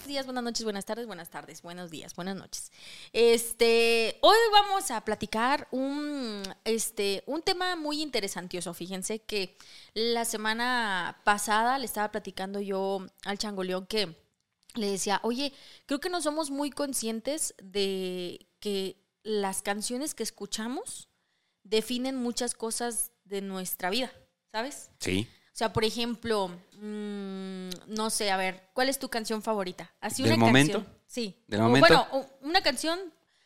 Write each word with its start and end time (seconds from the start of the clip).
buenos 0.00 0.08
días, 0.08 0.24
buenas 0.24 0.44
noches, 0.44 0.64
buenas 0.64 0.84
tardes, 0.86 1.06
buenas 1.06 1.28
tardes, 1.28 1.62
buenos 1.62 1.90
días, 1.90 2.14
buenas 2.14 2.34
noches. 2.34 2.72
Este, 3.12 4.16
hoy 4.22 4.36
vamos 4.50 4.90
a 4.90 5.04
platicar 5.04 5.68
un, 5.72 6.42
este, 6.64 7.22
un 7.26 7.42
tema 7.42 7.76
muy 7.76 8.00
interesantioso. 8.00 8.72
Fíjense 8.72 9.18
que 9.18 9.58
la 9.92 10.24
semana 10.24 11.20
pasada 11.24 11.78
le 11.78 11.84
estaba 11.84 12.10
platicando 12.10 12.60
yo 12.60 13.06
al 13.26 13.36
changoleón 13.36 13.86
que 13.86 14.16
le 14.74 14.90
decía, 14.90 15.20
oye, 15.22 15.52
creo 15.84 16.00
que 16.00 16.08
no 16.08 16.22
somos 16.22 16.50
muy 16.50 16.70
conscientes 16.70 17.54
de 17.62 18.46
que 18.58 18.96
las 19.22 19.60
canciones 19.60 20.14
que 20.14 20.22
escuchamos 20.22 21.10
definen 21.62 22.16
muchas 22.16 22.54
cosas 22.54 23.12
de 23.24 23.42
nuestra 23.42 23.90
vida, 23.90 24.10
¿sabes? 24.50 24.90
Sí. 24.98 25.28
O 25.60 25.62
sea, 25.62 25.74
por 25.74 25.84
ejemplo, 25.84 26.48
mm, 26.80 27.68
no 27.88 28.08
sé, 28.08 28.30
a 28.30 28.38
ver, 28.38 28.70
¿cuál 28.72 28.88
es 28.88 28.98
tu 28.98 29.10
canción 29.10 29.42
favorita? 29.42 29.94
Así 30.00 30.22
¿Del 30.22 30.32
una 30.32 30.46
momento? 30.46 30.78
canción. 30.78 30.98
Sí. 31.06 31.44
¿Del 31.48 31.60
O, 31.60 31.64
momento? 31.64 31.86
Bueno, 31.86 32.26
una 32.40 32.62
canción, 32.62 32.98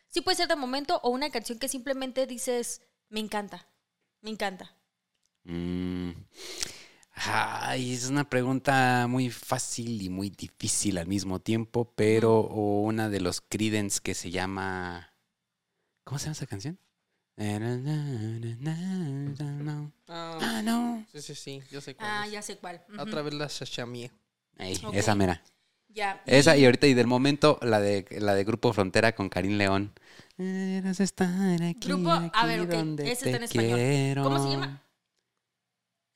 sí 0.06 0.20
puede 0.20 0.36
ser 0.36 0.46
de 0.46 0.54
momento, 0.54 1.00
o 1.02 1.10
una 1.10 1.28
canción 1.30 1.58
que 1.58 1.66
simplemente 1.66 2.28
dices, 2.28 2.82
me 3.08 3.18
encanta, 3.18 3.66
me 4.20 4.30
encanta. 4.30 4.76
Mm. 5.42 6.10
Ay, 7.14 7.94
es 7.94 8.08
una 8.08 8.30
pregunta 8.30 9.08
muy 9.08 9.28
fácil 9.28 10.00
y 10.00 10.08
muy 10.08 10.30
difícil 10.30 10.98
al 10.98 11.08
mismo 11.08 11.40
tiempo, 11.40 11.94
pero 11.96 12.38
o 12.38 12.82
una 12.82 13.08
de 13.08 13.20
los 13.20 13.40
Creedence 13.40 13.98
que 14.00 14.14
se 14.14 14.30
llama... 14.30 15.12
¿Cómo 16.04 16.20
se 16.20 16.26
llama 16.26 16.34
esa 16.34 16.46
canción? 16.46 16.78
Ah, 20.08 20.38
Ah, 20.40 20.62
no. 20.64 21.04
sí, 21.12 21.20
sí, 21.22 21.34
sí, 21.34 21.62
yo 21.70 21.80
sé 21.80 21.94
cuál 21.94 22.08
Ah, 22.10 22.26
es. 22.26 22.32
ya 22.32 22.42
sé 22.42 22.56
cuál. 22.58 22.82
Ujú. 22.92 23.00
Otra 23.02 23.22
vez 23.22 23.34
la 23.34 23.46
shashamié. 23.48 24.10
Ok. 24.84 24.94
Esa 24.94 25.14
mera. 25.14 25.42
Ya. 25.88 26.22
Esa 26.26 26.56
y 26.56 26.64
ahorita 26.64 26.86
y 26.86 26.94
del 26.94 27.06
momento 27.06 27.58
la 27.62 27.80
de 27.80 28.04
la 28.20 28.34
de 28.34 28.44
Grupo 28.44 28.72
Frontera 28.72 29.14
con 29.14 29.28
Karim 29.28 29.56
León. 29.58 29.92
Eras 30.38 31.00
estar 31.00 31.62
aquí, 31.62 31.88
Grupo- 31.88 32.10
a 32.10 32.46
ver, 32.46 32.60
ok, 32.62 32.68
donde 32.68 33.04
ese 33.12 33.26
está 33.26 33.36
en 33.36 33.42
español. 33.44 33.78
quiero. 33.78 34.22
¿Cómo 34.24 34.42
se 34.44 34.50
llama? 34.50 34.82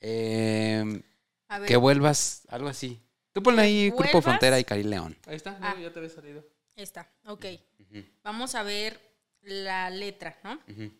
Eh, 0.01 1.01
A 1.47 1.59
ver, 1.59 1.67
que 1.67 1.77
vuelvas, 1.77 2.43
algo 2.49 2.67
así. 2.67 2.99
Tú 3.31 3.41
ponle 3.43 3.61
ahí 3.61 3.89
Grupo. 3.91 4.21
Frontera 4.21 4.59
y 4.59 4.63
Karim 4.65 4.87
León. 4.87 5.17
Ahí 5.27 5.35
está, 5.35 5.57
Ah. 5.61 5.75
ya 5.79 5.91
te 5.91 5.99
había 5.99 6.09
salido. 6.11 6.45
esta, 6.75 7.09
ok. 7.25 7.45
Ujú, 7.79 8.05
Vamos 8.23 8.55
a 8.55 8.63
ver 8.63 8.97
la 9.41 9.89
letra, 9.89 10.37
¿no? 10.45 10.53
ujú, 10.69 10.93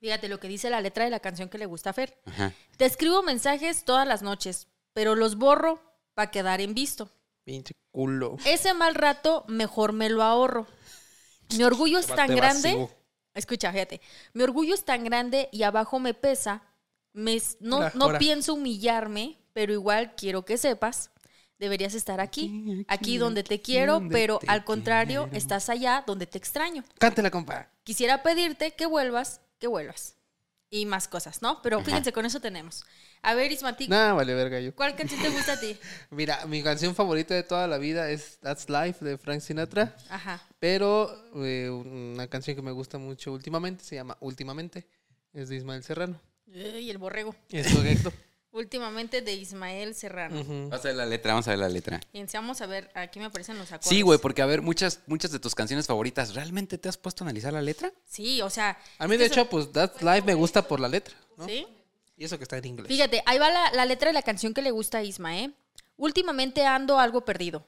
Fíjate 0.00 0.28
lo 0.28 0.40
que 0.40 0.48
dice 0.48 0.70
la 0.70 0.80
letra 0.80 1.04
de 1.04 1.10
la 1.10 1.20
canción 1.20 1.48
que 1.48 1.58
le 1.58 1.66
gusta 1.66 1.90
a 1.90 1.92
Fer. 1.92 2.18
Ajá. 2.24 2.52
Te 2.76 2.86
escribo 2.86 3.22
mensajes 3.22 3.84
todas 3.84 4.06
las 4.08 4.22
noches, 4.22 4.66
pero 4.94 5.14
los 5.14 5.36
borro 5.36 5.80
para 6.14 6.30
quedar 6.30 6.60
en 6.60 6.74
visto. 6.74 7.10
Pinche 7.44 7.74
culo. 7.90 8.36
Ese 8.46 8.72
mal 8.74 8.94
rato 8.94 9.44
mejor 9.48 9.92
me 9.92 10.08
lo 10.08 10.22
ahorro. 10.22 10.66
Mi 11.56 11.64
orgullo 11.64 11.98
es 11.98 12.06
tan 12.06 12.34
grande. 12.34 12.74
vacío. 12.74 12.90
Escucha, 13.34 13.72
fíjate. 13.72 14.00
Mi 14.32 14.42
orgullo 14.42 14.74
es 14.74 14.84
tan 14.84 15.04
grande 15.04 15.48
y 15.52 15.62
abajo 15.64 15.98
me 15.98 16.14
pesa. 16.14 16.62
Me 17.12 17.40
no, 17.60 17.80
La 17.80 17.92
no 17.94 18.18
pienso 18.18 18.54
humillarme, 18.54 19.36
pero 19.52 19.72
igual 19.72 20.14
quiero 20.16 20.44
que 20.44 20.56
sepas. 20.56 21.10
Deberías 21.58 21.92
estar 21.92 22.20
aquí, 22.20 22.86
aquí 22.88 23.18
donde 23.18 23.42
te 23.42 23.60
quiero, 23.60 23.94
donde 23.94 24.14
pero 24.14 24.38
te 24.38 24.46
al 24.48 24.64
contrario, 24.64 25.24
quiero. 25.24 25.36
estás 25.36 25.68
allá 25.68 26.04
donde 26.06 26.26
te 26.26 26.38
extraño. 26.38 26.84
Cántela, 26.98 27.30
compa. 27.30 27.68
Quisiera 27.84 28.22
pedirte 28.22 28.70
que 28.72 28.86
vuelvas, 28.86 29.42
que 29.60 29.68
vuelvas. 29.68 30.16
Y 30.72 30.86
más 30.86 31.08
cosas, 31.08 31.42
¿no? 31.42 31.60
Pero 31.62 31.76
Ajá. 31.78 31.84
fíjense, 31.84 32.12
con 32.12 32.24
eso 32.26 32.40
tenemos. 32.40 32.84
A 33.22 33.34
ver, 33.34 33.50
Ismati, 33.50 33.88
Nah, 33.88 34.12
vale, 34.14 34.34
verga 34.34 34.60
yo. 34.60 34.72
¿cuál 34.74 34.94
canción 34.96 35.20
te 35.20 35.28
gusta 35.28 35.54
a 35.54 35.60
ti? 35.60 35.76
Mira, 36.10 36.46
mi 36.46 36.62
canción 36.62 36.94
favorita 36.94 37.34
de 37.34 37.42
toda 37.42 37.66
la 37.66 37.76
vida 37.78 38.08
es 38.10 38.38
That's 38.40 38.68
Life 38.70 39.04
de 39.04 39.18
Frank 39.18 39.40
Sinatra. 39.40 39.96
Ajá. 40.08 40.40
Pero 40.60 41.12
eh, 41.44 41.68
una 41.70 42.28
canción 42.28 42.54
que 42.56 42.62
me 42.62 42.70
gusta 42.70 42.98
mucho 42.98 43.32
últimamente 43.32 43.84
se 43.84 43.96
llama 43.96 44.16
Últimamente. 44.20 44.86
Es 45.32 45.48
de 45.48 45.56
Ismael 45.56 45.82
Serrano. 45.82 46.20
Y 46.46 46.88
el 46.90 46.98
borrego. 46.98 47.34
Es 47.50 47.72
correcto. 47.74 48.12
Últimamente 48.52 49.22
de 49.22 49.32
Ismael 49.34 49.94
Serrano. 49.94 50.42
Vamos 50.44 50.84
a 50.84 50.88
ver 50.88 50.96
la 50.96 51.06
letra, 51.06 51.32
vamos 51.32 51.46
a 51.46 51.50
ver 51.50 51.60
la 51.60 51.68
letra. 51.68 52.00
Y 52.12 52.24
vamos 52.32 52.60
a 52.60 52.66
ver, 52.66 52.90
aquí 52.94 53.20
me 53.20 53.26
aparecen 53.26 53.56
los 53.58 53.70
acordes. 53.70 53.88
Sí, 53.88 54.02
güey, 54.02 54.18
porque 54.18 54.42
a 54.42 54.46
ver, 54.46 54.60
muchas, 54.60 55.00
muchas 55.06 55.30
de 55.30 55.38
tus 55.38 55.54
canciones 55.54 55.86
favoritas, 55.86 56.34
¿realmente 56.34 56.76
te 56.76 56.88
has 56.88 56.96
puesto 56.96 57.22
a 57.22 57.26
analizar 57.26 57.52
la 57.52 57.62
letra? 57.62 57.92
Sí, 58.04 58.42
o 58.42 58.50
sea. 58.50 58.76
A 58.98 59.06
mí, 59.06 59.16
de 59.16 59.26
hecho, 59.26 59.48
pues 59.48 59.70
That's 59.72 60.02
Life 60.02 60.22
me 60.22 60.34
gusta 60.34 60.66
por 60.66 60.80
la 60.80 60.88
letra. 60.88 61.14
¿no? 61.36 61.46
Sí. 61.46 61.66
Y 62.16 62.24
eso 62.24 62.38
que 62.38 62.42
está 62.42 62.58
en 62.58 62.64
inglés. 62.64 62.88
Fíjate, 62.88 63.22
ahí 63.24 63.38
va 63.38 63.50
la, 63.50 63.70
la 63.72 63.86
letra 63.86 64.08
de 64.08 64.14
la 64.14 64.22
canción 64.22 64.52
que 64.52 64.62
le 64.62 64.72
gusta 64.72 64.98
a 64.98 65.02
Isma, 65.04 65.38
¿eh? 65.38 65.52
Últimamente 65.96 66.66
ando 66.66 66.98
algo 66.98 67.24
perdido. 67.24 67.66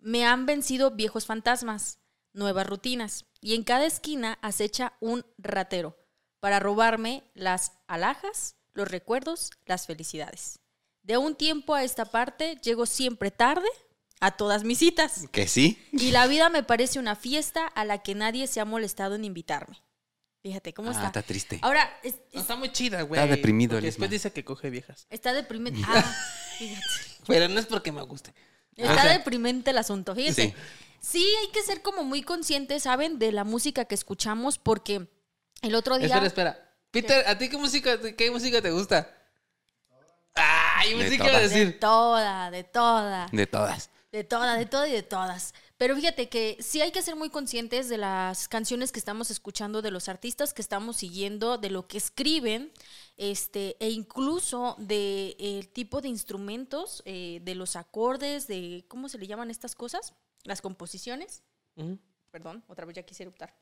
Me 0.00 0.24
han 0.24 0.46
vencido 0.46 0.92
viejos 0.92 1.26
fantasmas, 1.26 1.98
nuevas 2.32 2.66
rutinas, 2.66 3.26
y 3.40 3.54
en 3.54 3.64
cada 3.64 3.84
esquina 3.84 4.38
acecha 4.40 4.94
un 5.00 5.26
ratero 5.36 5.98
para 6.40 6.58
robarme 6.58 7.22
las 7.34 7.72
alhajas, 7.86 8.56
los 8.74 8.88
recuerdos, 8.88 9.50
las 9.66 9.86
felicidades. 9.86 10.58
De 11.02 11.16
un 11.16 11.34
tiempo 11.34 11.74
a 11.74 11.82
esta 11.84 12.04
parte 12.04 12.56
llego 12.62 12.86
siempre 12.86 13.30
tarde 13.30 13.66
a 14.20 14.30
todas 14.32 14.62
mis 14.64 14.78
citas. 14.78 15.24
Que 15.32 15.48
sí. 15.48 15.78
Y 15.92 16.12
la 16.12 16.26
vida 16.26 16.48
me 16.48 16.62
parece 16.62 16.98
una 16.98 17.16
fiesta 17.16 17.66
a 17.66 17.84
la 17.84 17.98
que 18.02 18.14
nadie 18.14 18.46
se 18.46 18.60
ha 18.60 18.64
molestado 18.64 19.16
en 19.16 19.24
invitarme. 19.24 19.82
Fíjate 20.42 20.72
cómo 20.74 20.88
Ah, 20.90 20.92
está. 20.92 21.06
está 21.06 21.22
triste. 21.22 21.58
Ahora, 21.62 21.88
es- 22.02 22.14
No, 22.14 22.20
es- 22.32 22.40
está 22.40 22.56
muy 22.56 22.70
chida, 22.72 23.02
güey. 23.02 23.20
Está 23.20 23.34
deprimido 23.34 23.70
porque 23.72 23.86
el 23.86 23.92
Después 23.92 24.10
dice 24.10 24.32
que 24.32 24.44
coge 24.44 24.70
viejas. 24.70 25.06
está 25.10 25.32
deprimente. 25.32 25.80
Ah, 25.88 26.16
fíjate. 26.58 26.86
Pero 27.26 27.48
no 27.48 27.60
es 27.60 27.66
porque 27.66 27.92
me 27.92 28.02
guste. 28.02 28.32
Está 28.76 28.92
O 28.92 28.94
sea, 29.00 29.12
deprimente 29.12 29.70
el 29.70 29.78
asunto, 29.78 30.14
fíjense. 30.14 30.54
Sí. 31.00 31.18
Sí. 31.18 31.26
hay 31.40 31.50
que 31.52 31.62
ser 31.62 31.82
como 31.82 32.04
muy 32.04 32.22
conscientes, 32.22 32.84
¿saben? 32.84 33.18
De 33.18 33.32
la 33.32 33.42
música 33.44 33.84
que 33.86 33.94
escuchamos 33.96 34.58
porque 34.58 35.08
el 35.62 35.74
otro 35.74 35.98
día... 35.98 36.06
Espera, 36.06 36.26
espera. 36.26 36.71
Peter, 36.92 37.26
¿a 37.26 37.36
ti 37.38 37.48
qué 37.48 37.56
música, 37.58 37.98
qué 38.16 38.30
música 38.30 38.62
te 38.62 38.70
gusta? 38.70 39.10
Ah, 40.36 40.82
yo 40.90 40.98
De 40.98 41.04
pensé 41.04 41.18
que 41.18 41.28
iba 41.28 41.38
a 41.38 41.40
todas. 41.40 41.50
De 41.50 41.58
decir. 41.58 41.80
toda, 41.80 42.50
de 42.50 42.64
toda, 42.64 43.26
De 43.32 43.46
todas. 43.46 43.90
de 44.12 44.24
toda, 44.24 44.54
de 44.56 44.66
toda 44.66 44.88
y 44.88 44.92
de 44.92 45.02
todas. 45.02 45.54
Pero 45.78 45.96
fíjate 45.96 46.28
que 46.28 46.58
sí 46.60 46.80
hay 46.80 46.92
que 46.92 47.02
ser 47.02 47.16
muy 47.16 47.30
conscientes 47.30 47.88
de 47.88 47.98
las 47.98 48.46
canciones 48.46 48.92
que 48.92 48.98
estamos 48.98 49.30
escuchando, 49.30 49.82
de 49.82 49.90
los 49.90 50.08
artistas 50.08 50.54
que 50.54 50.62
estamos 50.62 50.98
siguiendo, 50.98 51.58
de 51.58 51.70
lo 51.70 51.88
que 51.88 51.98
escriben, 51.98 52.72
este, 53.16 53.76
e 53.80 53.90
incluso 53.90 54.76
de 54.78 55.34
el 55.40 55.68
tipo 55.68 56.00
de 56.02 56.08
instrumentos, 56.08 57.02
eh, 57.06 57.40
de 57.42 57.54
los 57.54 57.74
acordes, 57.74 58.46
de 58.46 58.84
cómo 58.88 59.08
se 59.08 59.18
le 59.18 59.26
llaman 59.26 59.50
estas 59.50 59.74
cosas, 59.74 60.14
las 60.44 60.60
composiciones. 60.60 61.42
Perdón, 62.30 62.64
otra 62.68 62.84
vez 62.84 62.96
ya 62.96 63.02
quise 63.02 63.22
eruptar. 63.24 63.54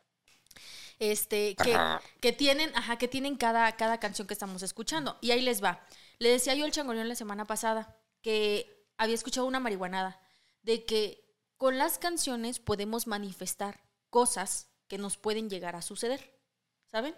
Este, 1.01 1.57
que, 1.57 1.77
que 2.21 2.33
tienen, 2.33 2.71
ajá, 2.77 2.97
que 2.99 3.09
tienen 3.09 3.37
cada, 3.37 3.73
cada 3.77 3.99
canción 3.99 4.29
que 4.29 4.35
estamos 4.35 4.63
escuchando. 4.63 5.17
Y 5.23 5.31
ahí 5.33 5.41
les 5.41 5.65
va. 5.65 5.81
Le 6.19 6.29
decía 6.29 6.55
yo 6.55 6.65
al 6.67 6.71
changoleón 6.73 7.09
la 7.09 7.15
semana 7.17 7.47
pasada 7.47 7.97
que 8.21 8.87
había 8.99 9.15
escuchado 9.15 9.47
una 9.47 9.61
marihuanada 9.61 10.21
de 10.63 10.85
que 10.85 11.25
con 11.57 11.79
las 11.79 11.99
canciones 11.99 12.59
podemos 12.61 13.07
manifestar 13.07 13.81
cosas 14.11 14.69
que 14.89 14.99
nos 14.99 15.17
pueden 15.17 15.49
llegar 15.49 15.75
a 15.75 15.81
suceder. 15.83 16.39
¿Saben? 16.87 17.15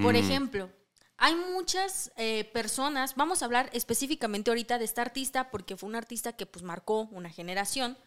Por 0.00 0.14
Mm. 0.14 0.16
ejemplo, 0.16 0.70
hay 1.18 1.34
muchas 1.34 2.12
eh, 2.16 2.44
personas, 2.54 3.16
vamos 3.16 3.42
a 3.42 3.44
hablar 3.44 3.68
específicamente 3.74 4.50
ahorita 4.50 4.78
de 4.78 4.86
esta 4.86 5.02
artista 5.02 5.50
porque 5.50 5.76
fue 5.76 5.88
un 5.90 5.96
artista 5.96 6.32
que 6.32 6.46
pues 6.46 6.62
marcó 6.62 7.02
una 7.10 7.28
generación 7.28 7.98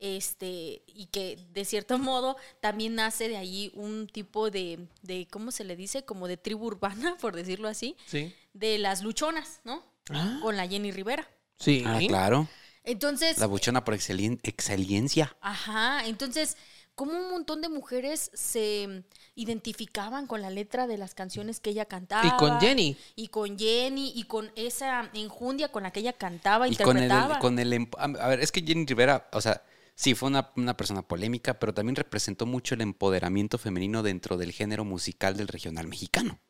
este, 0.00 0.82
y 0.86 1.06
que 1.12 1.38
de 1.52 1.64
cierto 1.64 1.98
modo 1.98 2.36
también 2.60 2.94
nace 2.94 3.28
de 3.28 3.36
ahí 3.36 3.70
un 3.74 4.06
tipo 4.08 4.50
de, 4.50 4.86
de, 5.02 5.28
¿cómo 5.30 5.50
se 5.52 5.64
le 5.64 5.76
dice? 5.76 6.04
Como 6.04 6.26
de 6.26 6.36
tribu 6.36 6.66
urbana, 6.66 7.16
por 7.20 7.36
decirlo 7.36 7.68
así, 7.68 7.96
Sí. 8.06 8.34
de 8.52 8.78
las 8.78 9.02
luchonas, 9.02 9.60
¿no? 9.64 9.84
Ah. 10.10 10.40
Con 10.42 10.56
la 10.56 10.66
Jenny 10.66 10.90
Rivera. 10.90 11.28
Sí. 11.58 11.84
Ah, 11.86 11.98
claro. 12.08 12.48
Entonces, 12.82 13.38
La 13.38 13.46
buchona 13.46 13.84
por 13.84 13.94
excelien- 13.94 14.40
excelencia. 14.42 15.36
ajá, 15.40 16.06
entonces, 16.06 16.56
como 16.94 17.12
un 17.12 17.30
montón 17.30 17.60
de 17.60 17.68
mujeres 17.68 18.30
se 18.34 19.04
identificaban 19.34 20.26
con 20.26 20.42
la 20.42 20.50
letra 20.50 20.86
de 20.86 20.98
las 20.98 21.14
canciones 21.14 21.60
que 21.60 21.70
ella 21.70 21.84
cantaba. 21.84 22.26
Y 22.26 22.30
con 22.38 22.60
Jenny. 22.60 22.96
Y 23.16 23.28
con 23.28 23.58
Jenny, 23.58 24.12
y 24.14 24.24
con 24.24 24.50
esa 24.56 25.10
enjundia 25.14 25.70
con 25.70 25.82
la 25.82 25.92
que 25.92 26.00
ella 26.00 26.12
cantaba, 26.12 26.68
Y 26.68 26.76
con 26.76 26.96
el, 26.96 27.04
interpretaba. 27.04 27.38
con 27.38 27.58
el... 27.58 27.72
emp- 27.72 27.96
A 28.20 28.28
ver, 28.28 28.40
es 28.40 28.52
que 28.52 28.62
Jenny 28.62 28.84
Rivera, 28.86 29.28
o 29.32 29.40
sea, 29.40 29.62
sí, 30.00 30.14
fue 30.14 30.28
una, 30.28 30.50
una 30.56 30.76
persona 30.76 31.02
polémica, 31.02 31.58
pero 31.58 31.74
también 31.74 31.96
representó 31.96 32.46
mucho 32.46 32.74
el 32.74 32.80
empoderamiento 32.80 33.58
femenino 33.58 34.02
dentro 34.02 34.38
del 34.38 34.52
género 34.52 34.84
musical 34.84 35.36
del 35.36 35.48
regional 35.48 35.88
mexicano. 35.88 36.40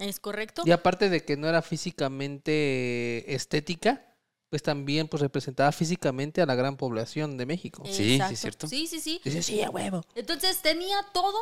¿Es 0.00 0.18
correcto? 0.18 0.62
Y 0.66 0.72
aparte 0.72 1.08
de 1.08 1.24
que 1.24 1.36
no 1.36 1.48
era 1.48 1.62
físicamente 1.62 3.32
estética, 3.32 4.16
pues 4.48 4.64
también 4.64 5.06
pues 5.06 5.20
representaba 5.20 5.70
físicamente 5.70 6.42
a 6.42 6.46
la 6.46 6.56
gran 6.56 6.76
población 6.76 7.36
de 7.36 7.46
México. 7.46 7.84
Sí, 7.86 7.92
sí, 7.92 8.14
Exacto. 8.14 8.34
es 8.34 8.40
cierto. 8.40 8.66
Sí, 8.66 8.86
sí, 8.88 8.98
sí. 8.98 9.20
Dice, 9.24 9.42
sí, 9.42 9.62
a 9.62 9.70
huevo. 9.70 10.02
Entonces 10.16 10.60
tenía 10.60 10.96
todo, 11.14 11.38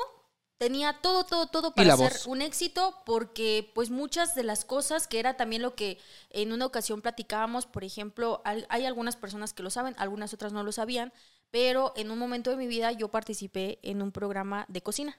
tenía 0.59 1.01
todo, 1.01 1.25
todo, 1.25 1.47
todo 1.47 1.75
para 1.75 1.97
ser 1.97 2.13
voz. 2.13 2.27
un 2.27 2.43
éxito, 2.43 3.03
porque 3.07 3.71
pues 3.75 3.91
muchas 3.91 4.35
de 4.35 4.43
las 4.43 4.65
cosas, 4.65 5.07
que 5.07 5.21
era 5.21 5.37
también 5.37 5.63
lo 5.63 5.75
que 5.75 5.99
en 6.31 6.53
una 6.53 6.67
ocasión 6.67 7.01
platicábamos, 7.01 7.67
por 7.67 7.85
ejemplo, 7.85 8.43
hay, 8.45 8.65
hay 8.69 8.85
algunas 8.85 9.17
personas 9.17 9.53
que 9.55 9.63
lo 9.63 9.71
saben, 9.71 9.95
algunas 9.99 10.35
otras 10.35 10.53
no 10.53 10.65
lo 10.65 10.73
sabían, 10.73 11.13
pero 11.51 11.93
en 11.97 12.11
un 12.11 12.19
momento 12.19 12.51
de 12.51 12.57
mi 12.57 12.67
vida 12.67 12.93
yo 12.93 13.09
participé 13.09 13.79
en 13.83 14.03
un 14.03 14.13
programa 14.13 14.67
de 14.69 14.83
cocina 14.83 15.19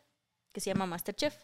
que 0.51 0.61
se 0.61 0.69
llama 0.69 0.85
Masterchef. 0.85 1.35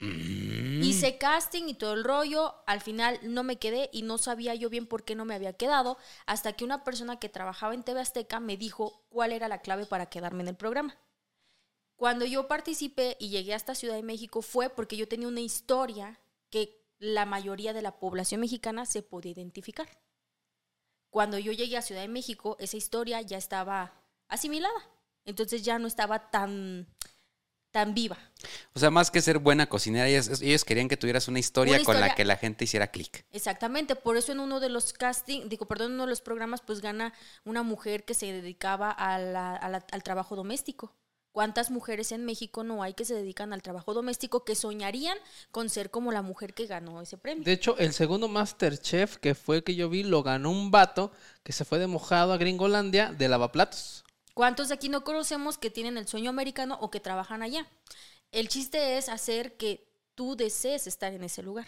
Mm. 0.00 0.82
Hice 0.82 1.18
casting 1.18 1.68
y 1.68 1.74
todo 1.74 1.94
el 1.94 2.04
rollo. 2.04 2.54
Al 2.66 2.80
final 2.80 3.18
no 3.22 3.42
me 3.42 3.58
quedé 3.58 3.90
y 3.92 4.02
no 4.02 4.18
sabía 4.18 4.54
yo 4.54 4.68
bien 4.70 4.86
por 4.86 5.04
qué 5.04 5.14
no 5.14 5.24
me 5.24 5.34
había 5.34 5.54
quedado. 5.54 5.96
Hasta 6.26 6.52
que 6.52 6.64
una 6.64 6.84
persona 6.84 7.18
que 7.18 7.28
trabajaba 7.28 7.74
en 7.74 7.82
TV 7.82 8.00
Azteca 8.00 8.40
me 8.40 8.56
dijo 8.56 9.04
cuál 9.08 9.32
era 9.32 9.48
la 9.48 9.58
clave 9.58 9.86
para 9.86 10.06
quedarme 10.06 10.42
en 10.42 10.48
el 10.48 10.56
programa. 10.56 10.96
Cuando 11.96 12.24
yo 12.24 12.48
participé 12.48 13.16
y 13.20 13.28
llegué 13.28 13.54
hasta 13.54 13.74
Ciudad 13.74 13.94
de 13.94 14.02
México 14.02 14.42
fue 14.42 14.68
porque 14.68 14.96
yo 14.96 15.06
tenía 15.08 15.28
una 15.28 15.40
historia 15.40 16.20
que 16.50 16.82
la 16.98 17.24
mayoría 17.26 17.72
de 17.72 17.82
la 17.82 17.98
población 17.98 18.40
mexicana 18.40 18.86
se 18.86 19.02
podía 19.02 19.32
identificar. 19.32 19.88
Cuando 21.10 21.38
yo 21.38 21.52
llegué 21.52 21.76
a 21.76 21.82
Ciudad 21.82 22.00
de 22.02 22.08
México, 22.08 22.56
esa 22.58 22.76
historia 22.76 23.20
ya 23.20 23.38
estaba 23.38 23.92
asimilada. 24.28 24.74
Entonces 25.24 25.62
ya 25.62 25.78
no 25.78 25.86
estaba 25.86 26.30
tan, 26.30 26.86
tan 27.70 27.94
viva. 27.94 28.18
O 28.74 28.78
sea, 28.80 28.90
más 28.90 29.10
que 29.10 29.22
ser 29.22 29.38
buena 29.38 29.68
cocinera, 29.68 30.08
ellos, 30.08 30.42
ellos 30.42 30.64
querían 30.64 30.88
que 30.88 30.96
tuvieras 30.96 31.28
una 31.28 31.38
historia, 31.38 31.76
Una 31.76 31.84
con 31.84 32.00
la 32.00 32.14
que 32.14 32.24
la 32.24 32.36
gente 32.36 32.64
hiciera 32.64 32.88
clic. 32.88 33.24
Exactamente, 33.30 33.94
por 33.96 34.16
eso 34.16 34.32
en 34.32 34.40
uno 34.40 34.58
de 34.60 34.68
los 34.68 34.92
casting, 34.92 35.48
digo, 35.48 35.66
perdón, 35.66 35.88
en 35.88 35.94
uno 35.94 36.04
de 36.04 36.10
los 36.10 36.20
programas, 36.20 36.60
pues 36.60 36.80
gana 36.80 37.14
una 37.44 37.62
mujer 37.62 38.04
que 38.04 38.14
se 38.14 38.26
dedicaba 38.32 38.90
a 38.90 39.18
la- 39.18 39.56
a 39.56 39.68
la- 39.68 39.86
al 39.92 40.02
trabajo 40.02 40.34
doméstico. 40.36 40.92
¿Cuántas 41.34 41.72
mujeres 41.72 42.12
en 42.12 42.24
México 42.24 42.62
no 42.62 42.84
hay 42.84 42.94
que 42.94 43.04
se 43.04 43.12
dedican 43.12 43.52
al 43.52 43.60
trabajo 43.60 43.92
doméstico 43.92 44.44
que 44.44 44.54
soñarían 44.54 45.18
con 45.50 45.68
ser 45.68 45.90
como 45.90 46.12
la 46.12 46.22
mujer 46.22 46.54
que 46.54 46.66
ganó 46.66 47.02
ese 47.02 47.18
premio? 47.18 47.42
De 47.42 47.50
hecho, 47.50 47.76
el 47.78 47.92
segundo 47.92 48.28
Masterchef 48.28 49.16
que 49.16 49.34
fue 49.34 49.56
el 49.56 49.64
que 49.64 49.74
yo 49.74 49.88
vi 49.88 50.04
lo 50.04 50.22
ganó 50.22 50.52
un 50.52 50.70
vato 50.70 51.10
que 51.42 51.52
se 51.52 51.64
fue 51.64 51.80
de 51.80 51.88
mojado 51.88 52.32
a 52.32 52.36
Gringolandia 52.36 53.12
de 53.12 53.28
lavaplatos. 53.28 54.04
¿Cuántos 54.32 54.68
de 54.68 54.74
aquí 54.74 54.88
no 54.88 55.02
conocemos 55.02 55.58
que 55.58 55.70
tienen 55.70 55.98
el 55.98 56.06
sueño 56.06 56.30
americano 56.30 56.78
o 56.80 56.92
que 56.92 57.00
trabajan 57.00 57.42
allá? 57.42 57.66
El 58.30 58.46
chiste 58.46 58.96
es 58.96 59.08
hacer 59.08 59.56
que 59.56 59.88
tú 60.14 60.36
desees 60.36 60.86
estar 60.86 61.12
en 61.14 61.24
ese 61.24 61.42
lugar. 61.42 61.66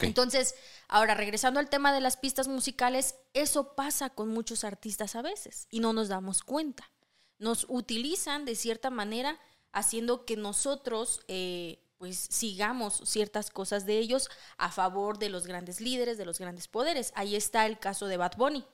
Entonces, 0.00 0.56
ahora 0.88 1.14
regresando 1.14 1.60
al 1.60 1.70
tema 1.70 1.94
de 1.94 2.00
las 2.00 2.16
pistas 2.16 2.48
musicales, 2.48 3.14
eso 3.32 3.76
pasa 3.76 4.10
con 4.10 4.28
muchos 4.30 4.64
artistas 4.64 5.14
a 5.14 5.22
veces 5.22 5.68
y 5.70 5.78
no 5.78 5.92
nos 5.92 6.08
damos 6.08 6.42
cuenta. 6.42 6.90
Nos 7.38 7.66
utilizan 7.68 8.44
de 8.44 8.54
cierta 8.54 8.90
manera 8.90 9.38
haciendo 9.72 10.24
que 10.24 10.36
nosotros 10.36 11.20
eh, 11.28 11.78
pues 11.98 12.18
sigamos 12.18 13.02
ciertas 13.04 13.50
cosas 13.50 13.86
de 13.86 13.98
ellos 13.98 14.28
a 14.58 14.70
favor 14.70 15.18
de 15.18 15.28
los 15.28 15.46
grandes 15.46 15.80
líderes, 15.80 16.18
de 16.18 16.26
los 16.26 16.38
grandes 16.38 16.68
poderes. 16.68 17.12
Ahí 17.14 17.36
está 17.36 17.66
el 17.66 17.78
caso 17.78 18.06
de 18.06 18.16
Bad 18.16 18.36
Bunny 18.36 18.64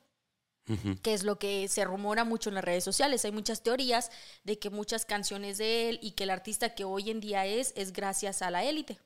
que 1.02 1.14
es 1.14 1.24
lo 1.24 1.38
que 1.38 1.68
se 1.68 1.84
rumora 1.84 2.24
mucho 2.24 2.50
en 2.50 2.54
las 2.54 2.64
redes 2.64 2.84
sociales. 2.84 3.24
Hay 3.24 3.32
muchas 3.32 3.62
teorías 3.62 4.10
de 4.44 4.58
que 4.58 4.70
muchas 4.70 5.04
canciones 5.04 5.58
de 5.58 5.88
él 5.88 5.98
y 6.02 6.12
que 6.12 6.24
el 6.24 6.30
artista 6.30 6.74
que 6.74 6.84
hoy 6.84 7.10
en 7.10 7.20
día 7.20 7.46
es 7.46 7.72
es 7.76 7.92
gracias 7.92 8.42
a 8.42 8.50
la 8.50 8.64
élite. 8.64 8.98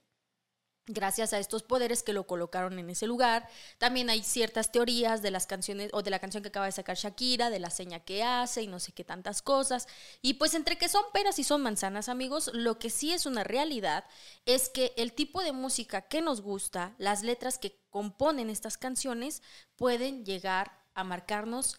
Gracias 0.87 1.33
a 1.33 1.39
estos 1.39 1.63
poderes 1.63 2.03
que 2.03 2.13
lo 2.13 2.27
colocaron 2.27 2.77
en 2.81 2.91
ese 2.91 3.07
lugar. 3.07 3.49
También 3.79 4.11
hay 4.11 4.25
ciertas 4.25 4.73
teorías 4.73 5.23
de 5.23 5.31
las 5.31 5.47
canciones 5.47 5.91
o 5.93 6.03
de 6.03 6.11
la 6.11 6.19
canción 6.19 6.43
que 6.43 6.49
acaba 6.49 6.67
de 6.67 6.73
sacar 6.73 6.97
Shakira, 6.97 7.51
de 7.51 7.61
la 7.61 7.71
seña 7.71 8.01
que 8.01 8.25
hace 8.25 8.63
y 8.63 8.67
no 8.67 8.81
sé 8.81 8.91
qué 8.91 9.05
tantas 9.05 9.43
cosas. 9.43 9.87
Y 10.23 10.35
pues 10.35 10.55
entre 10.55 10.79
que 10.79 10.89
son 10.89 11.05
peras 11.13 11.39
y 11.39 11.45
son 11.45 11.63
manzanas, 11.63 12.09
amigos, 12.09 12.51
lo 12.53 12.81
que 12.81 12.91
sí 12.91 13.13
es 13.13 13.27
una 13.27 13.45
realidad 13.45 14.05
es 14.45 14.69
que 14.69 14.93
el 14.97 15.13
tipo 15.13 15.43
de 15.43 15.53
música 15.53 16.03
que 16.03 16.21
nos 16.21 16.41
gusta, 16.41 16.97
las 16.99 17.23
letras 17.23 17.59
que 17.59 17.79
componen 17.89 18.51
estas 18.51 18.77
canciones, 18.77 19.41
pueden 19.77 20.25
llegar 20.25 20.83
a 20.95 21.05
marcarnos 21.05 21.79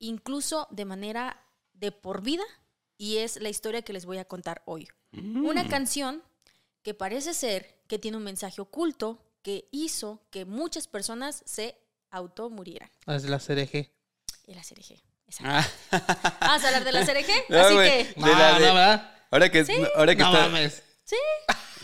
incluso 0.00 0.66
de 0.72 0.84
manera 0.84 1.46
de 1.74 1.92
por 1.92 2.22
vida 2.22 2.44
y 2.98 3.18
es 3.18 3.40
la 3.40 3.50
historia 3.50 3.82
que 3.82 3.92
les 3.92 4.04
voy 4.04 4.18
a 4.18 4.24
contar 4.24 4.62
hoy. 4.64 4.88
Una 5.12 5.68
canción 5.68 6.24
que 6.82 6.94
parece 6.94 7.34
ser 7.34 7.81
que 7.92 7.98
tiene 7.98 8.16
un 8.16 8.22
mensaje 8.24 8.58
oculto 8.62 9.22
que 9.42 9.68
hizo 9.70 10.22
que 10.30 10.46
muchas 10.46 10.88
personas 10.88 11.42
se 11.44 11.76
automurieran. 12.10 12.90
Es 13.06 13.24
la 13.24 13.38
CRG. 13.38 13.92
El 14.46 14.58
ACRG. 14.58 15.02
Exacto. 15.26 15.68
Ah. 15.90 16.38
Vamos 16.40 16.64
a 16.64 16.68
hablar 16.68 16.84
No, 16.94 16.98
así 17.00 17.12
que... 17.12 17.12
De 17.12 18.14
No, 18.16 18.26
la 18.28 18.58
de- 18.58 18.66
no, 18.66 18.74
¿verdad? 18.74 19.14
Ahora 19.30 19.50
que, 19.50 19.90
ahora 19.94 20.16
que 20.16 20.22
No 20.22 20.32
está- 20.32 20.48
mames. 20.48 20.82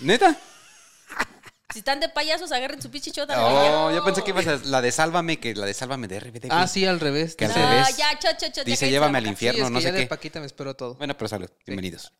¿Neta? 0.01 0.35
Si 1.75 1.81
están 1.81 2.01
de 2.01 2.09
payasos, 2.09 2.51
agarren 2.53 2.81
su 2.81 2.91
pichichota. 2.91 3.37
Oh, 3.47 3.93
yo 3.93 4.03
pensé 4.03 4.25
que 4.25 4.31
ibas 4.31 4.47
a 4.47 4.57
la 4.65 4.81
de 4.81 4.91
Sálvame, 4.91 5.39
que 5.39 5.55
la 5.55 5.67
de 5.67 5.75
Sálvame 5.75 6.09
de 6.09 6.19
RBD. 6.21 6.47
Ah, 6.49 6.67
sí, 6.67 6.87
al 6.87 6.99
revés. 6.99 7.37
Que 7.37 7.45
al 7.45 7.51
No, 7.51 7.57
revés. 7.69 7.95
ya, 7.99 8.19
cho, 8.19 8.29
cho, 8.41 8.51
cho, 8.51 8.65
Dice, 8.65 8.89
llévame 8.89 9.19
al 9.19 9.27
infierno, 9.27 9.59
Sí, 9.59 9.65
es 9.67 9.71
no 9.73 9.79
que 9.79 9.83
sé 9.83 9.89
ya 9.91 9.93
de 9.95 10.01
qué. 10.05 10.07
Paquita 10.07 10.41
me 10.41 10.47
esperó 10.47 10.75
todo. 10.75 10.95
Bueno, 10.95 11.15
pero 11.19 11.29
salud. 11.29 11.51
Bienvenidos. 11.67 12.11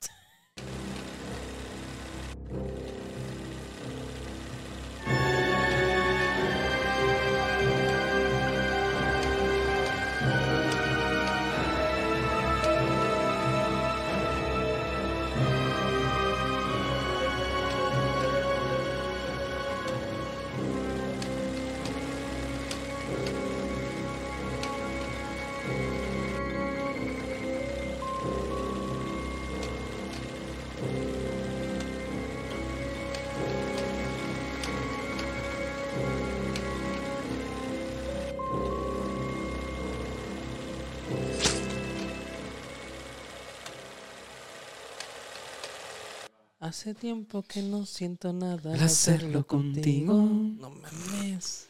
Hace 46.69 46.95
tiempo 46.95 47.43
que 47.43 47.63
no 47.63 47.87
siento 47.87 48.33
nada 48.35 48.75
Al 48.75 48.81
hacerlo 48.83 49.47
contigo. 49.47 50.15
No 50.15 50.69
mames. 50.71 51.67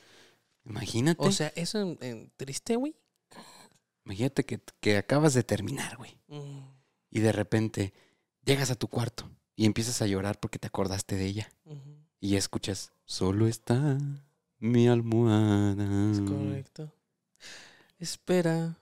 Imagínate. 0.64 1.24
O 1.24 1.30
sea, 1.30 1.52
¿eso 1.54 1.80
en, 1.80 1.98
en 2.00 2.32
triste, 2.36 2.74
güey? 2.76 2.96
imagínate 4.04 4.44
que, 4.44 4.58
que 4.80 4.96
acabas 4.96 5.34
de 5.34 5.42
terminar, 5.44 5.96
güey. 5.98 6.18
Mm, 6.28 6.60
Y 7.10 7.20
de 7.20 7.30
repente 7.30 7.92
llegas 8.44 8.70
a 8.70 8.74
tu 8.74 8.88
cuarto 8.88 9.30
y 9.54 9.66
empiezas 9.66 10.02
a 10.02 10.06
llorar 10.06 10.40
porque 10.40 10.58
te 10.58 10.66
acordaste 10.66 11.14
de 11.16 11.26
ella. 11.26 11.48
Y 12.18 12.34
escuchas, 12.36 12.90
solo 13.04 13.46
está 13.46 13.98
mi 14.58 14.88
almohada. 14.88 16.10
Es 16.10 16.20
correcto. 16.22 16.92
Espera, 17.98 18.78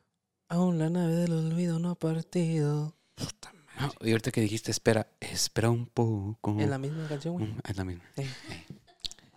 aún 0.49 0.79
la 0.79 0.89
nave 0.89 1.15
del 1.15 1.33
olvido 1.33 1.79
no 1.79 1.91
ha 1.91 1.95
partido. 1.95 2.95
Puta 3.15 3.53
madre. 3.77 3.95
Ah, 4.01 4.05
y 4.05 4.11
ahorita 4.11 4.31
que 4.31 4.41
dijiste, 4.41 4.71
espera, 4.71 5.07
espera 5.21 5.71
un 5.71 5.87
poco. 5.87 6.57
Es 6.59 6.69
la 6.69 6.79
misma 6.79 7.09
canción, 7.09 7.35
güey. 7.35 7.47
Mm, 7.47 7.61
Es 7.69 7.77
la 7.77 7.85
misma. 7.85 8.05
Eh. 8.17 8.29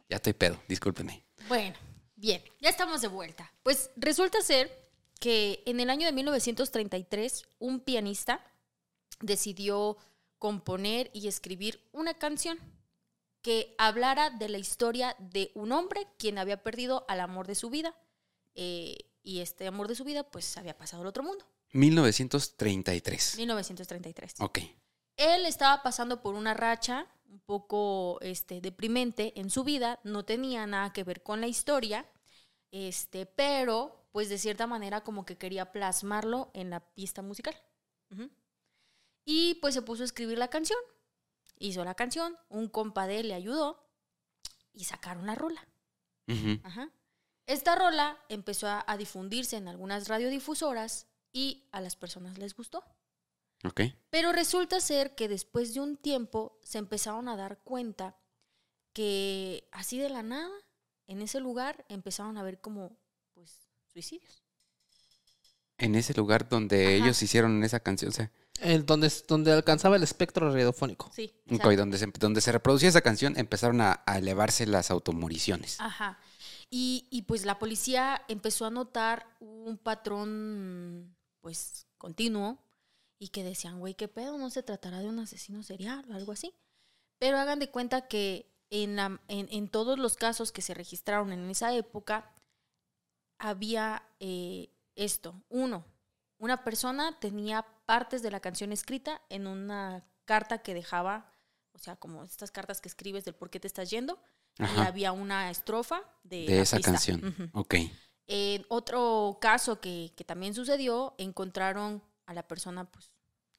Ya 0.09 0.15
estoy 0.15 0.33
pedo, 0.33 0.59
discúlpeme. 0.67 1.23
Bueno, 1.47 1.75
bien, 2.15 2.41
ya 2.59 2.69
estamos 2.69 3.01
de 3.01 3.07
vuelta. 3.07 3.51
Pues 3.63 3.91
resulta 3.95 4.41
ser 4.41 4.89
que 5.19 5.61
en 5.65 5.79
el 5.79 5.89
año 5.89 6.07
de 6.07 6.13
1933 6.13 7.43
un 7.59 7.79
pianista 7.81 8.43
decidió 9.19 9.97
componer 10.39 11.11
y 11.13 11.27
escribir 11.27 11.87
una 11.91 12.13
canción 12.13 12.57
que 13.41 13.75
hablara 13.77 14.29
de 14.29 14.49
la 14.49 14.57
historia 14.57 15.15
de 15.19 15.51
un 15.53 15.71
hombre 15.71 16.07
quien 16.17 16.37
había 16.37 16.63
perdido 16.63 17.05
al 17.07 17.19
amor 17.19 17.47
de 17.47 17.55
su 17.55 17.69
vida 17.69 17.95
eh, 18.55 18.97
y 19.21 19.39
este 19.39 19.67
amor 19.67 19.87
de 19.87 19.95
su 19.95 20.03
vida 20.03 20.23
pues 20.23 20.57
había 20.57 20.77
pasado 20.77 21.01
al 21.03 21.07
otro 21.07 21.23
mundo. 21.23 21.45
1933. 21.71 23.37
1933. 23.37 24.35
Ok. 24.39 24.59
Él 25.17 25.45
estaba 25.45 25.83
pasando 25.83 26.21
por 26.21 26.35
una 26.35 26.53
racha 26.53 27.07
un 27.29 27.39
poco 27.41 28.19
este, 28.21 28.61
deprimente 28.61 29.39
en 29.39 29.49
su 29.49 29.63
vida, 29.63 29.99
no 30.03 30.25
tenía 30.25 30.65
nada 30.65 30.93
que 30.93 31.03
ver 31.03 31.21
con 31.21 31.41
la 31.41 31.47
historia, 31.47 32.09
este, 32.71 33.25
pero 33.25 34.07
pues 34.11 34.29
de 34.29 34.37
cierta 34.37 34.65
manera 34.67 35.01
como 35.01 35.25
que 35.25 35.37
quería 35.37 35.71
plasmarlo 35.71 36.49
en 36.53 36.69
la 36.69 36.79
pista 36.79 37.21
musical. 37.21 37.55
Y 39.25 39.55
pues 39.55 39.75
se 39.75 39.83
puso 39.83 40.01
a 40.01 40.05
escribir 40.05 40.39
la 40.39 40.49
canción, 40.49 40.79
hizo 41.59 41.83
la 41.85 41.93
canción, 41.93 42.35
un 42.49 42.67
compa 42.67 43.05
de 43.05 43.19
él 43.19 43.27
le 43.27 43.35
ayudó 43.35 43.87
y 44.73 44.85
sacaron 44.85 45.27
la 45.27 45.35
rola. 45.35 45.67
Ajá. 46.63 46.91
Esta 47.45 47.75
rola 47.75 48.19
empezó 48.29 48.67
a, 48.67 48.83
a 48.87 48.97
difundirse 48.97 49.57
en 49.57 49.67
algunas 49.67 50.07
radiodifusoras 50.07 51.07
y 51.33 51.67
a 51.71 51.81
las 51.81 51.95
personas 51.95 52.37
les 52.37 52.55
gustó. 52.55 52.83
Ok. 53.63 53.81
Pero 54.09 54.31
resulta 54.31 54.79
ser 54.79 55.15
que 55.15 55.27
después 55.27 55.73
de 55.73 55.81
un 55.81 55.97
tiempo 55.97 56.59
se 56.63 56.77
empezaron 56.77 57.27
a 57.27 57.35
dar 57.35 57.61
cuenta 57.63 58.17
que 58.93 59.67
así 59.71 59.97
de 59.97 60.09
la 60.09 60.23
nada, 60.23 60.49
en 61.07 61.21
ese 61.21 61.39
lugar, 61.39 61.85
empezaron 61.89 62.37
a 62.37 62.43
ver 62.43 62.61
como, 62.61 62.97
pues, 63.33 63.67
suicidios. 63.91 64.43
En 65.77 65.95
ese 65.95 66.13
lugar 66.13 66.47
donde 66.49 66.85
Ajá. 66.85 66.95
ellos 66.95 67.21
hicieron 67.21 67.63
esa 67.63 67.79
canción, 67.79 68.09
o 68.09 68.13
sea, 68.13 68.31
El 68.59 68.85
donde, 68.85 69.11
donde 69.27 69.53
alcanzaba 69.53 69.95
el 69.95 70.03
espectro 70.03 70.51
radiofónico. 70.51 71.09
Sí. 71.13 71.33
ok, 71.45 71.51
exacto. 71.53 71.75
donde, 71.77 71.97
se, 71.97 72.07
donde 72.19 72.41
se 72.41 72.51
reproducía 72.51 72.89
esa 72.89 73.01
canción, 73.01 73.37
empezaron 73.37 73.79
a, 73.81 74.03
a 74.05 74.17
elevarse 74.17 74.65
las 74.65 74.91
automoriciones. 74.91 75.79
Ajá. 75.79 76.19
Y, 76.69 77.07
y 77.09 77.23
pues 77.23 77.45
la 77.45 77.57
policía 77.57 78.21
empezó 78.27 78.65
a 78.65 78.69
notar 78.69 79.25
un 79.39 79.77
patrón, 79.77 81.15
pues, 81.41 81.87
continuo 81.97 82.57
y 83.19 83.29
que 83.29 83.43
decían, 83.43 83.79
güey, 83.79 83.95
¿qué 83.95 84.07
pedo? 84.07 84.37
¿No 84.37 84.49
se 84.49 84.63
tratará 84.63 84.99
de 84.99 85.09
un 85.09 85.19
asesino 85.19 85.63
serial 85.63 86.05
o 86.09 86.13
algo 86.13 86.31
así? 86.31 86.53
Pero 87.19 87.37
hagan 87.37 87.59
de 87.59 87.69
cuenta 87.69 88.07
que 88.07 88.51
en, 88.69 88.95
la- 88.95 89.19
en, 89.27 89.47
en 89.51 89.67
todos 89.69 89.99
los 89.99 90.15
casos 90.15 90.51
que 90.51 90.61
se 90.61 90.73
registraron 90.73 91.31
en 91.33 91.49
esa 91.49 91.73
época, 91.75 92.33
había 93.37 94.03
eh, 94.19 94.69
esto. 94.95 95.41
Uno, 95.49 95.85
una 96.37 96.63
persona 96.63 97.17
tenía 97.19 97.65
partes 97.85 98.21
de 98.21 98.31
la 98.31 98.39
canción 98.39 98.71
escrita 98.71 99.21
en 99.29 99.47
una 99.47 100.05
carta 100.25 100.59
que 100.61 100.73
dejaba, 100.73 101.31
o 101.73 101.79
sea, 101.79 101.95
como 101.95 102.23
estas 102.23 102.51
cartas 102.51 102.81
que 102.81 102.89
escribes 102.89 103.25
del 103.25 103.35
por 103.35 103.49
qué 103.49 103.59
te 103.59 103.67
estás 103.67 103.89
yendo, 103.89 104.19
y 104.57 104.79
había 104.81 105.13
una 105.13 105.49
estrofa 105.49 106.01
de, 106.23 106.45
De 106.45 106.61
esa 106.61 106.77
pista. 106.77 106.91
canción. 106.91 107.49
Ok. 107.53 107.75
En 108.31 108.63
otro 108.69 109.39
caso 109.41 109.81
que, 109.81 110.13
que 110.15 110.23
también 110.23 110.53
sucedió, 110.53 111.15
encontraron 111.17 112.03
a 112.27 112.35
la 112.35 112.47
persona 112.47 112.85
pues, 112.85 113.11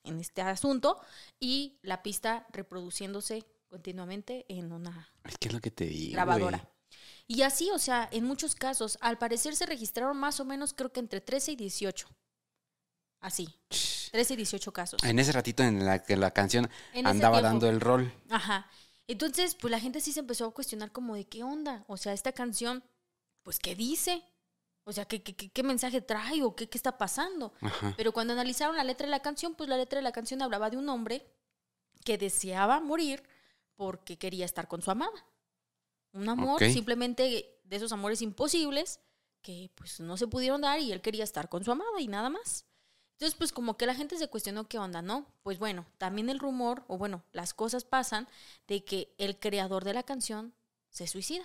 en 0.05 0.21
este 0.21 0.43
asunto 0.43 1.00
y 1.41 1.81
la 1.83 2.05
pista 2.05 2.47
reproduciéndose 2.53 3.45
continuamente 3.69 4.47
en 4.49 4.71
una 4.71 5.12
Es 5.25 5.39
que 5.39 5.49
es 5.49 5.55
lo 5.55 5.61
que 5.61 5.73
te 5.73 5.87
digo. 5.87 6.12
grabadora. 6.12 6.69
Y 7.27 7.43
así, 7.43 7.69
o 7.71 7.81
sea, 7.81 8.09
en 8.12 8.25
muchos 8.25 8.55
casos, 8.55 8.97
al 9.00 9.19
parecer 9.19 9.57
se 9.57 9.67
registraron 9.67 10.17
más 10.17 10.39
o 10.39 10.45
menos, 10.45 10.73
creo 10.73 10.93
que 10.93 11.00
entre 11.00 11.21
13 11.21 11.53
y 11.53 11.57
18. 11.57 12.09
Así, 13.21 13.49
13 14.12 14.35
y 14.35 14.37
18 14.37 14.73
casos. 14.73 15.03
En 15.03 15.19
ese 15.19 15.33
ratito 15.33 15.65
en 15.65 15.85
la 15.85 16.00
que 16.00 16.17
la 16.17 16.31
canción 16.31 16.71
En 16.93 17.09
andaba 17.09 17.43
dando 17.43 17.69
el 17.69 17.81
rol. 17.81 18.12
Ajá. 18.29 18.71
Entonces, 19.09 19.57
pues 19.57 19.73
la 19.73 19.81
gente 19.81 20.00
sí 20.00 20.12
se 20.12 20.21
empezó 20.21 20.47
a 20.47 20.55
cuestionar 20.55 20.93
como 20.93 21.17
de 21.17 21.27
qué 21.27 21.43
onda. 21.43 21.85
O 21.89 21.97
sea, 21.97 22.12
esta 22.12 22.31
canción, 22.31 22.85
pues, 23.43 23.59
¿qué 23.59 23.75
dice? 23.75 24.23
O 24.85 24.93
sea, 24.93 25.05
¿qué, 25.05 25.23
qué, 25.23 25.35
qué- 25.35 25.63
mensaje 25.63 26.01
trae 26.01 26.43
o 26.43 26.57
qué, 26.57 26.69
qué 26.69 26.79
está 26.79 26.97
pasando? 26.99 27.53
Ajá. 27.61 27.95
Pero 27.97 28.13
cuando 28.13 28.33
analizaron 28.33 28.77
la 28.77 28.85
letra 28.85 29.07
de 29.07 29.11
la 29.11 29.21
canción, 29.23 29.55
pues 29.55 29.69
la 29.69 29.77
letra 29.77 29.99
de 29.99 30.03
la 30.03 30.13
canción 30.13 30.43
hablaba 30.43 30.71
de 30.71 30.77
un 30.79 30.89
hombre 30.89 31.27
que 32.05 32.19
deseaba 32.19 32.81
morir 32.81 33.23
porque 33.77 34.19
quería 34.19 34.45
estar 34.45 34.69
con 34.69 34.83
su 34.83 34.91
amada. 34.91 35.27
Un 36.13 36.29
amor 36.29 36.59
simplemente 36.73 37.61
de 37.63 37.77
esos 37.77 37.93
amores 37.93 38.21
imposibles 38.23 39.01
que 39.43 39.71
pues 39.75 40.01
no 40.01 40.17
se 40.17 40.27
pudieron 40.27 40.61
dar 40.63 40.81
y 40.81 40.93
él 40.93 41.01
quería 41.03 41.25
estar 41.25 41.49
con 41.49 41.63
su 41.65 41.71
amada 41.71 42.01
y 42.01 42.09
nada 42.09 42.29
más. 42.31 42.67
Entonces, 43.13 43.37
pues 43.39 43.53
como 43.53 43.77
que 43.77 43.87
la 43.87 43.95
gente 43.95 44.17
se 44.17 44.29
cuestionó 44.29 44.67
qué 44.67 44.79
onda, 44.79 45.03
¿no? 45.03 45.27
Pues 45.43 45.59
bueno, 45.59 45.87
también 45.99 46.31
el 46.31 46.39
rumor, 46.39 46.85
o 46.89 46.97
bueno, 46.97 47.23
las 47.33 47.53
cosas 47.55 47.85
pasan 47.85 48.27
de 48.67 48.83
que 48.85 49.15
el 49.19 49.39
creador 49.39 49.85
de 49.85 49.93
la 49.95 50.03
canción 50.03 50.55
se 50.89 51.07
suicida. 51.07 51.45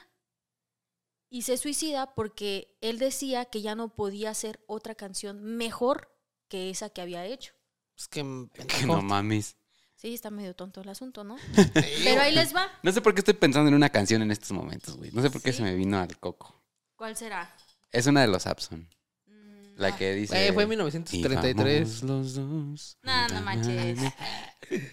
Y 1.35 1.41
se 1.41 1.57
suicida 1.57 2.15
porque 2.15 2.77
él 2.79 2.97
decía 2.97 3.43
que 3.43 3.61
ya 3.61 3.75
no 3.75 3.93
podía 3.93 4.29
hacer 4.29 4.63
otra 4.67 4.95
canción 4.95 5.43
mejor 5.43 6.09
que 6.47 6.69
esa 6.69 6.89
que 6.89 7.01
había 7.01 7.25
hecho. 7.25 7.51
Es 7.97 8.07
que, 8.07 8.21
Que 8.69 8.85
no 8.85 9.01
mames. 9.01 9.57
Sí, 9.97 10.13
está 10.13 10.29
medio 10.31 10.55
tonto 10.55 10.79
el 10.79 10.87
asunto, 10.87 11.25
¿no? 11.25 11.35
Pero 12.05 12.21
ahí 12.21 12.33
les 12.33 12.55
va. 12.55 12.71
No 12.83 12.91
sé 12.93 13.01
por 13.01 13.13
qué 13.13 13.19
estoy 13.19 13.33
pensando 13.33 13.67
en 13.67 13.73
una 13.75 13.89
canción 13.89 14.21
en 14.21 14.31
estos 14.31 14.53
momentos, 14.53 14.95
güey. 14.95 15.11
No 15.11 15.21
sé 15.21 15.29
por 15.29 15.41
qué 15.41 15.51
¿Sí? 15.51 15.57
se 15.57 15.63
me 15.63 15.75
vino 15.75 15.99
al 15.99 16.17
coco. 16.19 16.63
¿Cuál 16.95 17.17
será? 17.17 17.53
Es 17.91 18.07
una 18.07 18.21
de 18.21 18.27
los 18.27 18.47
Abson. 18.47 18.87
Mm, 19.25 19.73
La 19.75 19.93
que 19.97 20.13
dice. 20.13 20.35
Güey, 20.35 20.53
fue 20.53 20.63
en 20.63 20.67
"Y 20.67 20.69
1933. 20.69 22.01
vamos 22.01 22.03
los 22.03 22.35
dos. 22.35 22.97
No, 23.01 23.27
no 23.27 23.41
manches. 23.41 23.99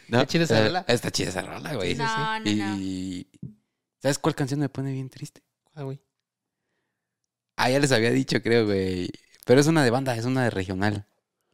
No, 0.08 0.22
¿Está 0.22 0.26
chida 0.26 0.42
esa 0.42 0.58
eh, 0.58 0.64
rola? 0.64 0.84
Está 0.88 1.10
chida 1.12 1.28
esa 1.28 1.42
rola, 1.42 1.72
güey. 1.76 1.94
No, 1.94 2.40
no, 2.40 2.50
no. 2.52 2.76
Y. 2.80 3.28
¿Sabes 4.00 4.18
cuál 4.18 4.34
canción 4.34 4.58
me 4.58 4.68
pone 4.68 4.90
bien 4.92 5.08
triste? 5.08 5.44
Ah, 5.76 5.84
güey. 5.84 6.02
Ah, 7.62 7.70
ya 7.70 7.78
les 7.78 7.92
había 7.92 8.10
dicho, 8.10 8.42
creo, 8.42 8.66
güey. 8.66 9.08
Pero 9.44 9.60
es 9.60 9.68
una 9.68 9.84
de 9.84 9.90
banda, 9.90 10.16
es 10.16 10.24
una 10.24 10.42
de 10.42 10.50
regional. 10.50 11.06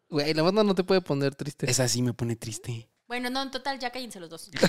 Güey, 0.09 0.33
la 0.33 0.43
banda 0.43 0.65
no 0.65 0.75
te 0.75 0.83
puede 0.83 1.03
poner 1.03 1.35
triste. 1.35 1.71
Esa 1.71 1.87
sí 1.87 2.01
me 2.01 2.15
pone 2.15 2.35
triste. 2.35 2.89
Bueno, 3.07 3.29
no, 3.29 3.43
en 3.43 3.51
total, 3.51 3.79
ya 3.79 3.91
cállense 3.91 4.19
los 4.19 4.31
dos. 4.31 4.51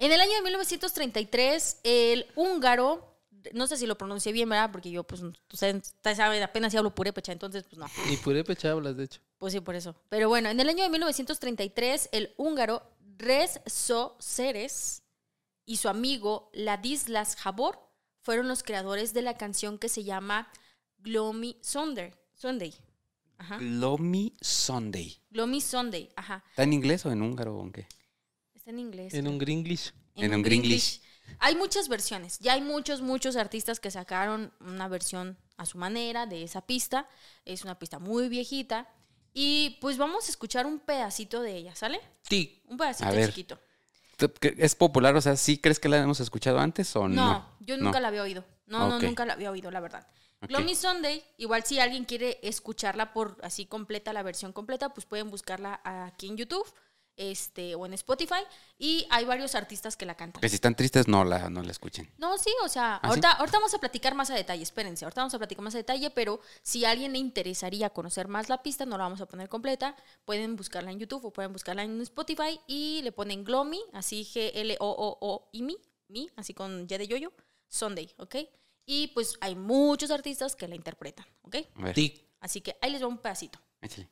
En 0.00 0.12
el 0.12 0.20
año 0.20 0.32
de 0.32 0.42
1933, 0.42 1.78
el 1.82 2.28
húngaro, 2.36 3.20
no 3.52 3.66
sé 3.66 3.76
si 3.76 3.84
lo 3.84 3.98
pronuncié 3.98 4.30
bien, 4.30 4.48
¿verdad? 4.48 4.70
Porque 4.70 4.92
yo, 4.92 5.02
pues, 5.02 5.20
ustedes 5.52 5.92
saben, 6.16 6.40
apenas 6.40 6.70
si 6.70 6.78
hablo 6.78 6.94
purépecha, 6.94 7.32
entonces, 7.32 7.64
pues 7.64 7.78
no. 7.78 7.86
Y 8.08 8.16
purépecha 8.18 8.70
hablas, 8.70 8.96
de 8.96 9.04
hecho. 9.04 9.20
Pues 9.38 9.52
sí, 9.52 9.60
por 9.60 9.74
eso. 9.74 9.96
Pero 10.08 10.28
bueno, 10.28 10.50
en 10.50 10.60
el 10.60 10.68
año 10.68 10.84
de 10.84 10.88
1933, 10.90 12.10
el 12.12 12.32
húngaro 12.36 12.88
Rezo 13.16 14.16
Ceres 14.20 15.02
y 15.66 15.78
su 15.78 15.88
amigo 15.88 16.48
Ladislas 16.52 17.34
Jabor 17.34 17.80
fueron 18.20 18.46
los 18.46 18.62
creadores 18.62 19.14
de 19.14 19.22
la 19.22 19.36
canción 19.36 19.78
que 19.78 19.88
se 19.88 20.04
llama 20.04 20.48
Gloomy 20.98 21.56
Sunday. 21.62 22.12
Sunday. 22.34 22.74
Ajá. 23.38 23.58
Lomi 23.60 24.34
Sunday. 24.40 25.16
Gloomy 25.30 25.60
Sunday. 25.60 26.08
Ajá. 26.16 26.44
¿Está 26.50 26.64
en 26.64 26.72
inglés 26.72 27.06
o 27.06 27.12
en 27.12 27.22
húngaro 27.22 27.56
o 27.56 27.62
en 27.62 27.72
qué? 27.72 27.86
Está 28.54 28.70
en 28.70 28.78
inglés. 28.80 29.14
En 29.14 29.28
un 29.28 29.38
gringlish. 29.38 29.92
En 30.16 30.34
un 30.34 30.42
gringlish. 30.42 31.00
Hay 31.38 31.54
muchas 31.54 31.88
versiones. 31.88 32.38
Ya 32.40 32.54
hay 32.54 32.60
muchos, 32.60 33.00
muchos 33.00 33.36
artistas 33.36 33.78
que 33.80 33.90
sacaron 33.90 34.52
una 34.60 34.88
versión 34.88 35.38
a 35.56 35.66
su 35.66 35.78
manera 35.78 36.26
de 36.26 36.42
esa 36.42 36.62
pista. 36.66 37.08
Es 37.44 37.62
una 37.62 37.78
pista 37.78 37.98
muy 37.98 38.28
viejita. 38.28 38.88
Y 39.34 39.78
pues 39.80 39.98
vamos 39.98 40.26
a 40.26 40.30
escuchar 40.30 40.66
un 40.66 40.80
pedacito 40.80 41.40
de 41.42 41.56
ella, 41.56 41.74
¿sale? 41.76 42.00
Sí. 42.28 42.62
Un 42.66 42.76
pedacito 42.76 43.08
A 43.08 43.12
ver. 43.12 43.28
chiquito. 43.28 43.60
¿Tú 44.16 44.26
cre- 44.26 44.54
¿Es 44.58 44.74
popular? 44.74 45.14
O 45.14 45.20
sea, 45.20 45.36
¿sí 45.36 45.58
crees 45.58 45.78
que 45.78 45.88
la 45.88 45.98
hemos 45.98 46.18
escuchado 46.18 46.58
antes 46.58 46.96
o 46.96 47.06
no? 47.06 47.14
No, 47.24 47.56
yo 47.60 47.76
nunca 47.76 48.00
la 48.00 48.08
había 48.08 48.22
oído. 48.22 48.44
No, 48.66 48.88
no, 48.88 48.98
nunca 48.98 49.24
la 49.24 49.34
había 49.34 49.50
oído, 49.52 49.70
la 49.70 49.78
verdad. 49.80 50.08
Ok. 50.40 50.48
Gloomy 50.48 50.74
Sunday, 50.74 51.24
igual 51.36 51.64
si 51.64 51.80
alguien 51.80 52.04
quiere 52.04 52.38
escucharla 52.42 53.12
por 53.12 53.38
así 53.42 53.66
completa, 53.66 54.12
la 54.12 54.22
versión 54.22 54.52
completa, 54.52 54.94
pues 54.94 55.06
pueden 55.06 55.30
buscarla 55.30 55.80
aquí 55.84 56.28
en 56.28 56.36
YouTube 56.36 56.66
este, 57.18 57.74
o 57.74 57.84
en 57.84 57.92
Spotify. 57.92 58.40
Y 58.78 59.06
hay 59.10 59.24
varios 59.24 59.54
artistas 59.54 59.96
que 59.96 60.06
la 60.06 60.14
cantan. 60.14 60.40
Que 60.40 60.48
si 60.48 60.54
están 60.54 60.74
tristes, 60.74 61.08
no 61.08 61.24
la, 61.24 61.50
no 61.50 61.62
la 61.62 61.70
escuchen. 61.70 62.10
No, 62.16 62.38
sí, 62.38 62.50
o 62.64 62.68
sea, 62.68 62.94
¿Ah, 62.94 63.00
sí? 63.02 63.08
ahorita, 63.08 63.32
ahorita 63.32 63.58
vamos 63.58 63.74
a 63.74 63.78
platicar 63.78 64.14
más 64.14 64.30
a 64.30 64.34
detalle, 64.34 64.62
espérense, 64.62 65.04
ahorita 65.04 65.20
vamos 65.20 65.34
a 65.34 65.38
platicar 65.38 65.64
más 65.64 65.74
a 65.74 65.78
detalle, 65.78 66.10
pero 66.10 66.40
si 66.62 66.84
a 66.84 66.90
alguien 66.90 67.12
le 67.12 67.18
interesaría 67.18 67.90
conocer 67.90 68.28
más 68.28 68.48
la 68.48 68.62
pista, 68.62 68.86
no 68.86 68.96
la 68.96 69.04
vamos 69.04 69.20
a 69.20 69.26
poner 69.26 69.48
completa, 69.48 69.96
pueden 70.24 70.56
buscarla 70.56 70.92
en 70.92 71.00
YouTube 71.00 71.24
o 71.24 71.32
pueden 71.32 71.52
buscarla 71.52 71.82
en 71.82 72.00
Spotify 72.00 72.60
y 72.66 73.02
le 73.02 73.12
ponen 73.12 73.44
Gloomy, 73.44 73.80
así 73.92 74.24
G-L-O-O-O 74.24 75.48
y 75.52 75.62
mi, 75.62 75.76
mi, 76.06 76.30
así 76.36 76.54
con 76.54 76.82
Y 76.82 76.86
de 76.86 77.08
yoyo, 77.08 77.32
Sunday, 77.68 78.14
¿ok? 78.18 78.36
Y 78.90 79.08
pues 79.08 79.36
hay 79.42 79.54
muchos 79.54 80.10
artistas 80.10 80.56
que 80.56 80.66
la 80.66 80.74
interpretan, 80.74 81.26
¿ok? 81.42 81.56
A 81.74 81.82
ver, 81.82 81.94
Sí. 81.94 82.26
Así 82.40 82.62
que 82.62 82.78
ahí 82.80 82.90
les 82.90 83.02
va 83.02 83.06
un 83.06 83.18
pedacito. 83.18 83.58
échale. 83.82 84.08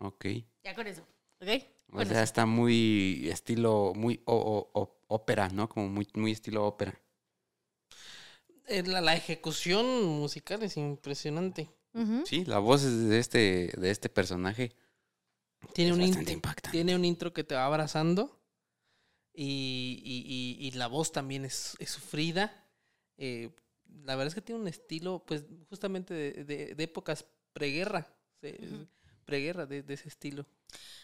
Ok. 0.00 0.24
Ya 0.64 0.74
con 0.74 0.86
eso, 0.86 1.02
¿ok? 1.40 1.48
O 1.92 1.92
Con 1.96 2.06
sea, 2.06 2.22
eso. 2.22 2.24
está 2.24 2.46
muy 2.46 3.28
estilo, 3.30 3.92
muy 3.94 4.22
o- 4.24 4.34
o- 4.72 4.80
o- 4.80 5.00
ópera, 5.08 5.48
¿no? 5.50 5.68
Como 5.68 5.88
muy, 5.88 6.08
muy 6.14 6.32
estilo 6.32 6.64
ópera. 6.66 7.00
Eh, 8.68 8.82
La, 8.84 9.00
la 9.00 9.14
ejecución 9.16 10.04
musical 10.06 10.62
es 10.62 10.76
impresionante. 10.76 11.68
Sí, 12.24 12.44
la 12.44 12.58
voz 12.60 12.84
es 12.84 13.08
de 13.08 13.18
este, 13.18 13.72
de 13.76 13.90
este 13.90 14.08
personaje. 14.08 14.72
Tiene 15.74 15.90
Es 15.90 15.96
un, 15.96 16.02
intro, 16.02 16.32
impactante. 16.32 16.70
tiene 16.70 16.94
un 16.94 17.04
intro 17.04 17.32
que 17.32 17.44
te 17.44 17.54
va 17.54 17.66
abrazando. 17.66 18.40
Y, 19.32 20.00
y- 20.04 20.58
y- 20.64 20.68
y 20.68 20.70
la 20.72 20.86
voz 20.88 21.12
también 21.12 21.44
es, 21.44 21.76
es 21.78 21.90
sufrida. 21.90 22.52
Eh, 23.16 23.50
la 24.04 24.14
verdad 24.16 24.28
es 24.28 24.34
que 24.34 24.42
tiene 24.42 24.60
un 24.60 24.68
estilo, 24.68 25.24
pues, 25.26 25.44
justamente 25.68 26.14
de, 26.14 26.44
de- 26.44 26.74
de 26.74 26.84
épocas 26.84 27.26
preguerra. 27.52 28.06
se-. 28.40 28.58
Preguerra, 29.24 29.66
de, 29.66 29.82
de 29.82 29.94
ese 29.94 30.08
estilo. 30.08 30.46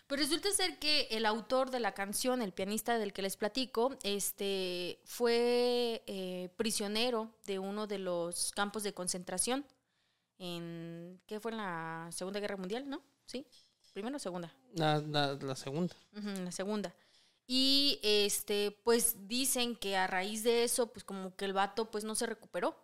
Pues 0.06 0.20
resulta 0.20 0.50
ser 0.52 0.78
que 0.78 1.08
el 1.11 1.26
autor 1.26 1.70
de 1.70 1.80
la 1.80 1.92
canción, 1.92 2.40
el 2.42 2.52
pianista 2.52 2.99
del 2.99 3.12
que 3.12 3.23
les 3.23 3.37
platico, 3.37 3.96
este, 4.04 5.00
fue 5.04 6.02
eh, 6.06 6.50
prisionero 6.56 7.35
de 7.46 7.58
uno 7.58 7.87
de 7.87 7.99
los 7.99 8.52
campos 8.52 8.82
de 8.85 8.94
concentración 8.94 9.66
en, 10.38 11.20
¿qué 11.26 11.40
fue 11.40 11.50
en 11.52 11.58
la 11.58 12.08
Segunda 12.12 12.40
Guerra 12.40 12.56
Mundial, 12.56 12.88
no? 12.88 13.02
¿Sí? 13.26 13.46
¿Primero 13.92 14.16
o 14.16 14.20
segunda? 14.20 14.54
La, 14.75 15.00
la- 15.00 15.32
la 15.35 15.56
segunda. 15.56 15.96
La 16.12 16.52
segunda. 16.52 16.94
Y 17.46 17.99
este, 18.02 18.73
pues 18.85 19.26
dicen 19.26 19.75
que 19.75 19.96
a 19.96 20.06
raíz 20.06 20.42
de 20.42 20.64
eso, 20.64 20.92
pues 20.92 21.02
como 21.04 21.35
que 21.35 21.46
el 21.46 21.54
vato 21.54 21.90
pues 21.90 22.04
no 22.04 22.14
se 22.14 22.26
recuperó. 22.26 22.76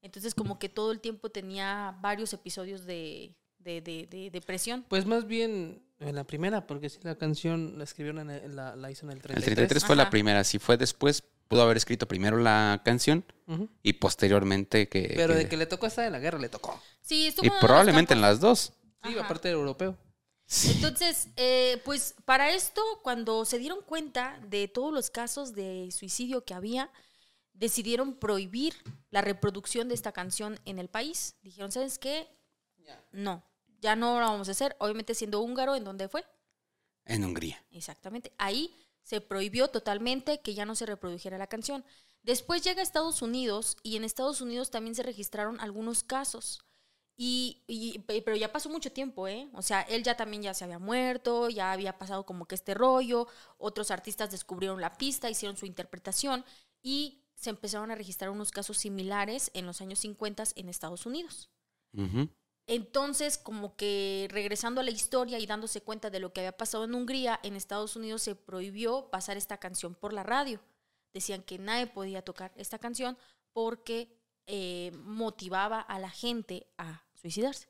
Entonces 0.00 0.34
como 0.34 0.58
que 0.60 0.68
todo 0.68 0.92
el 0.92 1.00
tiempo 1.00 1.30
tenía 1.30 1.98
varios 2.00 2.32
episodios 2.34 2.84
de, 2.84 3.34
de, 3.64 3.80
de, 3.80 4.06
de 4.06 4.30
depresión. 4.30 4.84
Pues 4.88 5.06
más 5.06 5.26
bien 5.26 5.82
en 6.00 6.14
la 6.14 6.24
primera, 6.24 6.66
porque 6.66 6.88
si 6.90 6.98
la 7.02 7.16
canción 7.16 7.78
la 7.78 7.84
escribieron, 7.84 8.30
en 8.30 8.30
el- 8.30 8.56
la, 8.56 8.76
la 8.76 8.90
hizo 8.90 9.06
en 9.06 9.12
el 9.12 9.20
33. 9.22 9.48
El 9.48 9.54
33 9.56 9.84
fue 9.84 9.96
la 9.96 10.10
primera. 10.10 10.44
Si 10.44 10.58
fue 10.58 10.76
después, 10.76 11.22
pudo 11.48 11.62
haber 11.62 11.76
escrito 11.76 12.06
primero 12.06 12.36
la 12.38 12.82
canción 12.84 13.24
y 13.82 13.94
posteriormente 13.94 14.88
que... 14.88 15.12
Pero 15.16 15.32
que- 15.34 15.38
de 15.40 15.48
que 15.48 15.56
le 15.56 15.66
tocó 15.66 15.86
esta 15.86 16.02
de 16.02 16.10
la 16.10 16.18
guerra, 16.18 16.38
le 16.38 16.48
tocó. 16.48 16.80
Sí, 17.00 17.26
estuvo 17.28 17.46
y 17.46 17.50
probablemente 17.60 18.14
en 18.14 18.20
las 18.20 18.40
dos. 18.40 18.72
Sí, 19.02 19.10
Ajá. 19.14 19.24
aparte 19.24 19.48
del 19.48 19.58
europeo. 19.58 19.96
Entonces, 20.74 21.28
eh, 21.36 21.80
pues 21.84 22.14
para 22.26 22.50
esto, 22.52 22.82
cuando 23.02 23.44
se 23.46 23.58
dieron 23.58 23.78
cuenta 23.86 24.38
de 24.48 24.68
todos 24.68 24.92
los 24.92 25.08
casos 25.10 25.54
de 25.54 25.88
suicidio 25.90 26.44
que 26.44 26.52
había, 26.54 26.90
decidieron 27.54 28.14
prohibir 28.14 28.74
la 29.10 29.20
reproducción 29.22 29.88
de 29.88 29.94
esta 29.94 30.12
canción 30.12 30.58
en 30.66 30.78
el 30.78 30.88
país. 30.88 31.36
Dijeron, 31.42 31.72
¿sabes 31.72 31.98
qué? 31.98 32.28
No, 33.12 33.42
ya 33.84 33.94
no 33.94 34.18
lo 34.18 34.26
vamos 34.26 34.48
a 34.48 34.52
hacer. 34.52 34.74
Obviamente 34.80 35.14
siendo 35.14 35.40
húngaro, 35.40 35.74
¿en 35.76 35.84
dónde 35.84 36.08
fue? 36.08 36.24
En 37.04 37.24
Hungría. 37.24 37.62
Exactamente. 37.70 38.32
Ahí 38.38 38.74
se 39.02 39.20
prohibió 39.20 39.68
totalmente 39.68 40.40
que 40.40 40.54
ya 40.54 40.64
no 40.64 40.74
se 40.74 40.86
reprodujera 40.86 41.38
la 41.38 41.46
canción. 41.46 41.84
Después 42.22 42.62
llega 42.64 42.80
a 42.80 42.82
Estados 42.82 43.20
Unidos 43.20 43.76
y 43.82 43.96
en 43.96 44.04
Estados 44.04 44.40
Unidos 44.40 44.70
también 44.70 44.94
se 44.94 45.02
registraron 45.02 45.60
algunos 45.60 46.02
casos. 46.02 46.64
Y, 47.16 47.62
y- 47.68 47.98
pe- 48.00 48.22
pero 48.22 48.36
ya 48.36 48.50
pasó 48.50 48.68
mucho 48.70 48.90
tiempo, 48.90 49.28
¿eh? 49.28 49.48
O 49.52 49.62
sea, 49.62 49.82
él 49.82 50.02
ya 50.02 50.16
también 50.16 50.42
ya 50.42 50.54
se 50.54 50.64
había 50.64 50.78
muerto, 50.78 51.48
ya 51.50 51.70
había 51.70 51.96
pasado 51.98 52.24
como 52.26 52.46
que 52.46 52.54
este 52.56 52.74
rollo, 52.74 53.28
otros 53.58 53.90
artistas 53.92 54.30
descubrieron 54.30 54.80
la 54.80 54.96
pista, 54.96 55.28
hicieron 55.30 55.56
su 55.56 55.66
interpretación 55.66 56.44
y 56.82 57.20
se 57.36 57.50
empezaron 57.50 57.90
a 57.90 57.94
registrar 57.94 58.30
unos 58.30 58.50
casos 58.50 58.78
similares 58.78 59.50
en 59.54 59.66
los 59.66 59.80
años 59.82 59.98
50 60.00 60.44
en 60.56 60.68
Estados 60.70 61.04
Unidos. 61.06 61.50
Ujú. 61.92 62.28
Entonces, 62.66 63.36
como 63.36 63.76
que 63.76 64.26
regresando 64.30 64.80
a 64.80 64.84
la 64.84 64.90
historia 64.90 65.38
y 65.38 65.46
dándose 65.46 65.82
cuenta 65.82 66.08
de 66.10 66.20
lo 66.20 66.32
que 66.32 66.40
había 66.40 66.56
pasado 66.56 66.84
en 66.84 66.94
Hungría, 66.94 67.38
en 67.42 67.56
Estados 67.56 67.94
Unidos 67.96 68.22
se 68.22 68.34
prohibió 68.34 69.10
pasar 69.10 69.36
esta 69.36 69.58
canción 69.58 69.94
por 69.94 70.12
la 70.12 70.22
radio. 70.22 70.60
Decían 71.12 71.42
que 71.42 71.58
nadie 71.58 71.86
podía 71.86 72.22
tocar 72.22 72.52
esta 72.56 72.78
canción 72.78 73.18
porque 73.52 74.16
eh, 74.46 74.92
motivaba 74.94 75.80
a 75.80 75.98
la 75.98 76.10
gente 76.10 76.66
a 76.78 77.04
suicidarse. 77.14 77.68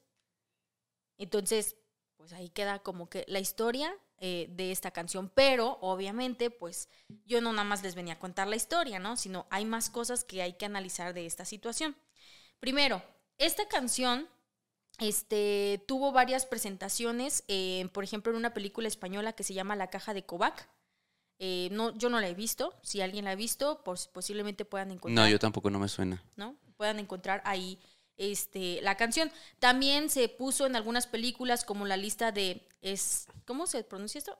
Entonces, 1.18 1.76
pues 2.16 2.32
ahí 2.32 2.48
queda 2.48 2.78
como 2.78 3.08
que 3.08 3.24
la 3.28 3.40
historia 3.40 3.96
eh, 4.18 4.46
de 4.50 4.70
esta 4.70 4.92
canción. 4.92 5.28
Pero, 5.34 5.78
obviamente, 5.80 6.50
pues 6.50 6.88
yo 7.26 7.40
no 7.40 7.52
nada 7.52 7.64
más 7.64 7.82
les 7.82 7.94
venía 7.94 8.14
a 8.14 8.18
contar 8.18 8.46
la 8.48 8.56
historia, 8.56 8.98
¿no? 8.98 9.16
Sino 9.16 9.46
hay 9.50 9.64
más 9.64 9.90
cosas 9.90 10.24
que 10.24 10.40
hay 10.40 10.54
que 10.54 10.66
analizar 10.66 11.14
de 11.14 11.26
esta 11.26 11.44
situación. 11.44 11.96
Primero, 12.60 13.02
esta 13.38 13.66
canción 13.68 14.28
este, 14.98 15.82
tuvo 15.88 16.12
varias 16.12 16.46
presentaciones, 16.46 17.44
eh, 17.48 17.88
por 17.92 18.04
ejemplo, 18.04 18.32
en 18.32 18.38
una 18.38 18.54
película 18.54 18.88
española 18.88 19.32
que 19.32 19.42
se 19.42 19.54
llama 19.54 19.76
La 19.76 19.90
Caja 19.90 20.14
de 20.14 20.24
Kovac. 20.24 20.68
Eh, 21.40 21.68
no, 21.72 21.96
yo 21.98 22.08
no 22.10 22.20
la 22.20 22.28
he 22.28 22.34
visto. 22.34 22.74
Si 22.82 23.00
alguien 23.00 23.24
la 23.24 23.32
ha 23.32 23.34
visto, 23.34 23.82
pues 23.84 24.06
posiblemente 24.06 24.64
puedan 24.64 24.92
encontrar. 24.92 25.24
No, 25.26 25.30
yo 25.30 25.38
tampoco 25.38 25.68
no 25.70 25.78
me 25.80 25.88
suena. 25.88 26.22
¿no? 26.36 26.56
Puedan 26.76 27.00
encontrar 27.00 27.42
ahí 27.44 27.78
este, 28.16 28.80
la 28.82 28.96
canción. 28.96 29.32
También 29.58 30.10
se 30.10 30.28
puso 30.28 30.64
en 30.66 30.76
algunas 30.76 31.08
películas 31.08 31.64
como 31.64 31.86
la 31.86 31.96
lista 31.96 32.30
de 32.30 32.66
es 32.82 33.26
¿cómo 33.46 33.66
se 33.66 33.82
pronuncia 33.82 34.18
esto? 34.18 34.38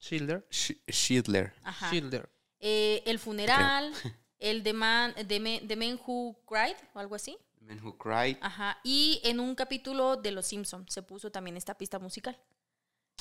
Schilder. 0.00 0.46
Sch- 0.50 0.78
Schindler. 0.88 1.52
Ajá. 1.62 1.88
Schilder. 1.88 2.28
Eh, 2.60 3.02
el 3.06 3.18
funeral, 3.18 3.92
el 4.38 4.62
de 4.62 4.72
Man, 4.72 5.14
de, 5.26 5.40
Men- 5.40 5.68
de 5.68 5.76
Men 5.76 6.00
Who 6.06 6.36
Cried 6.46 6.76
o 6.94 6.98
algo 6.98 7.14
así. 7.14 7.36
Men 7.66 7.84
Who 7.84 7.98
Cried. 7.98 8.38
Ajá. 8.40 8.78
Y 8.84 9.20
en 9.24 9.40
un 9.40 9.54
capítulo 9.54 10.16
de 10.16 10.30
Los 10.30 10.46
Simpson 10.46 10.88
se 10.88 11.02
puso 11.02 11.30
también 11.30 11.56
esta 11.56 11.76
pista 11.76 11.98
musical. 11.98 12.38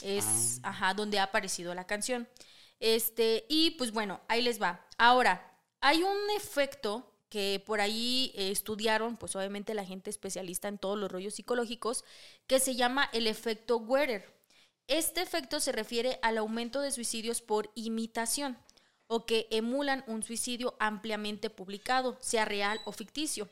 Es, 0.02 0.60
ajá, 0.64 0.94
donde 0.94 1.20
ha 1.20 1.24
aparecido 1.24 1.74
la 1.74 1.88
canción. 1.88 2.28
Este, 2.80 3.46
y 3.50 3.72
pues 3.72 3.92
bueno, 3.92 4.22
ahí 4.28 4.42
les 4.42 4.62
va. 4.62 4.86
Ahora, 4.98 5.60
hay 5.82 6.04
un 6.04 6.18
efecto 6.36 7.12
que 7.30 7.62
por 7.66 7.82
ahí 7.82 8.32
eh, 8.36 8.52
estudiaron, 8.52 9.18
pues 9.18 9.36
obviamente 9.36 9.74
la 9.74 9.86
gente 9.86 10.10
especialista 10.10 10.68
en 10.68 10.78
todos 10.78 10.98
los 10.98 11.12
rollos 11.12 11.36
psicológicos, 11.36 12.04
que 12.48 12.60
se 12.60 12.76
llama 12.76 13.10
el 13.14 13.28
efecto 13.28 13.78
Werther. 13.78 14.34
Este 14.88 15.22
efecto 15.22 15.60
se 15.60 15.72
refiere 15.72 16.20
al 16.22 16.38
aumento 16.38 16.82
de 16.82 16.92
suicidios 16.92 17.42
por 17.42 17.72
imitación 17.76 18.58
o 19.08 19.26
que 19.26 19.48
emulan 19.50 20.04
un 20.08 20.24
suicidio 20.24 20.76
ampliamente 20.80 21.50
publicado, 21.50 22.18
sea 22.22 22.46
real 22.46 22.80
o 22.86 22.92
ficticio. 22.92 23.50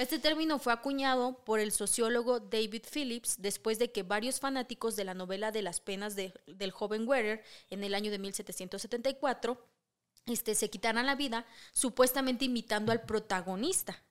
Este 0.00 0.18
término 0.18 0.58
fue 0.58 0.72
acuñado 0.72 1.44
por 1.44 1.60
el 1.60 1.72
sociólogo 1.72 2.40
David 2.40 2.84
Phillips 2.90 3.36
después 3.42 3.78
de 3.78 3.92
que 3.92 4.02
varios 4.02 4.40
fanáticos 4.40 4.96
de 4.96 5.04
la 5.04 5.12
novela 5.12 5.52
de 5.52 5.60
las 5.60 5.80
penas 5.80 6.16
de- 6.16 6.32
del 6.46 6.70
joven 6.70 7.06
Werther 7.06 7.44
en 7.68 7.84
el 7.84 7.94
año 7.94 8.10
de 8.10 8.18
1774 8.18 9.62
este, 10.24 10.54
se 10.54 10.70
quitaran 10.70 11.04
la 11.04 11.16
vida 11.16 11.44
supuestamente 11.72 12.46
imitando 12.46 12.92
al 12.92 13.02
protagonista. 13.02 14.02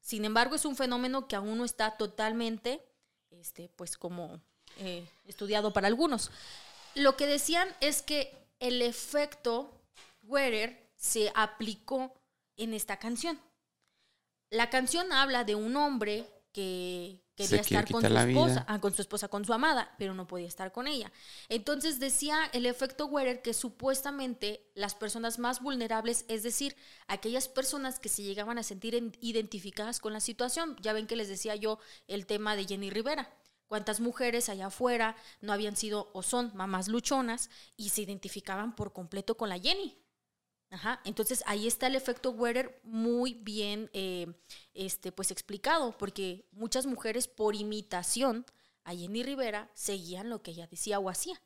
Sin 0.00 0.24
embargo, 0.24 0.54
es 0.54 0.64
un 0.64 0.76
fenómeno 0.76 1.28
que 1.28 1.36
aún 1.36 1.58
no 1.58 1.66
está 1.66 1.98
totalmente, 1.98 2.80
este, 3.30 3.68
pues 3.76 3.98
como 3.98 4.40
eh, 4.78 5.06
estudiado 5.26 5.74
para 5.74 5.88
algunos. 5.88 6.30
Lo 6.94 7.18
que 7.18 7.26
decían 7.26 7.68
es 7.82 8.00
que 8.00 8.34
el 8.60 8.80
efecto 8.80 9.70
Werther 10.22 10.90
se 10.96 11.30
aplicó 11.34 12.14
en 12.56 12.72
esta 12.72 12.98
canción. 12.98 13.38
La 14.50 14.70
canción 14.70 15.12
habla 15.12 15.44
de 15.44 15.54
un 15.54 15.76
hombre 15.76 16.28
que 16.52 17.20
quería 17.34 17.56
estar 17.80 17.84
con 17.90 18.00
su 18.02 18.06
esposa, 18.30 18.64
ah, 18.68 18.80
con 18.80 18.94
su 18.94 19.02
esposa, 19.02 19.26
con 19.28 19.44
su 19.44 19.52
amada, 19.52 19.92
pero 19.98 20.14
no 20.14 20.28
podía 20.28 20.46
estar 20.46 20.70
con 20.70 20.86
ella. 20.86 21.10
Entonces 21.48 21.98
decía 21.98 22.38
el 22.52 22.64
efecto 22.66 23.06
Werther 23.06 23.42
que 23.42 23.52
supuestamente 23.54 24.70
las 24.76 24.94
personas 24.94 25.40
más 25.40 25.60
vulnerables, 25.60 26.24
es 26.28 26.44
decir, 26.44 26.76
aquellas 27.08 27.48
personas 27.48 27.98
que 27.98 28.08
se 28.08 28.22
llegaban 28.22 28.56
a 28.58 28.62
sentir 28.62 28.94
en- 28.94 29.16
identificadas 29.20 29.98
con 29.98 30.12
la 30.12 30.20
situación, 30.20 30.76
ya 30.80 30.92
ven 30.92 31.08
que 31.08 31.16
les 31.16 31.28
decía 31.28 31.56
yo 31.56 31.80
el 32.06 32.24
tema 32.26 32.54
de 32.54 32.66
Jenny 32.66 32.90
Rivera. 32.90 33.34
Cuántas 33.66 33.98
mujeres 33.98 34.48
allá 34.48 34.66
afuera 34.66 35.16
no 35.40 35.52
habían 35.52 35.74
sido 35.74 36.10
o 36.12 36.22
son 36.22 36.52
mamás 36.54 36.86
luchonas 36.86 37.50
y 37.76 37.88
se 37.88 38.02
identificaban 38.02 38.76
por 38.76 38.92
completo 38.92 39.36
con 39.36 39.48
la 39.48 39.58
Jenny. 39.58 39.98
Ajá, 40.74 41.00
entonces 41.04 41.42
ahí 41.46 41.66
está 41.68 41.86
el 41.86 41.94
efecto 41.94 42.30
Werther 42.30 42.80
muy 42.82 43.34
bien 43.34 43.88
eh, 43.92 44.26
este, 44.74 45.12
pues 45.12 45.30
explicado, 45.30 45.96
porque 45.96 46.44
muchas 46.50 46.84
mujeres 46.84 47.28
por 47.28 47.54
imitación 47.54 48.44
a 48.82 48.92
Jenny 48.94 49.22
Rivera 49.22 49.70
seguían 49.74 50.28
lo 50.30 50.42
que 50.42 50.50
ella 50.50 50.66
decía 50.66 50.98
o 50.98 51.08
hacía, 51.08 51.40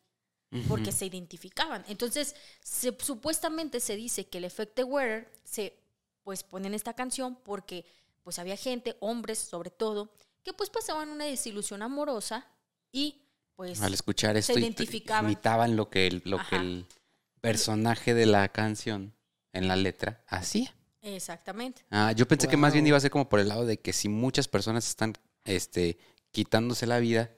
porque 0.66 0.92
se 0.92 1.04
identificaban. 1.04 1.84
Entonces, 1.88 2.34
se- 2.62 2.96
supuestamente 2.98 3.80
se 3.80 3.96
dice 3.96 4.26
que 4.26 4.38
el 4.38 4.44
efecto 4.44 4.86
Werther 4.86 5.30
se 5.44 5.76
pues 6.24 6.42
pone 6.42 6.66
en 6.68 6.74
esta 6.74 6.94
canción 6.94 7.36
porque 7.36 7.84
pues 8.22 8.38
había 8.38 8.56
gente, 8.56 8.96
hombres 9.00 9.38
sobre 9.38 9.70
todo, 9.70 10.10
que 10.42 10.54
pues 10.54 10.70
pasaban 10.70 11.10
una 11.10 11.26
desilusión 11.26 11.82
amorosa 11.82 12.46
y 12.92 13.20
pues 13.56 13.82
Al 13.82 13.92
escuchar 13.92 14.38
esto, 14.38 14.52
y- 14.58 14.62
identificaban. 14.62 15.26
imitaban 15.26 15.76
lo 15.76 15.90
que, 15.90 16.06
el, 16.06 16.22
lo 16.24 16.38
que 16.48 16.56
el 16.56 16.86
personaje 17.42 18.14
de 18.14 18.26
la 18.26 18.48
canción 18.48 19.14
en 19.58 19.68
la 19.68 19.76
letra 19.76 20.22
hacía. 20.26 20.74
exactamente. 21.02 21.84
Ah, 21.90 22.12
yo 22.12 22.26
pensé 22.26 22.48
que 22.48 22.56
más 22.56 22.72
bien 22.72 22.86
iba 22.86 22.96
a 22.96 23.00
ser 23.00 23.10
como 23.10 23.28
por 23.28 23.40
el 23.40 23.48
lado 23.48 23.66
de 23.66 23.78
que 23.80 23.92
si 23.92 24.08
muchas 24.08 24.48
personas 24.48 24.86
están 24.88 25.14
este, 25.44 25.98
quitándose 26.30 26.86
la 26.86 26.98
vida, 26.98 27.30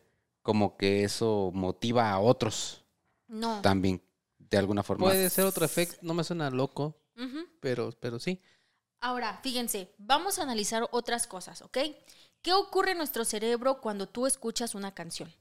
como 0.42 0.76
que 0.76 1.04
eso 1.04 1.50
motiva 1.54 2.10
a 2.10 2.18
otros 2.18 2.84
No. 3.28 3.60
también, 3.62 4.02
de 4.38 4.58
alguna 4.58 4.82
forma. 4.82 5.06
Puede 5.06 5.28
ser 5.30 5.44
otro 5.44 5.64
efecto. 5.64 5.96
No 6.02 6.14
me 6.14 6.24
suena 6.24 6.50
loco, 6.50 6.96
pero, 7.60 7.92
pero 8.00 8.18
sí. 8.18 8.40
Ahora, 9.00 9.38
fíjense, 9.42 9.94
vamos 9.98 10.38
a 10.38 10.42
analizar 10.42 10.86
otras 10.90 11.26
cosas, 11.26 11.62
¿ok? 11.62 11.78
¿Qué 12.42 12.52
ocurre 12.54 12.92
en 12.92 12.98
nuestro 12.98 13.24
cerebro 13.24 13.80
cuando 13.80 14.08
tú 14.08 14.26
escuchas 14.26 14.74
una 14.74 14.92
canción? 14.94 15.32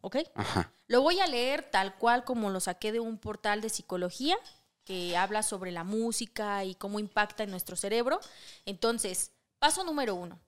¿Ok? 0.00 0.16
Ajá. 0.34 0.72
Lo 0.88 1.00
voy 1.02 1.20
a 1.20 1.26
leer 1.28 1.62
tal 1.70 1.96
cual 1.96 2.24
como 2.24 2.50
lo 2.50 2.58
saqué 2.60 2.90
de 2.92 2.98
un 3.00 3.18
portal 3.18 3.60
de 3.60 3.68
psicología 3.70 4.36
que 4.84 5.16
habla 5.16 5.42
sobre 5.42 5.70
la 5.70 5.84
música 5.84 6.64
y 6.64 6.74
cómo 6.74 6.98
impacta 6.98 7.44
en 7.44 7.50
nuestro 7.50 7.76
cerebro. 7.76 8.20
Entonces, 8.66 9.32
paso 9.58 9.84
número 9.84 10.14
uno. 10.14 10.40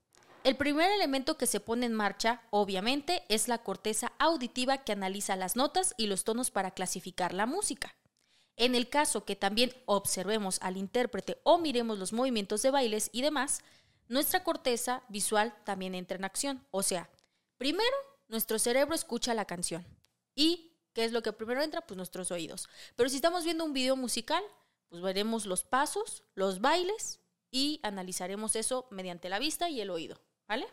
El 0.45 0.57
primer 0.57 0.91
elemento 0.91 1.39
que 1.39 1.47
se 1.47 1.61
pone 1.61 1.87
en 1.87 1.95
marcha, 1.95 2.43
obviamente, 2.51 3.25
es 3.29 3.49
la 3.49 3.59
corteza 3.59 4.13
auditiva 4.19 4.79
que 4.85 4.93
analiza 4.93 5.37
las 5.37 5.57
notas 5.57 5.95
y 5.97 6.07
los 6.07 6.25
tonos 6.25 6.51
para 6.51 6.73
clasificar 6.73 7.33
la 7.33 7.47
música. 7.47 7.97
En 8.57 8.75
el 8.75 8.91
caso 8.91 9.25
que 9.25 9.37
también 9.37 9.73
observemos 9.87 10.59
al 10.61 10.77
intérprete 10.77 11.39
o 11.45 11.59
miremos 11.59 11.99
los 11.99 12.13
movimientos 12.13 12.61
de 12.63 12.71
bailes 12.71 13.09
y 13.13 13.23
demás, 13.23 13.63
nuestra 14.09 14.45
corteza 14.45 15.03
visual 15.09 15.55
también 15.65 15.95
entra 15.95 16.19
en 16.19 16.25
acción. 16.25 16.67
O 16.71 16.83
sea, 16.83 17.09
primero 17.57 17.97
nuestro 18.29 18.59
cerebro 18.59 18.95
escucha 18.95 19.33
la 19.33 19.47
canción 19.47 19.85
y 20.35 20.74
¿Qué 20.95 21.05
es 21.05 21.13
lo 21.13 21.23
que 21.23 21.33
primero 21.33 21.63
entra? 21.63 21.83
Pues 21.83 21.97
nuestros 21.97 22.31
oídos. 22.31 22.69
Pero 22.97 23.11
si 23.11 23.17
estamos 23.17 23.45
viendo 23.45 23.65
un 23.65 23.73
video 23.73 23.97
musical, 23.97 24.43
pues 24.89 25.03
veremos 25.03 25.45
los 25.45 25.65
pasos, 25.65 26.23
los 26.35 26.61
bailes 26.61 27.21
y 27.51 27.81
analizaremos 27.83 28.57
eso 28.57 28.87
mediante 28.91 29.29
la 29.29 29.39
vista 29.39 29.69
y 29.69 29.81
el 29.81 29.91
oído, 29.91 30.21
¿vale? 30.47 30.67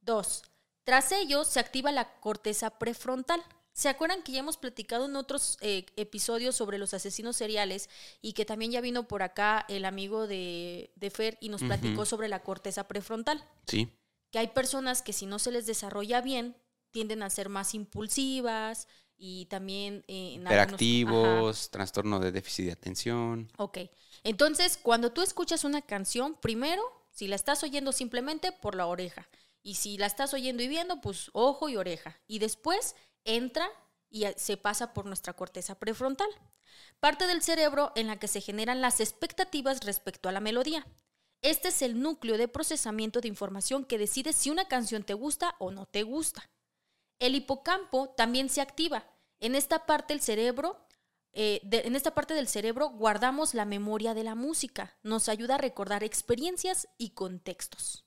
Dos, 0.00 0.42
tras 0.84 1.12
ello 1.12 1.44
se 1.44 1.60
activa 1.60 1.92
la 1.92 2.18
corteza 2.20 2.78
prefrontal. 2.78 3.42
¿Se 3.72 3.88
acuerdan 3.88 4.24
que 4.24 4.32
ya 4.32 4.40
hemos 4.40 4.56
platicado 4.56 5.04
en 5.04 5.14
otros 5.14 5.56
eh, 5.60 5.86
episodios 5.94 6.56
sobre 6.56 6.78
los 6.78 6.94
asesinos 6.94 7.36
seriales 7.36 7.88
y 8.20 8.32
que 8.32 8.44
también 8.44 8.72
ya 8.72 8.80
vino 8.80 9.06
por 9.06 9.22
acá 9.22 9.64
el 9.68 9.84
amigo 9.84 10.26
de, 10.26 10.90
de 10.96 11.10
Fer 11.10 11.38
y 11.40 11.48
nos 11.48 11.62
platicó 11.62 12.04
sobre 12.04 12.28
la 12.28 12.42
corteza 12.42 12.88
prefrontal? 12.88 13.44
Sí. 13.68 13.88
que 14.32 14.40
hay 14.40 14.48
personas 14.48 15.00
que 15.00 15.12
si 15.12 15.26
no 15.26 15.38
se 15.38 15.52
les 15.52 15.66
desarrolla 15.66 16.20
bien, 16.20 16.56
tienden 16.90 17.22
a 17.22 17.30
ser 17.30 17.48
más 17.48 17.72
impulsivas 17.74 18.88
y 19.18 19.46
también 19.46 20.04
eh, 20.08 20.34
en 20.34 20.46
algunos-. 20.46 20.52
Hiperactivos, 20.52 21.70
trastorno 21.70 22.20
de 22.20 22.32
déficit 22.32 22.66
de 22.66 22.72
atención. 22.72 23.52
Ok. 23.58 23.78
Entonces, 24.24 24.78
cuando 24.80 25.12
tú 25.12 25.22
escuchas 25.22 25.64
una 25.64 25.82
canción, 25.82 26.36
primero, 26.40 26.82
si 27.10 27.26
la 27.28 27.36
estás 27.36 27.62
oyendo 27.62 27.92
simplemente 27.92 28.52
por 28.52 28.74
la 28.74 28.86
oreja. 28.86 29.28
Y 29.62 29.74
si 29.74 29.98
la 29.98 30.06
estás 30.06 30.32
oyendo 30.32 30.62
y 30.62 30.68
viendo, 30.68 31.00
pues 31.00 31.30
ojo 31.32 31.68
y 31.68 31.76
oreja. 31.76 32.18
Y 32.26 32.38
después 32.38 32.94
entra 33.24 33.68
y 34.08 34.24
se 34.36 34.56
pasa 34.56 34.94
por 34.94 35.04
nuestra 35.04 35.34
corteza 35.34 35.78
prefrontal. 35.78 36.28
Parte 37.00 37.26
del 37.26 37.42
cerebro 37.42 37.92
en 37.96 38.06
la 38.06 38.18
que 38.18 38.28
se 38.28 38.40
generan 38.40 38.80
las 38.80 39.00
expectativas 39.00 39.84
respecto 39.84 40.28
a 40.28 40.32
la 40.32 40.40
melodía. 40.40 40.86
Este 41.42 41.68
es 41.68 41.82
el 41.82 42.00
núcleo 42.00 42.36
de 42.36 42.48
procesamiento 42.48 43.20
de 43.20 43.28
información 43.28 43.84
que 43.84 43.98
decide 43.98 44.32
si 44.32 44.50
una 44.50 44.66
canción 44.66 45.04
te 45.04 45.14
gusta 45.14 45.54
o 45.58 45.70
no 45.70 45.86
te 45.86 46.02
gusta. 46.02 46.50
El 47.18 47.34
hipocampo 47.34 48.10
también 48.10 48.48
se 48.48 48.60
activa. 48.60 49.04
En 49.40 49.54
esta 49.54 49.86
parte 49.86 50.14
del 50.14 50.22
cerebro, 50.22 50.84
eh, 51.32 51.60
en 51.70 51.96
esta 51.96 52.14
parte 52.14 52.34
del 52.34 52.48
cerebro 52.48 52.90
guardamos 52.90 53.54
la 53.54 53.64
memoria 53.64 54.14
de 54.14 54.24
la 54.24 54.34
música. 54.34 54.96
Nos 55.02 55.28
ayuda 55.28 55.56
a 55.56 55.58
recordar 55.58 56.04
experiencias 56.04 56.88
y 56.98 57.10
contextos. 57.10 58.04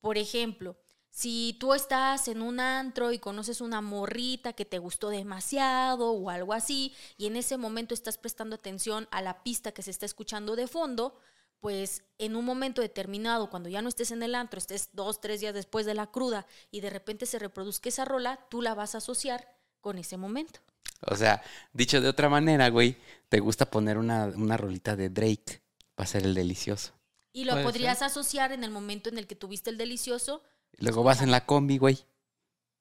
Por 0.00 0.18
ejemplo, 0.18 0.76
si 1.10 1.56
tú 1.60 1.74
estás 1.74 2.26
en 2.26 2.42
un 2.42 2.58
antro 2.58 3.12
y 3.12 3.20
conoces 3.20 3.60
una 3.60 3.80
morrita 3.80 4.52
que 4.52 4.64
te 4.64 4.78
gustó 4.78 5.10
demasiado 5.10 6.10
o 6.10 6.28
algo 6.28 6.54
así, 6.54 6.92
y 7.16 7.26
en 7.26 7.36
ese 7.36 7.56
momento 7.56 7.94
estás 7.94 8.18
prestando 8.18 8.56
atención 8.56 9.06
a 9.12 9.22
la 9.22 9.44
pista 9.44 9.70
que 9.70 9.82
se 9.82 9.92
está 9.92 10.06
escuchando 10.06 10.56
de 10.56 10.66
fondo, 10.66 11.20
pues 11.62 12.02
en 12.18 12.34
un 12.34 12.44
momento 12.44 12.82
determinado, 12.82 13.48
cuando 13.48 13.68
ya 13.68 13.82
no 13.82 13.88
estés 13.88 14.10
en 14.10 14.24
el 14.24 14.34
antro, 14.34 14.58
estés 14.58 14.90
dos, 14.94 15.20
tres 15.20 15.40
días 15.40 15.54
después 15.54 15.86
de 15.86 15.94
la 15.94 16.08
cruda 16.08 16.44
y 16.72 16.80
de 16.80 16.90
repente 16.90 17.24
se 17.24 17.38
reproduzca 17.38 17.88
esa 17.88 18.04
rola, 18.04 18.40
tú 18.50 18.62
la 18.62 18.74
vas 18.74 18.96
a 18.96 18.98
asociar 18.98 19.46
con 19.80 19.96
ese 19.96 20.16
momento. 20.16 20.58
O 21.02 21.14
sea, 21.14 21.40
dicho 21.72 22.00
de 22.00 22.08
otra 22.08 22.28
manera, 22.28 22.68
güey, 22.68 22.96
te 23.28 23.38
gusta 23.38 23.70
poner 23.70 23.96
una, 23.96 24.24
una 24.34 24.56
rolita 24.56 24.96
de 24.96 25.08
Drake 25.08 25.62
para 25.94 26.08
ser 26.08 26.24
el 26.24 26.34
delicioso. 26.34 26.94
Y 27.32 27.44
lo 27.44 27.62
podrías 27.62 28.02
asociar 28.02 28.50
en 28.50 28.64
el 28.64 28.72
momento 28.72 29.08
en 29.08 29.16
el 29.16 29.28
que 29.28 29.36
tuviste 29.36 29.70
el 29.70 29.78
delicioso. 29.78 30.42
Luego 30.78 31.04
vas 31.04 31.22
en 31.22 31.30
la 31.30 31.46
combi, 31.46 31.78
güey, 31.78 32.00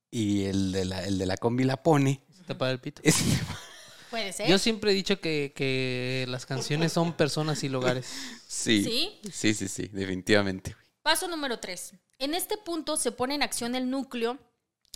y 0.09 0.45
el 0.45 0.71
de 0.71 0.85
la, 0.85 1.05
el 1.05 1.19
de 1.19 1.27
la 1.27 1.37
combi 1.37 1.65
la 1.65 1.83
pone. 1.83 2.23
Se 2.35 2.43
te 2.45 2.55
para 2.55 2.71
el 2.71 2.79
pito. 2.79 3.03
Puede 4.11 4.31
ser. 4.33 4.47
Yo 4.47 4.59
siempre 4.59 4.91
he 4.91 4.93
dicho 4.93 5.19
que, 5.19 5.53
que 5.55 6.25
las 6.27 6.45
canciones 6.45 6.93
son 6.93 7.13
personas 7.13 7.63
y 7.63 7.69
lugares. 7.69 8.05
sí, 8.47 8.83
¿Sí? 8.83 9.19
sí, 9.31 9.53
sí, 9.55 9.67
sí, 9.67 9.87
definitivamente. 9.91 10.75
Paso 11.01 11.27
número 11.27 11.59
3. 11.59 11.93
En 12.19 12.35
este 12.35 12.57
punto 12.57 12.97
se 12.97 13.11
pone 13.11 13.33
en 13.33 13.41
acción 13.41 13.73
el 13.73 13.89
núcleo 13.89 14.37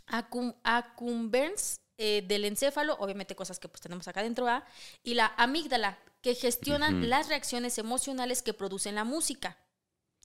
acum- 0.08 0.56
accumbens 0.64 1.80
eh, 1.98 2.24
del 2.28 2.46
encéfalo, 2.46 2.96
obviamente 3.00 3.36
cosas 3.36 3.58
que 3.58 3.68
pues 3.70 3.82
tenemos 3.82 4.08
acá 4.08 4.22
dentro, 4.22 4.48
¿ah? 4.48 4.66
y 5.02 5.14
la 5.16 5.34
amígdala, 5.38 5.98
que 6.22 6.36
gestionan 6.36 7.10
las 7.10 7.28
reacciones 7.30 7.78
emocionales 7.78 8.42
que 8.44 8.54
producen 8.54 8.96
la 8.96 9.04
música. 9.06 9.58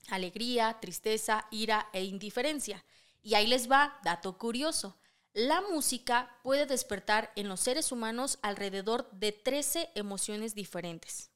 Alegría, 0.09 0.77
tristeza, 0.81 1.45
ira 1.51 1.87
e 1.93 2.03
indiferencia. 2.03 2.83
Y 3.23 3.35
ahí 3.35 3.47
les 3.47 3.71
va, 3.71 3.99
dato 4.03 4.37
curioso. 4.37 4.97
La 5.33 5.61
música 5.61 6.37
puede 6.43 6.65
despertar 6.65 7.31
en 7.35 7.47
los 7.47 7.61
seres 7.61 7.91
humanos 7.91 8.37
alrededor 8.41 9.09
de 9.11 9.31
13 9.31 9.89
emociones 9.95 10.55
diferentes. 10.55 11.29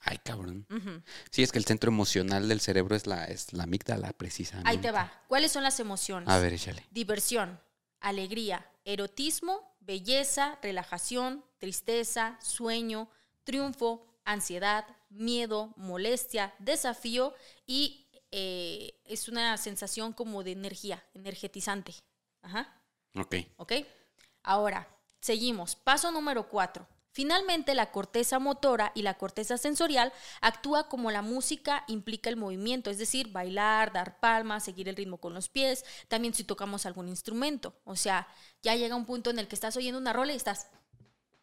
Ay, 0.00 0.18
cabrón. 0.18 0.66
Ujú. 0.70 1.02
Sí, 1.30 1.42
es 1.42 1.52
que 1.52 1.58
el 1.58 1.64
centro 1.64 1.90
emocional 1.90 2.48
del 2.48 2.60
cerebro 2.60 2.96
es 2.96 3.06
la, 3.06 3.24
es 3.24 3.52
la 3.52 3.64
amígdala, 3.64 4.12
precisamente. 4.12 4.70
Ahí 4.70 4.78
te 4.78 4.90
va. 4.90 5.12
¿Cuáles 5.28 5.52
son 5.52 5.62
las 5.62 5.80
emociones? 5.80 6.28
A 6.28 6.38
ver, 6.38 6.52
échale. 6.52 6.84
Diversión, 6.90 7.60
alegría, 8.00 8.68
erotismo, 8.84 9.76
belleza, 9.80 10.58
relajación, 10.62 11.44
tristeza, 11.58 12.38
sueño, 12.40 13.08
triunfo, 13.44 14.06
ansiedad, 14.24 14.84
miedo, 15.08 15.72
molestia, 15.76 16.54
desafío 16.58 17.34
y 17.66 18.08
eh, 18.32 19.00
es 19.04 19.28
una 19.28 19.56
sensación 19.56 20.12
como 20.12 20.42
de 20.42 20.52
energía, 20.52 21.04
energetizante. 21.14 21.94
Ajá. 22.42 22.82
Ok. 23.16 23.36
¿Ok? 23.56 23.72
Ahora, 24.42 24.88
seguimos. 25.20 25.76
Paso 25.76 26.10
número 26.10 26.48
cuatro. 26.48 26.86
Finalmente, 27.16 27.74
la 27.74 27.92
corteza 27.92 28.38
motora 28.38 28.92
y 28.94 29.00
la 29.00 29.14
corteza 29.14 29.56
sensorial 29.56 30.12
actúa 30.42 30.90
como 30.90 31.10
la 31.10 31.22
música 31.22 31.82
implica 31.88 32.28
el 32.28 32.36
movimiento, 32.36 32.90
es 32.90 32.98
decir, 32.98 33.32
bailar, 33.32 33.90
dar 33.90 34.20
palmas, 34.20 34.64
seguir 34.64 34.86
el 34.86 34.96
ritmo 34.96 35.16
con 35.16 35.32
los 35.32 35.48
pies, 35.48 35.86
también 36.08 36.34
si 36.34 36.44
tocamos 36.44 36.84
algún 36.84 37.08
instrumento. 37.08 37.72
O 37.84 37.96
sea, 37.96 38.28
ya 38.62 38.76
llega 38.76 38.96
un 38.96 39.06
punto 39.06 39.30
en 39.30 39.38
el 39.38 39.48
que 39.48 39.54
estás 39.54 39.78
oyendo 39.78 39.98
una 39.98 40.12
rola 40.12 40.34
y 40.34 40.36
estás, 40.36 40.68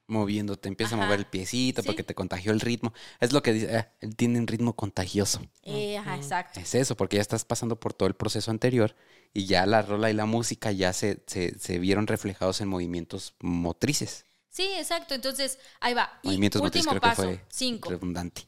Moviéndote, 0.08 0.68
empieza 0.68 0.96
a 0.96 0.98
mover 0.98 1.20
el 1.20 1.26
piecito 1.26 1.82
Sí. 1.82 1.86
porque 1.88 2.04
te 2.04 2.13
contagió 2.13 2.52
el 2.52 2.60
ritmo. 2.60 2.94
Es 3.22 3.32
lo 3.32 3.42
que 3.42 3.54
dice, 3.54 3.78
eh, 3.78 3.88
él 4.02 4.16
tiene 4.16 4.38
un 4.39 4.48
ritmo 4.48 4.76
contagioso. 4.76 5.42
eh, 5.63 5.98
ajá, 5.98 6.16
exacto. 6.18 6.60
Es 6.60 6.76
eso, 6.76 6.96
porque 6.98 7.16
ya 7.18 7.22
estás 7.22 7.46
pasando 7.46 7.80
por 7.80 7.94
todo 7.94 8.08
el 8.08 8.16
proceso 8.16 8.52
anterior 8.52 8.96
y 9.34 9.46
ya 9.46 9.66
la 9.66 9.82
rola 9.82 10.12
y 10.12 10.13
la 10.13 10.26
música 10.26 10.72
ya 10.72 10.92
se, 10.94 11.24
se, 11.26 11.58
se 11.58 11.80
vieron 11.80 12.06
reflejados 12.08 12.60
en 12.62 12.68
movimientos 12.68 13.34
motrices. 13.39 14.26
Sí, 14.50 14.68
exacto. 14.78 15.16
Entonces, 15.16 15.58
ahí 15.80 15.94
va. 15.94 16.20
Y 16.22 16.28
movimientos 16.28 16.62
motrices 16.62 16.86
último 16.86 17.00
creo 17.00 17.12
paso, 17.12 17.22
que 17.30 17.38
fue 17.38 17.46
cinco. 17.50 17.89
redundante. 17.89 18.46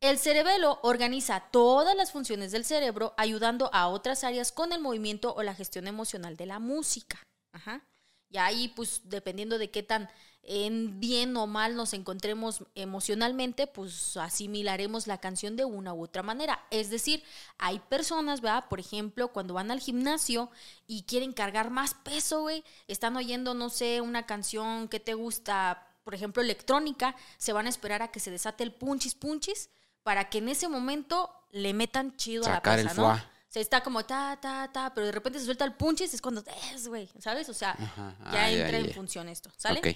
El 0.00 0.18
cerebelo 0.18 0.80
organiza 0.82 1.40
todas 1.52 1.94
las 1.96 2.10
funciones 2.10 2.52
del 2.52 2.64
cerebro, 2.64 3.14
ayudando 3.16 3.70
a 3.72 3.86
otras 3.88 4.24
áreas 4.24 4.50
con 4.50 4.72
el 4.72 4.80
movimiento 4.80 5.34
o 5.34 5.42
la 5.42 5.54
gestión 5.54 5.86
emocional 5.86 6.36
de 6.36 6.46
la 6.46 6.58
música. 6.58 7.22
Ajá. 7.52 7.86
Y 8.28 8.38
ahí, 8.38 8.68
pues, 8.68 9.02
dependiendo 9.04 9.58
de 9.58 9.70
qué 9.70 9.82
tan 9.82 10.08
en 10.42 11.00
bien 11.00 11.36
o 11.36 11.46
mal 11.46 11.76
nos 11.76 11.92
encontremos 11.92 12.64
emocionalmente, 12.74 13.66
pues 13.66 14.16
asimilaremos 14.16 15.06
la 15.06 15.18
canción 15.18 15.56
de 15.56 15.64
una 15.64 15.92
u 15.92 16.02
otra 16.04 16.22
manera. 16.22 16.64
Es 16.70 16.90
decir, 16.90 17.22
hay 17.58 17.78
personas, 17.78 18.40
¿verdad? 18.40 18.64
Por 18.68 18.80
ejemplo, 18.80 19.28
cuando 19.28 19.54
van 19.54 19.70
al 19.70 19.80
gimnasio 19.80 20.50
y 20.86 21.02
quieren 21.02 21.32
cargar 21.32 21.70
más 21.70 21.94
peso, 21.94 22.42
güey, 22.42 22.64
están 22.88 23.16
oyendo, 23.16 23.54
no 23.54 23.68
sé, 23.70 24.00
una 24.00 24.26
canción 24.26 24.88
que 24.88 25.00
te 25.00 25.14
gusta, 25.14 25.86
por 26.04 26.14
ejemplo, 26.14 26.42
electrónica, 26.42 27.14
se 27.36 27.52
van 27.52 27.66
a 27.66 27.70
esperar 27.70 28.02
a 28.02 28.10
que 28.10 28.20
se 28.20 28.30
desate 28.30 28.64
el 28.64 28.72
punchis 28.72 29.14
punchis 29.14 29.68
para 30.02 30.30
que 30.30 30.38
en 30.38 30.48
ese 30.48 30.68
momento 30.68 31.30
le 31.50 31.74
metan 31.74 32.16
chido 32.16 32.44
a 32.46 32.48
la 32.48 32.54
Sacar 32.56 32.78
el 32.78 32.88
pesa, 32.88 33.00
¿no? 33.00 33.20
sea, 33.50 33.62
está 33.62 33.82
como 33.82 34.04
ta, 34.04 34.38
ta, 34.40 34.70
ta, 34.72 34.94
pero 34.94 35.06
de 35.06 35.12
repente 35.12 35.38
se 35.38 35.44
suelta 35.44 35.64
el 35.64 35.74
punchis, 35.74 36.14
es 36.14 36.22
cuando 36.22 36.42
es, 36.72 36.86
güey, 36.86 37.10
¿sabes? 37.18 37.48
O 37.48 37.54
sea, 37.54 37.72
Ajá. 37.72 38.14
ya 38.32 38.44
Ah, 38.44 38.50
entra 38.50 38.78
en 38.78 38.92
función 38.94 39.28
esto, 39.28 39.50
¿sale? 39.56 39.80
Ok. 39.80 39.86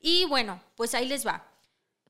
Y 0.00 0.24
bueno, 0.26 0.60
pues 0.76 0.94
ahí 0.94 1.06
les 1.06 1.26
va. 1.26 1.46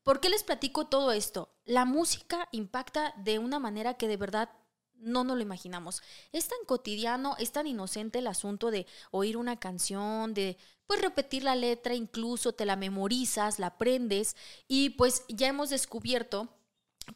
¿Por 0.03 0.21
qué 0.21 0.31
les 0.31 0.43
platico 0.43 0.87
todo 0.87 1.13
esto? 1.13 1.51
La 1.65 1.85
música 1.85 2.49
impacta 2.53 3.15
de 3.19 3.39
una 3.39 3.59
manera 3.59 3.95
que 3.95 4.09
de 4.09 4.17
verdad 4.17 4.51
no 4.95 5.25
nos 5.25 5.37
lo 5.37 5.43
imaginamos. 5.43 6.03
Es 6.33 6.49
tan 6.49 6.59
cotidiano, 6.67 7.37
es 7.39 7.53
tan 7.53 7.67
inocente 7.67 8.19
el 8.19 8.27
asunto 8.27 8.71
de 8.71 8.87
oír 9.11 9.37
una 9.37 9.59
canción, 9.59 10.35
de 10.35 10.57
pues 10.87 11.01
repetir 11.01 11.45
la 11.45 11.55
letra, 11.55 11.95
incluso 11.95 12.55
te 12.55 12.65
la 12.65 12.77
memorizas, 12.77 13.59
la 13.59 13.69
aprendes 13.69 14.37
y 14.67 14.91
pues 14.91 15.25
ya 15.29 15.49
hemos 15.49 15.71
descubierto 15.71 16.49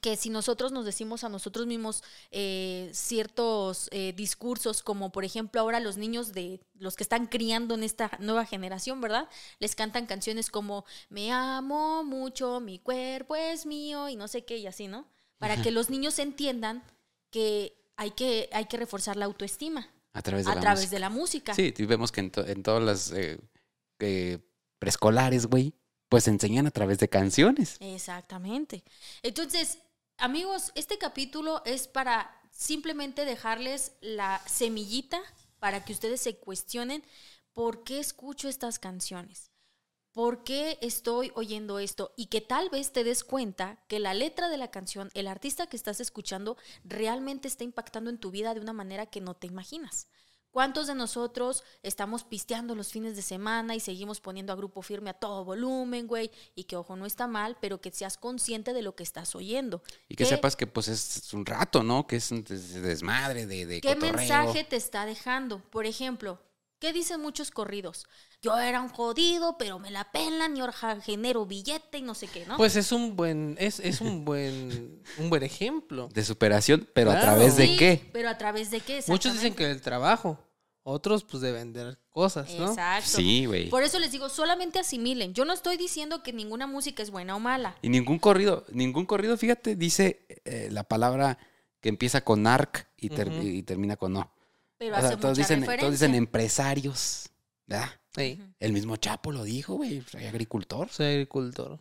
que 0.00 0.16
si 0.16 0.31
nosotros 0.31 0.72
nos 0.72 0.85
decimos 0.85 1.22
a 1.24 1.28
nosotros 1.28 1.66
mismos 1.66 2.02
eh, 2.31 2.90
ciertos 2.94 3.88
eh, 3.92 4.12
discursos, 4.16 4.83
como 4.83 5.12
por 5.12 5.24
ejemplo 5.24 5.61
ahora 5.61 5.81
los 5.81 5.96
niños 5.96 6.33
de 6.33 6.61
los 6.78 6.96
que 6.96 7.02
están 7.02 7.26
criando 7.26 7.74
en 7.74 7.83
esta 7.83 8.11
nueva 8.20 8.44
generación, 8.46 9.00
¿verdad? 9.00 9.28
Les 9.59 9.74
cantan 9.74 10.07
canciones 10.07 10.50
como 10.50 10.85
Me 11.09 11.31
amo 11.33 12.05
mucho, 12.05 12.61
mi 12.61 12.78
cuerpo 12.78 13.37
es 13.37 13.66
mío 13.66 14.09
y 14.09 14.16
no 14.16 14.28
sé 14.28 14.44
qué 14.44 14.57
y 14.57 14.66
así, 14.66 14.88
¿no? 14.88 15.07
Para 15.38 15.61
que 15.61 15.70
los 15.72 15.90
niños 15.90 16.18
entiendan 16.18 16.83
que 17.31 17.74
hay 17.96 18.12
que, 18.12 18.48
hay 18.52 18.64
que 18.64 18.76
reforzar 18.78 19.16
la 19.16 19.26
autoestima 19.26 19.88
A 20.14 20.22
través 20.22 20.46
de 20.46 20.52
a 20.52 20.55
la 20.55 20.61
través 20.61 20.81
música. 20.81 20.96
de 20.96 21.00
la 21.00 21.11
música. 21.11 21.55
Sí, 21.55 21.74
y 21.76 21.85
vemos 21.87 22.11
que 22.11 22.20
en, 22.20 22.31
to- 22.31 22.46
en 22.46 22.62
todas 22.62 22.83
las 22.83 23.12
eh, 23.12 23.38
eh, 24.00 24.38
preescolares, 24.78 25.46
güey, 25.46 25.74
pues 26.09 26.28
enseñan 26.28 26.66
a 26.66 26.70
través 26.70 26.98
de 26.98 27.09
canciones. 27.09 27.76
Exactamente. 27.81 28.85
Entonces, 29.22 29.78
amigos, 30.22 30.70
este 30.76 30.98
capítulo 30.98 31.62
es 31.64 31.88
para 31.88 32.30
simplemente 32.52 33.24
dejarles 33.24 33.92
la 34.00 34.40
semillita 34.46 35.20
para 35.58 35.85
que 35.85 35.92
ustedes 35.92 36.20
se 36.20 36.37
cuestionen 36.37 37.04
por 37.52 37.82
qué 37.82 37.98
escucho 37.98 38.48
estas 38.48 38.78
canciones. 38.78 39.50
¿por 40.12 40.44
qué 40.44 40.78
estoy 40.82 41.32
oyendo 41.35 41.78
esto? 41.78 42.12
Y 42.16 42.26
que 42.26 42.40
tal 42.40 42.68
vez 42.68 42.92
te 42.92 43.04
des 43.04 43.24
cuenta 43.24 43.82
que 43.88 43.98
la 43.98 44.14
letra 44.14 44.48
de 44.48 44.58
la 44.58 44.70
canción, 44.70 45.11
el 45.14 45.26
artista 45.26 45.66
que 45.66 45.76
estás 45.76 46.00
escuchando, 46.00 46.56
realmente 46.85 47.48
está 47.48 47.64
impactando 47.64 48.11
en 48.11 48.18
tu 48.18 48.30
vida 48.30 48.54
de 48.54 48.61
una 48.61 48.72
manera 48.72 49.06
que 49.06 49.20
no 49.20 49.35
te 49.35 49.46
imaginas. 49.46 50.08
¿Cuántos 50.53 50.87
de 50.87 50.95
nosotros 50.95 51.65
estamos 51.83 52.25
pisteando 52.25 52.75
los 52.75 52.93
fines 52.93 53.17
de 53.17 53.23
semana 53.23 53.75
y 53.75 53.81
seguimos 53.81 54.21
poniendo 54.21 54.53
a 54.53 54.57
grupo 54.57 54.83
firme 54.83 55.11
a 55.11 55.15
todo 55.15 55.45
volumen, 55.45 56.07
güey? 56.07 56.31
Y 56.55 56.65
que, 56.65 56.77
ojo, 56.77 56.95
no 56.95 57.07
está 57.07 57.27
mal, 57.27 57.57
pero 57.61 57.81
que 57.81 57.91
seas 57.91 58.19
consciente 58.19 58.73
de 58.75 58.83
lo 58.83 58.95
que 58.95 59.03
estás 59.03 59.35
oyendo. 59.35 59.83
Y 60.09 60.15
que 60.15 60.27
sepas 60.27 60.55
que 60.55 60.67
pues 60.67 60.88
es 60.88 61.33
un 61.33 61.45
rato, 61.47 61.83
¿no? 61.83 62.07
Que 62.07 62.17
es 62.17 62.31
un 62.31 62.45
des- 62.45 62.81
desmadre 62.83 63.47
de, 63.47 63.65
de 63.67 63.81
¿Qué 63.81 63.95
cotorreo. 63.95 64.12
mensaje 64.12 64.62
te 64.65 64.77
está 64.77 65.07
dejando? 65.07 65.59
Por 65.71 65.87
ejemplo, 65.87 66.38
¿qué 66.83 66.92
dicen 66.92 67.21
muchos 67.21 67.53
corridos? 67.53 68.07
Yo 68.42 68.59
era 68.59 68.81
un 68.81 68.88
jodido, 68.88 69.57
pero 69.57 69.79
me 69.79 69.92
la 69.92 70.11
pelan 70.11 70.57
y 70.57 70.61
ahora 70.61 70.75
genero 71.01 71.47
billete 71.47 71.99
y 71.99 72.03
no 72.03 72.14
sé 72.16 72.27
qué, 72.27 72.45
¿no? 72.45 72.57
Pues 72.57 72.75
es 72.75 72.90
un 72.90 73.14
buen, 73.14 73.55
es, 73.61 73.79
es 73.79 74.01
un 74.01 74.25
buen, 74.25 75.01
un 75.18 75.31
buen 75.31 75.45
ejemplo. 75.45 76.09
De 76.12 76.25
superación, 76.25 76.88
pero 76.92 77.12
a 77.12 77.21
través 77.21 77.57
de 77.57 77.68
Sí, 77.68 77.77
qué? 77.77 78.11
Pero 78.12 78.29
a 78.29 78.37
través 78.37 78.73
de 78.73 78.81
qué? 78.81 79.01
Muchos 79.07 79.33
dicen 79.33 79.55
que 79.55 79.71
el 79.71 79.81
trabajo, 79.81 80.40
otros 80.83 81.23
pues 81.23 81.40
de 81.40 81.53
vender 81.53 82.01
cosas, 82.11 82.53
¿no? 82.55 82.71
Exacto. 82.71 83.09
Sí, 83.11 83.47
güey. 83.47 83.71
Por 83.71 83.85
eso 83.85 84.01
les 84.01 84.11
digo, 84.11 84.29
solamente 84.29 84.81
asimilen. 84.81 85.35
Yo 85.35 85.45
no 85.45 85.53
estoy 85.53 85.77
diciendo 85.77 86.25
que 86.25 86.33
ninguna 86.33 86.66
música 86.66 87.01
es 87.05 87.12
buena 87.12 87.37
o 87.37 87.38
mala. 87.38 87.77
Y 87.81 87.90
ningún 87.90 88.18
corrido, 88.18 88.64
ningún 88.73 89.07
corrido, 89.07 89.37
fíjate, 89.37 89.77
dice 89.77 90.27
eh, 90.45 90.66
la 90.73 90.83
palabra 90.83 91.38
que 91.81 91.88
empieza 91.90 92.23
con 92.23 92.49
arc 92.49 92.88
y, 92.97 93.09
ter- 93.11 93.29
Ujú. 93.29 93.40
y 93.40 93.62
termina 93.62 93.97
con 93.97 94.14
no. 94.14 94.33
Pero 94.90 94.99
O 94.99 95.01
sea, 95.01 95.11
hace 95.11 95.16
todos 95.16 95.38
mucha 95.38 95.42
dicen, 95.42 95.61
referencia. 95.61 95.81
todos 95.81 95.92
dicen 95.92 96.14
empresarios, 96.14 97.29
¿verdad? 97.66 97.90
Sí, 98.14 98.38
El 98.61 98.73
mismo 98.73 98.97
Chapo 98.97 99.33
lo 99.33 99.45
dijo, 99.45 99.75
güey, 99.77 100.03
soy 100.11 100.27
agricultor. 100.27 100.90
soy 100.90 101.07
agricultor. 101.07 101.81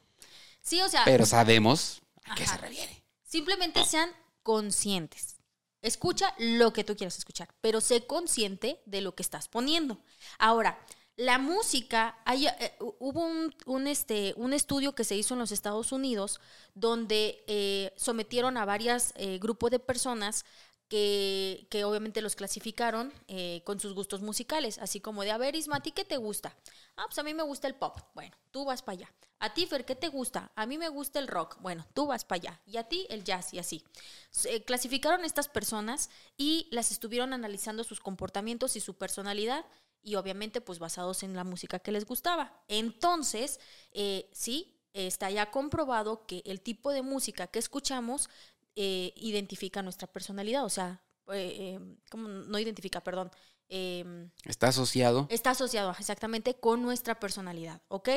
Sí, 0.62 0.82
o 0.82 0.90
sea, 0.90 1.04
Pero 1.06 1.26
sabemos 1.26 2.02
a 2.26 2.36
qué 2.36 2.44
Ajá. 2.44 2.56
se 2.56 2.58
refiere. 2.62 3.04
simplemente 3.24 3.84
sean 3.86 4.10
conscientes. 4.44 5.38
Escucha 5.82 6.34
lo 6.38 6.74
que 6.74 6.84
tú 6.84 6.96
quieras 6.96 7.18
escuchar, 7.18 7.50
pero 7.60 7.82
sé 7.82 8.06
consciente 8.06 8.82
de 8.86 9.02
lo 9.02 9.16
que 9.16 9.24
estás 9.24 9.48
poniendo. 9.48 10.00
Ahora, 10.38 10.80
la 11.18 11.40
música, 11.40 12.18
hay, 12.26 12.48
eh, 12.48 12.74
hubo 13.00 13.22
un, 13.26 13.54
un, 13.66 13.88
este, 13.88 14.34
un 14.38 14.54
estudio 14.54 14.94
que 14.96 15.04
se 15.04 15.16
hizo 15.16 15.34
en 15.34 15.40
los 15.40 15.52
Estados 15.52 15.92
Unidos 15.92 16.40
donde 16.76 17.44
eh, 17.48 17.94
sometieron 17.98 18.58
a 18.58 18.66
varios 18.66 19.14
grupos 19.40 19.72
de 19.72 19.80
personas 19.80 20.46
que, 20.92 21.84
obviamente 21.86 22.22
los 22.22 22.36
clasificaron 22.36 23.14
eh, 23.30 23.62
con 23.64 23.80
sus 23.80 23.94
gustos 23.94 24.22
musicales, 24.22 24.78
así 24.80 25.00
como 25.00 25.24
de, 25.24 25.32
a 25.32 25.38
ver, 25.38 25.56
Isma, 25.56 25.78
¿a 25.78 25.82
ti 25.82 25.94
qué 25.94 26.04
te 26.04 26.18
gusta? 26.18 26.54
Ah, 26.98 27.06
pues 27.06 27.18
a 27.18 27.24
mí 27.24 27.34
me 27.34 27.44
gusta 27.44 27.68
el 27.70 27.76
pop. 27.76 27.98
Bueno, 28.14 28.36
tú 28.52 28.66
vas 28.66 28.82
para 28.82 28.98
allá. 28.98 29.14
A 29.40 29.54
ti, 29.54 29.66
Fer, 29.66 29.86
¿qué 29.86 29.96
te 29.96 30.10
gusta? 30.10 30.52
A 30.54 30.66
mí 30.66 30.78
me 30.78 30.90
gusta 30.90 31.20
el 31.20 31.30
rock. 31.30 31.58
Bueno, 31.62 31.88
tú 31.94 32.08
vas 32.08 32.26
para 32.26 32.42
allá. 32.42 32.62
Y 32.66 32.76
a 32.76 32.84
ti, 32.84 33.08
el 33.10 33.24
jazz 33.24 33.54
y 33.54 33.60
así. 33.60 33.86
Se- 34.32 34.64
clasificaron 34.66 35.24
estas 35.24 35.48
personas 35.48 36.10
y 36.38 36.68
las 36.72 36.92
estuvieron 36.92 37.32
analizando 37.32 37.86
sus 37.86 38.02
comportamientos 38.02 38.76
y 38.76 38.82
su 38.82 38.96
personalidad 38.96 39.66
y 40.04 40.16
obviamente 40.16 40.60
pues 40.60 40.78
basados 40.80 41.24
en 41.24 41.36
la 41.36 41.46
música 41.46 41.80
que 41.80 41.94
les 41.94 42.06
gustaba. 42.06 42.62
Entonces, 42.68 43.62
eh, 43.94 44.30
sí, 44.34 44.78
está 44.94 45.30
ya 45.32 45.52
comprobado 45.52 46.26
que 46.26 46.44
el 46.46 46.60
tipo 46.60 46.92
de 46.92 47.02
música 47.02 47.48
que 47.48 47.60
escuchamos 47.60 48.30
eh, 48.76 49.14
identifica 49.18 49.82
nuestra 49.82 50.08
personalidad, 50.08 50.64
o 50.66 50.70
sea, 50.70 51.02
eh, 51.32 51.78
eh, 51.78 51.80
¿cómo? 52.10 52.28
no 52.28 52.60
identifica, 52.60 53.02
perdón, 53.02 53.32
eh, 53.74 54.28
Está 54.44 54.68
asociado. 54.68 55.28
está 55.30 55.52
asociado 55.52 55.96
exactamente 55.98 56.56
con 56.56 56.82
nuestra 56.82 57.20
personalidad, 57.20 57.82
¿ok? 57.88 58.10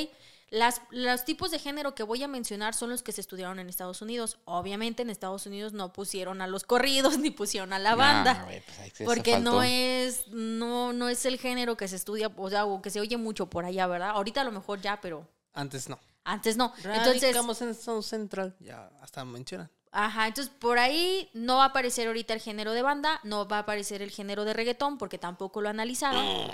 Las, 0.50 0.82
los 0.90 1.24
tipos 1.24 1.50
de 1.52 1.58
género 1.58 1.94
que 1.94 2.02
voy 2.02 2.22
a 2.22 2.28
mencionar 2.28 2.74
son 2.74 2.90
los 2.90 3.02
que 3.02 3.12
se 3.12 3.20
estudiaron 3.20 3.58
en 3.58 3.68
Estados 3.68 4.02
Unidos. 4.02 4.38
Obviamente 4.44 5.02
en 5.02 5.10
Estados 5.10 5.46
Unidos 5.46 5.72
no 5.72 5.92
pusieron 5.92 6.42
a 6.42 6.46
los 6.46 6.64
corridos 6.64 7.18
ni 7.18 7.30
pusieron 7.30 7.72
a 7.72 7.78
la 7.78 7.94
banda. 7.94 8.44
Pues 8.46 8.62
Porque 9.04 9.38
no 9.38 9.62
es, 9.62 10.28
no, 10.28 10.92
no 10.92 11.08
es 11.08 11.24
el 11.24 11.38
género 11.38 11.76
que 11.76 11.88
se 11.88 11.96
estudia, 11.96 12.30
o 12.36 12.50
sea, 12.50 12.66
o 12.66 12.82
que 12.82 12.90
se 12.90 13.00
oye 13.00 13.16
mucho 13.16 13.48
por 13.48 13.64
allá, 13.64 13.86
¿verdad? 13.86 14.10
Ahorita 14.10 14.42
a 14.42 14.44
lo 14.44 14.52
mejor 14.52 14.80
ya, 14.80 15.00
pero 15.00 15.26
Antes 15.52 15.88
no. 15.88 15.98
antes 16.24 16.56
no. 16.56 16.72
Entonces, 16.84 17.34
en 17.62 17.74
South 17.74 18.02
Central, 18.02 18.56
ya 18.60 18.90
hasta 19.00 19.24
mencionan. 19.24 19.70
Ajá, 19.96 20.26
entonces 20.26 20.52
por 20.52 20.80
ahí 20.80 21.30
no 21.34 21.58
va 21.58 21.66
a 21.66 21.68
aparecer 21.68 22.08
ahorita 22.08 22.34
el 22.34 22.40
género 22.40 22.72
de 22.72 22.82
banda, 22.82 23.20
no 23.22 23.46
va 23.46 23.58
a 23.58 23.60
aparecer 23.60 24.02
el 24.02 24.10
género 24.10 24.44
de 24.44 24.52
reggaetón 24.52 24.98
porque 24.98 25.18
tampoco 25.18 25.60
lo 25.60 25.68
analizaron, 25.68 26.50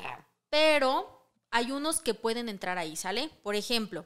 pero 0.50 1.26
hay 1.50 1.72
unos 1.72 2.03
que 2.03 2.12
pueden 2.12 2.50
entrar 2.50 2.76
ahí, 2.76 2.96
¿sale? 2.96 3.31
Por 3.42 3.55
ejemplo, 3.55 4.05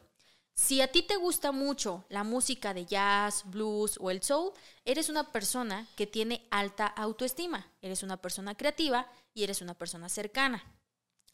si 0.55 0.81
a 0.81 0.93
ti 0.93 1.03
te 1.03 1.17
gusta 1.17 1.51
mucho 1.51 2.05
la 2.11 2.23
música 2.23 2.75
de 2.75 2.87
jazz, 2.87 3.43
blues 3.47 3.99
o 4.01 4.13
el 4.13 4.23
soul, 4.23 4.53
eres 4.85 5.09
una 5.09 5.33
persona 5.33 5.89
que 5.97 6.07
tiene 6.07 6.47
alta 6.53 6.87
autoestima, 6.87 7.67
eres 7.83 8.05
una 8.05 8.19
persona 8.19 8.55
creativa 8.55 9.11
y 9.35 9.43
eres 9.43 9.61
una 9.63 9.75
persona 9.75 10.09
cercana. 10.09 10.63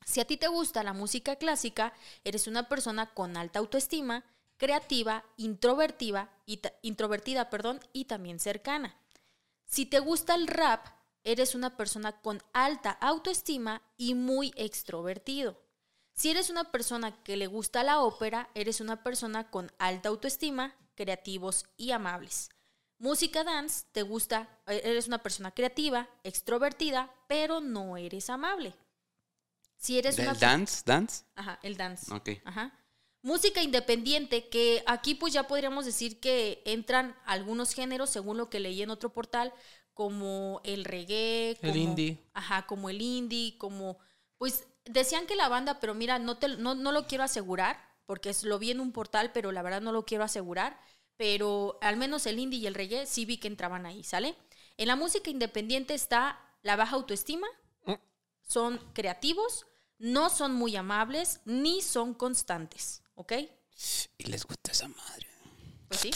Si 0.06 0.20
a 0.20 0.24
ti 0.24 0.38
te 0.38 0.48
gusta 0.48 0.82
la 0.82 0.94
música 0.94 1.36
clásica, 1.36 1.92
eres 2.24 2.46
una 2.46 2.66
persona 2.66 3.12
con 3.12 3.36
alta 3.36 3.58
autoestima, 3.58 4.24
creativa, 4.60 5.24
introvertida 5.38 6.30
y 6.44 6.60
introvertida, 6.82 7.48
perdón, 7.48 7.80
y 7.94 8.04
también 8.04 8.38
cercana. 8.38 8.94
Si 9.64 9.86
te 9.86 10.00
gusta 10.00 10.34
el 10.34 10.46
rap, 10.48 10.86
eres 11.24 11.54
una 11.54 11.78
persona 11.78 12.20
con 12.20 12.42
alta 12.52 12.90
autoestima 12.90 13.80
y 13.96 14.14
muy 14.14 14.52
extrovertido. 14.56 15.58
Si 16.12 16.30
eres 16.30 16.50
una 16.50 16.70
persona 16.70 17.22
que 17.24 17.38
le 17.38 17.46
gusta 17.46 17.82
la 17.82 18.00
ópera, 18.00 18.50
eres 18.54 18.82
una 18.82 19.02
persona 19.02 19.50
con 19.50 19.72
alta 19.78 20.10
autoestima, 20.10 20.76
creativos 20.94 21.64
y 21.78 21.92
amables. 21.92 22.50
Música 22.98 23.44
dance, 23.44 23.86
te 23.92 24.02
gusta, 24.02 24.60
eh, 24.66 24.82
eres 24.84 25.08
una 25.08 25.22
persona 25.22 25.52
creativa, 25.52 26.10
extrovertida, 26.22 27.10
pero 27.28 27.62
no 27.62 27.96
eres 27.96 28.28
amable. 28.28 28.74
Si 29.78 29.98
eres 29.98 30.16
¿Del 30.16 30.28
una 30.28 30.38
dance? 30.38 30.82
¿Dance? 30.84 31.24
Ajá, 31.34 31.58
el 31.62 31.78
dance. 31.78 32.12
Ok. 32.12 32.42
Ajá. 32.44 32.79
Música 33.22 33.62
independiente, 33.62 34.48
que 34.48 34.82
aquí 34.86 35.14
pues 35.14 35.32
ya 35.34 35.46
podríamos 35.46 35.84
decir 35.84 36.20
que 36.20 36.62
entran 36.64 37.14
algunos 37.26 37.74
géneros, 37.74 38.08
según 38.10 38.38
lo 38.38 38.48
que 38.48 38.60
leí 38.60 38.82
en 38.82 38.90
otro 38.90 39.12
portal, 39.12 39.52
como 39.92 40.60
el 40.64 40.84
reggae, 40.84 41.50
El 41.50 41.56
como- 41.72 41.74
indie. 41.74 42.18
Ajá, 42.32 42.66
como 42.66 42.88
el 42.88 43.02
indie, 43.02 43.58
como... 43.58 43.98
Pues 44.38 44.64
decían 44.86 45.26
que 45.26 45.36
la 45.36 45.48
banda, 45.50 45.80
pero 45.80 45.92
mira, 45.94 46.18
no, 46.18 46.38
te, 46.38 46.48
no, 46.56 46.74
no 46.74 46.92
lo 46.92 47.06
quiero 47.06 47.22
asegurar, 47.24 47.78
porque 48.06 48.34
lo 48.44 48.58
vi 48.58 48.70
en 48.70 48.80
un 48.80 48.92
portal, 48.92 49.32
pero 49.32 49.52
la 49.52 49.60
verdad 49.62 49.82
no 49.82 49.92
lo 49.92 50.06
quiero 50.06 50.24
asegurar, 50.24 50.80
pero 51.18 51.78
al 51.82 51.98
menos 51.98 52.24
el 52.24 52.38
indie 52.38 52.60
y 52.60 52.66
el 52.66 52.74
reggae 52.74 53.04
sí 53.06 53.26
vi 53.26 53.36
que 53.36 53.48
entraban 53.48 53.84
ahí, 53.84 54.02
¿sale? 54.02 54.34
En 54.78 54.88
la 54.88 54.96
música 54.96 55.28
independiente 55.28 55.92
está 55.92 56.40
la 56.62 56.76
baja 56.76 56.96
autoestima, 56.96 57.46
Mm. 57.84 57.94
son 58.40 58.78
creativos, 58.94 59.66
no 59.98 60.30
son 60.30 60.54
muy 60.54 60.74
amables, 60.76 61.40
ni 61.44 61.82
son 61.82 62.14
constantes, 62.14 62.99
¿ok? 63.20 63.32
Y 64.18 64.24
les 64.24 64.44
gusta 64.44 64.72
esa 64.72 64.88
madre. 64.88 65.26
Pues 65.88 66.00
sí. 66.00 66.10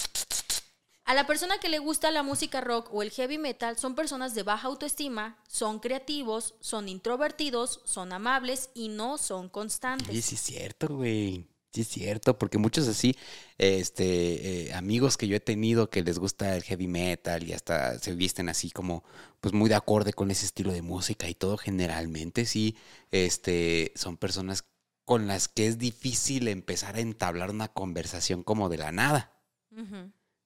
A 1.05 1.13
la 1.13 1.27
persona 1.27 1.59
que 1.59 1.69
le 1.69 1.79
gusta 1.79 2.11
la 2.11 2.23
música 2.23 2.63
rock 2.63 2.89
o 2.93 3.03
el 3.03 3.11
heavy 3.11 3.37
metal 3.37 3.77
son 3.77 3.95
personas 3.95 4.35
de 4.35 4.43
baja 4.43 4.69
autoestima, 4.69 5.39
son 5.47 5.79
creativos, 5.79 6.55
son 6.61 6.89
introvertidos, 6.89 7.83
son 7.85 8.13
amables 8.15 8.71
y 8.75 8.89
no 8.89 9.19
son 9.19 9.51
constantes. 9.51 10.15
Sí, 10.15 10.23
sí 10.23 10.35
es 10.37 10.41
cierto, 10.41 10.89
güey. 10.89 11.47
Sí 11.75 11.81
es 11.81 11.89
cierto, 11.89 12.39
porque 12.39 12.57
muchos 12.57 12.87
así, 12.87 13.17
este, 13.59 14.69
eh, 14.69 14.73
amigos 14.75 15.17
que 15.17 15.27
yo 15.27 15.35
he 15.35 15.41
tenido 15.41 15.91
que 15.91 16.05
les 16.05 16.21
gusta 16.21 16.57
el 16.57 16.63
heavy 16.63 16.87
metal 16.87 17.43
y 17.43 17.53
hasta 17.53 17.99
se 17.99 18.15
visten 18.15 18.49
así 18.49 18.71
como, 18.71 19.03
pues 19.41 19.53
muy 19.53 19.69
de 19.69 19.75
acorde 19.75 20.13
con 20.13 20.31
ese 20.31 20.47
estilo 20.47 20.73
de 20.73 20.83
música 20.83 21.29
y 21.29 21.35
todo, 21.35 21.57
generalmente 21.57 22.47
sí, 22.47 22.77
este, 23.11 23.93
son 23.97 24.17
personas 24.17 24.65
con 25.05 25.27
las 25.27 25.49
que 25.49 25.67
es 25.67 25.79
difícil 25.79 26.49
empezar 26.49 26.97
a 26.97 27.01
entablar 27.01 27.51
una 27.51 27.69
conversación 27.69 28.43
como 28.43 28.69
de 28.69 28.79
la 28.79 28.93
nada. 28.93 29.33
Sí, 29.71 29.83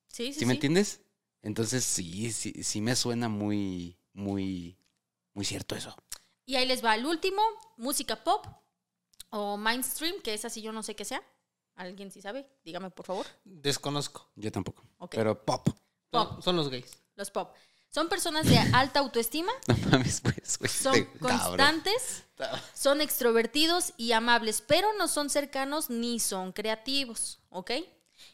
sí, 0.08 0.32
¿Sí, 0.32 0.40
sí. 0.40 0.46
me 0.46 0.54
entiendes? 0.54 1.02
Entonces 1.42 1.84
sí, 1.84 2.32
sí, 2.32 2.62
sí 2.62 2.80
me 2.80 2.96
suena 2.96 3.28
muy, 3.28 3.98
muy, 4.12 4.78
muy 5.34 5.44
cierto 5.44 5.76
eso. 5.76 5.96
Y 6.44 6.56
ahí 6.56 6.66
les 6.66 6.84
va 6.84 6.94
el 6.94 7.06
último, 7.06 7.42
música 7.76 8.24
pop 8.24 8.46
o 9.30 9.56
mainstream, 9.56 10.20
que 10.22 10.34
es 10.34 10.44
así, 10.44 10.62
yo 10.62 10.72
no 10.72 10.82
sé 10.82 10.96
qué 10.96 11.04
sea. 11.04 11.22
¿Alguien 11.74 12.10
sí 12.10 12.20
sabe? 12.20 12.48
Dígame, 12.64 12.90
por 12.90 13.06
favor. 13.06 13.26
Desconozco. 13.44 14.28
Yo 14.34 14.50
tampoco. 14.50 14.82
Pero 15.10 15.44
pop. 15.44 15.68
Pop. 16.10 16.42
Son 16.42 16.56
los 16.56 16.70
gays. 16.70 17.02
Los 17.14 17.30
pop. 17.30 17.54
Son 17.90 18.08
personas 18.08 18.46
de 18.46 18.58
alta 18.58 19.00
autoestima, 19.00 19.52
No 19.66 19.76
mames, 19.90 20.20
pues, 20.20 20.58
güey. 20.58 20.70
son 20.70 20.94
este 20.94 21.18
cabrón. 21.18 21.38
constantes, 21.38 22.24
son 22.74 23.00
extrovertidos 23.00 23.94
y 23.96 24.12
amables, 24.12 24.60
pero 24.60 24.92
no 24.94 25.08
son 25.08 25.30
cercanos 25.30 25.88
ni 25.90 26.20
son 26.20 26.52
creativos, 26.52 27.40
¿ok? 27.48 27.72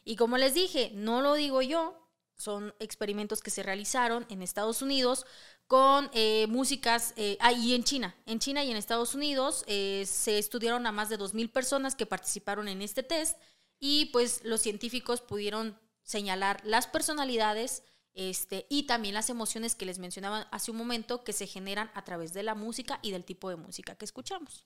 Y 0.04 0.16
como 0.16 0.38
les 0.38 0.54
dije, 0.54 0.90
no 0.94 1.20
lo 1.20 1.34
digo 1.34 1.62
yo, 1.62 2.04
son 2.36 2.74
experimentos 2.80 3.40
que 3.40 3.50
se 3.50 3.62
realizaron 3.62 4.26
en 4.28 4.42
Estados 4.42 4.82
Unidos 4.82 5.24
con 5.66 6.10
eh, 6.12 6.46
músicas, 6.48 7.14
eh, 7.16 7.38
ah, 7.40 7.52
y 7.52 7.74
en 7.74 7.84
China, 7.84 8.14
en 8.26 8.38
China 8.38 8.64
y 8.64 8.70
en 8.70 8.76
Estados 8.76 9.14
Unidos 9.14 9.64
eh, 9.66 10.04
se 10.06 10.38
estudiaron 10.38 10.86
a 10.86 10.92
más 10.92 11.08
de 11.08 11.18
2.000 11.18 11.50
personas 11.50 11.94
que 11.94 12.06
participaron 12.06 12.68
en 12.68 12.82
este 12.82 13.02
test 13.02 13.38
y 13.78 14.06
pues 14.06 14.40
los 14.44 14.60
científicos 14.60 15.20
pudieron 15.20 15.78
señalar 16.02 16.60
las 16.64 16.86
personalidades 16.86 17.82
este, 18.14 18.66
y 18.70 18.85
también 18.85 19.14
las 19.14 19.29
emociones 19.29 19.74
que 19.74 19.87
les 19.87 19.98
mencionaba 19.98 20.42
hace 20.53 20.70
un 20.70 20.77
momento 20.77 21.24
que 21.24 21.33
se 21.33 21.46
generan 21.46 21.90
a 21.94 22.05
través 22.05 22.33
de 22.33 22.44
la 22.44 22.55
música 22.55 23.00
y 23.03 23.11
del 23.11 23.24
tipo 23.24 23.50
de 23.50 23.57
música 23.57 23.96
que 23.96 24.05
escuchamos. 24.05 24.64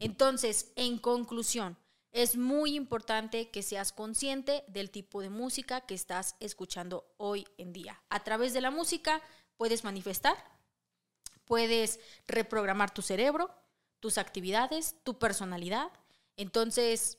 Entonces, 0.00 0.72
en 0.76 0.98
conclusión, 0.98 1.76
es 2.12 2.36
muy 2.36 2.74
importante 2.74 3.50
que 3.50 3.62
seas 3.62 3.92
consciente 3.92 4.64
del 4.68 4.90
tipo 4.90 5.20
de 5.20 5.28
música 5.28 5.82
que 5.82 5.94
estás 5.94 6.36
escuchando 6.40 7.12
hoy 7.18 7.46
en 7.58 7.72
día. 7.72 8.02
A 8.08 8.24
través 8.24 8.54
de 8.54 8.62
la 8.62 8.70
música 8.70 9.20
puedes 9.56 9.84
manifestar, 9.84 10.36
puedes 11.44 12.00
reprogramar 12.26 12.94
tu 12.94 13.02
cerebro, 13.02 13.50
tus 14.00 14.16
actividades, 14.16 14.96
tu 15.04 15.18
personalidad. 15.18 15.90
Entonces, 16.36 17.18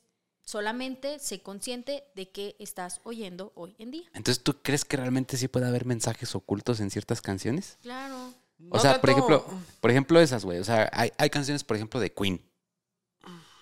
solamente 0.50 1.18
sé 1.20 1.40
consciente 1.42 2.02
de 2.16 2.30
qué 2.30 2.56
estás 2.58 3.00
oyendo 3.04 3.52
hoy 3.54 3.76
en 3.78 3.92
día. 3.92 4.08
Entonces, 4.14 4.42
¿tú 4.42 4.56
crees 4.62 4.84
que 4.84 4.96
realmente 4.96 5.36
sí 5.36 5.46
puede 5.46 5.66
haber 5.68 5.84
mensajes 5.86 6.34
ocultos 6.34 6.80
en 6.80 6.90
ciertas 6.90 7.22
canciones? 7.22 7.78
Claro. 7.82 8.34
O 8.68 8.74
No 8.76 8.78
sea, 8.80 9.00
por 9.00 9.10
ejemplo, 9.10 9.46
por 9.80 9.90
ejemplo 9.90 10.20
esas, 10.20 10.44
güey. 10.44 10.58
O 10.58 10.64
sea, 10.64 10.90
hay, 10.92 11.12
hay 11.18 11.30
canciones, 11.30 11.62
por 11.64 11.76
ejemplo, 11.76 12.00
de 12.00 12.12
Queen. 12.12 12.42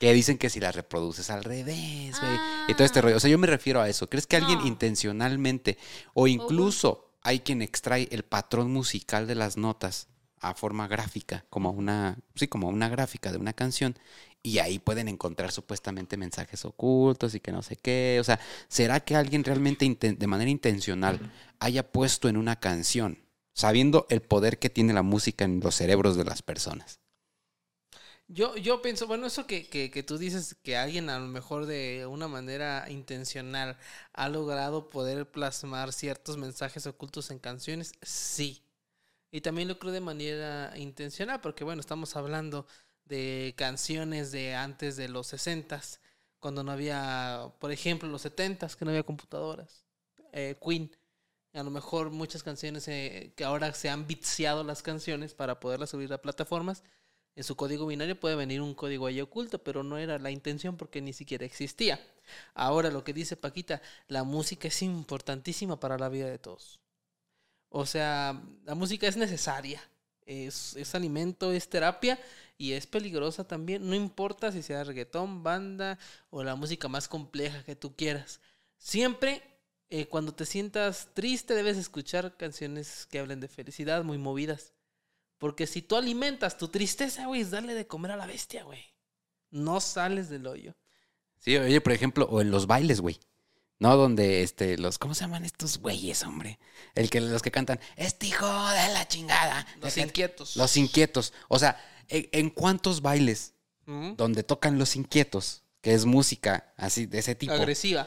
Que 0.00 0.12
dicen 0.12 0.38
que 0.38 0.48
si 0.48 0.60
las 0.60 0.74
reproduces 0.76 1.28
al 1.28 1.44
revés, 1.44 2.18
güey. 2.20 2.36
Y 2.68 2.74
todo 2.74 2.84
este 2.84 3.00
Ah. 3.00 3.02
rollo. 3.02 3.16
O 3.16 3.20
sea, 3.20 3.30
yo 3.30 3.36
me 3.38 3.46
refiero 3.48 3.80
a 3.80 3.88
eso. 3.88 4.08
¿Crees 4.08 4.26
que 4.26 4.36
alguien 4.36 4.60
No. 4.60 4.66
intencionalmente 4.66 5.76
o 6.14 6.26
incluso 6.26 7.10
hay 7.22 7.40
quien 7.40 7.62
extrae 7.62 8.08
el 8.12 8.24
patrón 8.24 8.72
musical 8.72 9.26
de 9.26 9.34
las 9.34 9.56
notas 9.56 10.06
a 10.40 10.54
forma 10.54 10.86
gráfica, 10.86 11.44
como 11.50 11.70
una, 11.72 12.16
sí, 12.36 12.46
como 12.46 12.68
una 12.68 12.88
gráfica 12.88 13.32
de 13.32 13.38
una 13.38 13.52
canción, 13.54 13.98
y 14.42 14.58
ahí 14.58 14.78
pueden 14.78 15.08
encontrar 15.08 15.52
supuestamente 15.52 16.16
mensajes 16.16 16.64
ocultos 16.64 17.34
y 17.34 17.40
que 17.40 17.52
no 17.52 17.62
sé 17.62 17.76
qué. 17.76 18.18
O 18.20 18.24
sea, 18.24 18.40
¿será 18.68 19.00
que 19.00 19.16
alguien 19.16 19.44
realmente 19.44 19.86
de 20.16 20.26
manera 20.26 20.50
intencional 20.50 21.20
haya 21.58 21.90
puesto 21.90 22.28
en 22.28 22.36
una 22.36 22.56
canción, 22.56 23.18
sabiendo 23.52 24.06
el 24.10 24.22
poder 24.22 24.58
que 24.58 24.70
tiene 24.70 24.92
la 24.92 25.02
música 25.02 25.44
en 25.44 25.60
los 25.60 25.74
cerebros 25.74 26.16
de 26.16 26.24
las 26.24 26.42
personas? 26.42 27.00
Yo, 28.30 28.56
yo 28.56 28.82
pienso, 28.82 29.06
bueno, 29.06 29.26
eso 29.26 29.46
que, 29.46 29.68
que, 29.68 29.90
que 29.90 30.02
tú 30.02 30.18
dices 30.18 30.54
que 30.62 30.76
alguien 30.76 31.08
a 31.08 31.18
lo 31.18 31.26
mejor 31.28 31.64
de 31.64 32.04
una 32.06 32.28
manera 32.28 32.84
intencional 32.90 33.78
ha 34.12 34.28
logrado 34.28 34.90
poder 34.90 35.30
plasmar 35.30 35.94
ciertos 35.94 36.36
mensajes 36.36 36.86
ocultos 36.86 37.30
en 37.30 37.38
canciones, 37.38 37.92
sí. 38.02 38.62
Y 39.30 39.40
también 39.40 39.68
lo 39.68 39.78
creo 39.78 39.92
de 39.92 40.00
manera 40.00 40.72
intencional, 40.76 41.40
porque 41.40 41.64
bueno, 41.64 41.80
estamos 41.80 42.16
hablando 42.16 42.66
de 43.08 43.54
canciones 43.56 44.32
de 44.32 44.54
antes 44.54 44.96
de 44.96 45.08
los 45.08 45.26
60 45.28 45.80
cuando 46.38 46.62
no 46.62 46.70
había, 46.72 47.52
por 47.58 47.72
ejemplo, 47.72 48.08
los 48.08 48.24
70s, 48.24 48.76
que 48.76 48.84
no 48.84 48.90
había 48.92 49.02
computadoras. 49.02 49.84
Eh, 50.32 50.56
Queen. 50.64 50.90
A 51.54 51.62
lo 51.62 51.70
mejor 51.70 52.10
muchas 52.10 52.42
canciones 52.42 52.86
eh, 52.88 53.32
que 53.34 53.44
ahora 53.44 53.72
se 53.72 53.88
han 53.88 54.06
viciado 54.06 54.62
las 54.62 54.82
canciones 54.82 55.34
para 55.34 55.58
poderlas 55.58 55.90
subir 55.90 56.12
a 56.12 56.22
plataformas 56.22 56.84
en 57.38 57.44
su 57.44 57.54
código 57.54 57.86
binario 57.86 58.18
puede 58.18 58.34
venir 58.34 58.60
un 58.60 58.74
código 58.74 59.06
ahí 59.06 59.20
oculto, 59.20 59.62
pero 59.62 59.84
no 59.84 59.96
era 59.96 60.18
la 60.18 60.32
intención 60.32 60.76
porque 60.76 61.00
ni 61.00 61.12
siquiera 61.12 61.46
existía. 61.46 62.04
Ahora 62.52 62.90
lo 62.90 63.04
que 63.04 63.12
dice 63.12 63.36
Paquita, 63.36 63.80
la 64.08 64.24
música 64.24 64.66
es 64.66 64.82
importantísima 64.82 65.78
para 65.78 65.98
la 65.98 66.08
vida 66.08 66.26
de 66.26 66.40
todos. 66.40 66.80
O 67.68 67.86
sea, 67.86 68.42
la 68.64 68.74
música 68.74 69.06
es 69.06 69.16
necesaria, 69.16 69.80
es, 70.26 70.74
es 70.74 70.96
alimento, 70.96 71.52
es 71.52 71.68
terapia 71.68 72.18
y 72.58 72.72
es 72.72 72.86
peligrosa 72.86 73.44
también. 73.44 73.88
No 73.88 73.94
importa 73.94 74.52
si 74.52 74.62
sea 74.62 74.84
reggaetón, 74.84 75.42
banda 75.42 75.98
o 76.28 76.42
la 76.42 76.56
música 76.56 76.88
más 76.88 77.08
compleja 77.08 77.62
que 77.62 77.76
tú 77.76 77.94
quieras. 77.94 78.40
Siempre 78.76 79.42
eh, 79.90 80.06
cuando 80.06 80.34
te 80.34 80.44
sientas 80.44 81.08
triste 81.14 81.54
debes 81.54 81.78
escuchar 81.78 82.36
canciones 82.36 83.06
que 83.06 83.20
hablen 83.20 83.40
de 83.40 83.48
felicidad, 83.48 84.04
muy 84.04 84.18
movidas. 84.18 84.74
Porque 85.38 85.66
si 85.66 85.82
tú 85.82 85.96
alimentas 85.96 86.58
tu 86.58 86.68
tristeza, 86.68 87.26
güey, 87.26 87.40
es 87.40 87.50
darle 87.50 87.74
de 87.74 87.86
comer 87.86 88.10
a 88.10 88.16
la 88.16 88.26
bestia, 88.26 88.64
güey. 88.64 88.84
No 89.50 89.80
sales 89.80 90.28
del 90.28 90.46
hoyo. 90.46 90.74
Sí, 91.38 91.56
oye, 91.56 91.80
por 91.80 91.92
ejemplo, 91.92 92.26
o 92.28 92.40
en 92.40 92.50
los 92.50 92.66
bailes, 92.66 93.00
güey. 93.00 93.18
¿No? 93.78 93.96
Donde, 93.96 94.42
este, 94.42 94.76
los, 94.76 94.98
¿cómo 94.98 95.14
se 95.14 95.20
llaman 95.20 95.44
estos 95.44 95.78
güeyes, 95.78 96.24
hombre? 96.24 96.58
El 96.96 97.08
que, 97.08 97.20
los 97.20 97.42
que 97.42 97.52
cantan, 97.52 97.78
este 97.96 98.26
hijo 98.26 98.46
de 98.46 98.88
la 98.92 99.06
chingada. 99.06 99.64
Los 99.80 99.96
inquietos. 99.96 100.56
Los 100.56 100.76
inquietos. 100.76 101.32
O 101.46 101.60
sea, 101.60 101.80
¿en, 102.08 102.28
en 102.32 102.50
cuántos 102.50 103.02
bailes 103.02 103.54
donde 104.16 104.42
tocan 104.42 104.78
los 104.78 104.96
inquietos, 104.96 105.62
que 105.80 105.94
es 105.94 106.04
música 106.04 106.74
así, 106.76 107.06
de 107.06 107.20
ese 107.20 107.34
tipo, 107.34 107.54
Agresiva. 107.54 108.06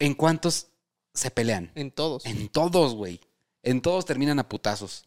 en 0.00 0.14
cuántos 0.14 0.68
se 1.14 1.30
pelean? 1.30 1.70
En 1.76 1.92
todos. 1.92 2.26
En 2.26 2.48
todos, 2.48 2.94
güey. 2.94 3.20
En 3.62 3.80
todos 3.80 4.04
terminan 4.06 4.40
a 4.40 4.48
putazos. 4.48 5.04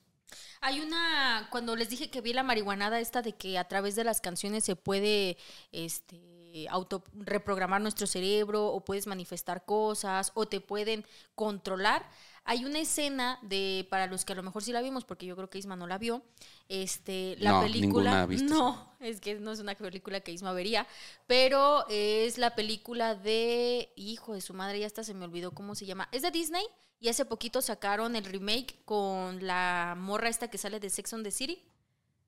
Hay 0.62 0.80
una, 0.80 1.48
cuando 1.52 1.76
les 1.76 1.90
dije 1.90 2.10
que 2.10 2.22
vi 2.22 2.34
la 2.34 2.44
marihuanada 2.44 3.00
esta 3.00 3.22
de 3.22 3.34
que 3.34 3.58
a 3.58 3.68
través 3.68 3.96
de 3.96 4.04
las 4.04 4.22
canciones 4.22 4.64
se 4.64 4.76
puede 4.76 5.38
este, 5.72 6.68
auto 6.70 7.04
reprogramar 7.14 7.82
nuestro 7.82 8.08
cerebro 8.08 8.68
o 8.68 8.86
puedes 8.86 9.08
manifestar 9.08 9.66
cosas 9.66 10.32
o 10.36 10.46
te 10.46 10.62
pueden 10.62 11.06
controlar. 11.36 12.08
Hay 12.44 12.66
una 12.66 12.80
escena 12.80 13.38
de, 13.44 13.88
para 13.90 14.08
los 14.08 14.26
que 14.26 14.34
a 14.34 14.36
lo 14.36 14.44
mejor 14.44 14.64
sí 14.64 14.72
la 14.72 14.82
vimos, 14.82 15.06
porque 15.06 15.26
yo 15.26 15.36
creo 15.36 15.50
que 15.50 15.60
Isma 15.60 15.76
no 15.76 15.88
la 15.88 15.98
vio, 15.98 16.24
este, 16.70 17.36
la 17.40 17.52
No, 17.52 17.62
película... 17.62 18.28
No, 18.28 18.96
es 19.00 19.22
que 19.22 19.36
no 19.36 19.52
es 19.52 19.60
una 19.60 19.76
película 19.76 20.22
que 20.22 20.32
Isma 20.32 20.52
vería, 20.52 20.88
pero 21.28 21.86
es 21.90 22.38
la 22.38 22.56
película 22.56 23.16
de, 23.16 23.94
hijo 23.96 24.34
de 24.34 24.42
su 24.42 24.54
madre, 24.54 24.80
ya 24.80 24.88
hasta 24.88 25.04
se 25.04 25.14
me 25.14 25.26
olvidó 25.26 25.52
cómo 25.52 25.76
se 25.76 25.86
llama. 25.86 26.10
Es 26.12 26.24
de 26.24 26.32
Disney 26.32 26.66
y 27.00 27.10
hace 27.10 27.26
poquito 27.26 27.62
sacaron 27.62 28.16
el 28.16 28.26
remake 28.26 28.84
con 28.86 29.46
la 29.46 29.96
morra 29.98 30.30
esta 30.30 30.50
que 30.50 30.58
sale 30.58 30.80
de 30.80 30.90
Sex 30.90 31.14
on 31.14 31.24
the 31.24 31.32
City, 31.32 31.64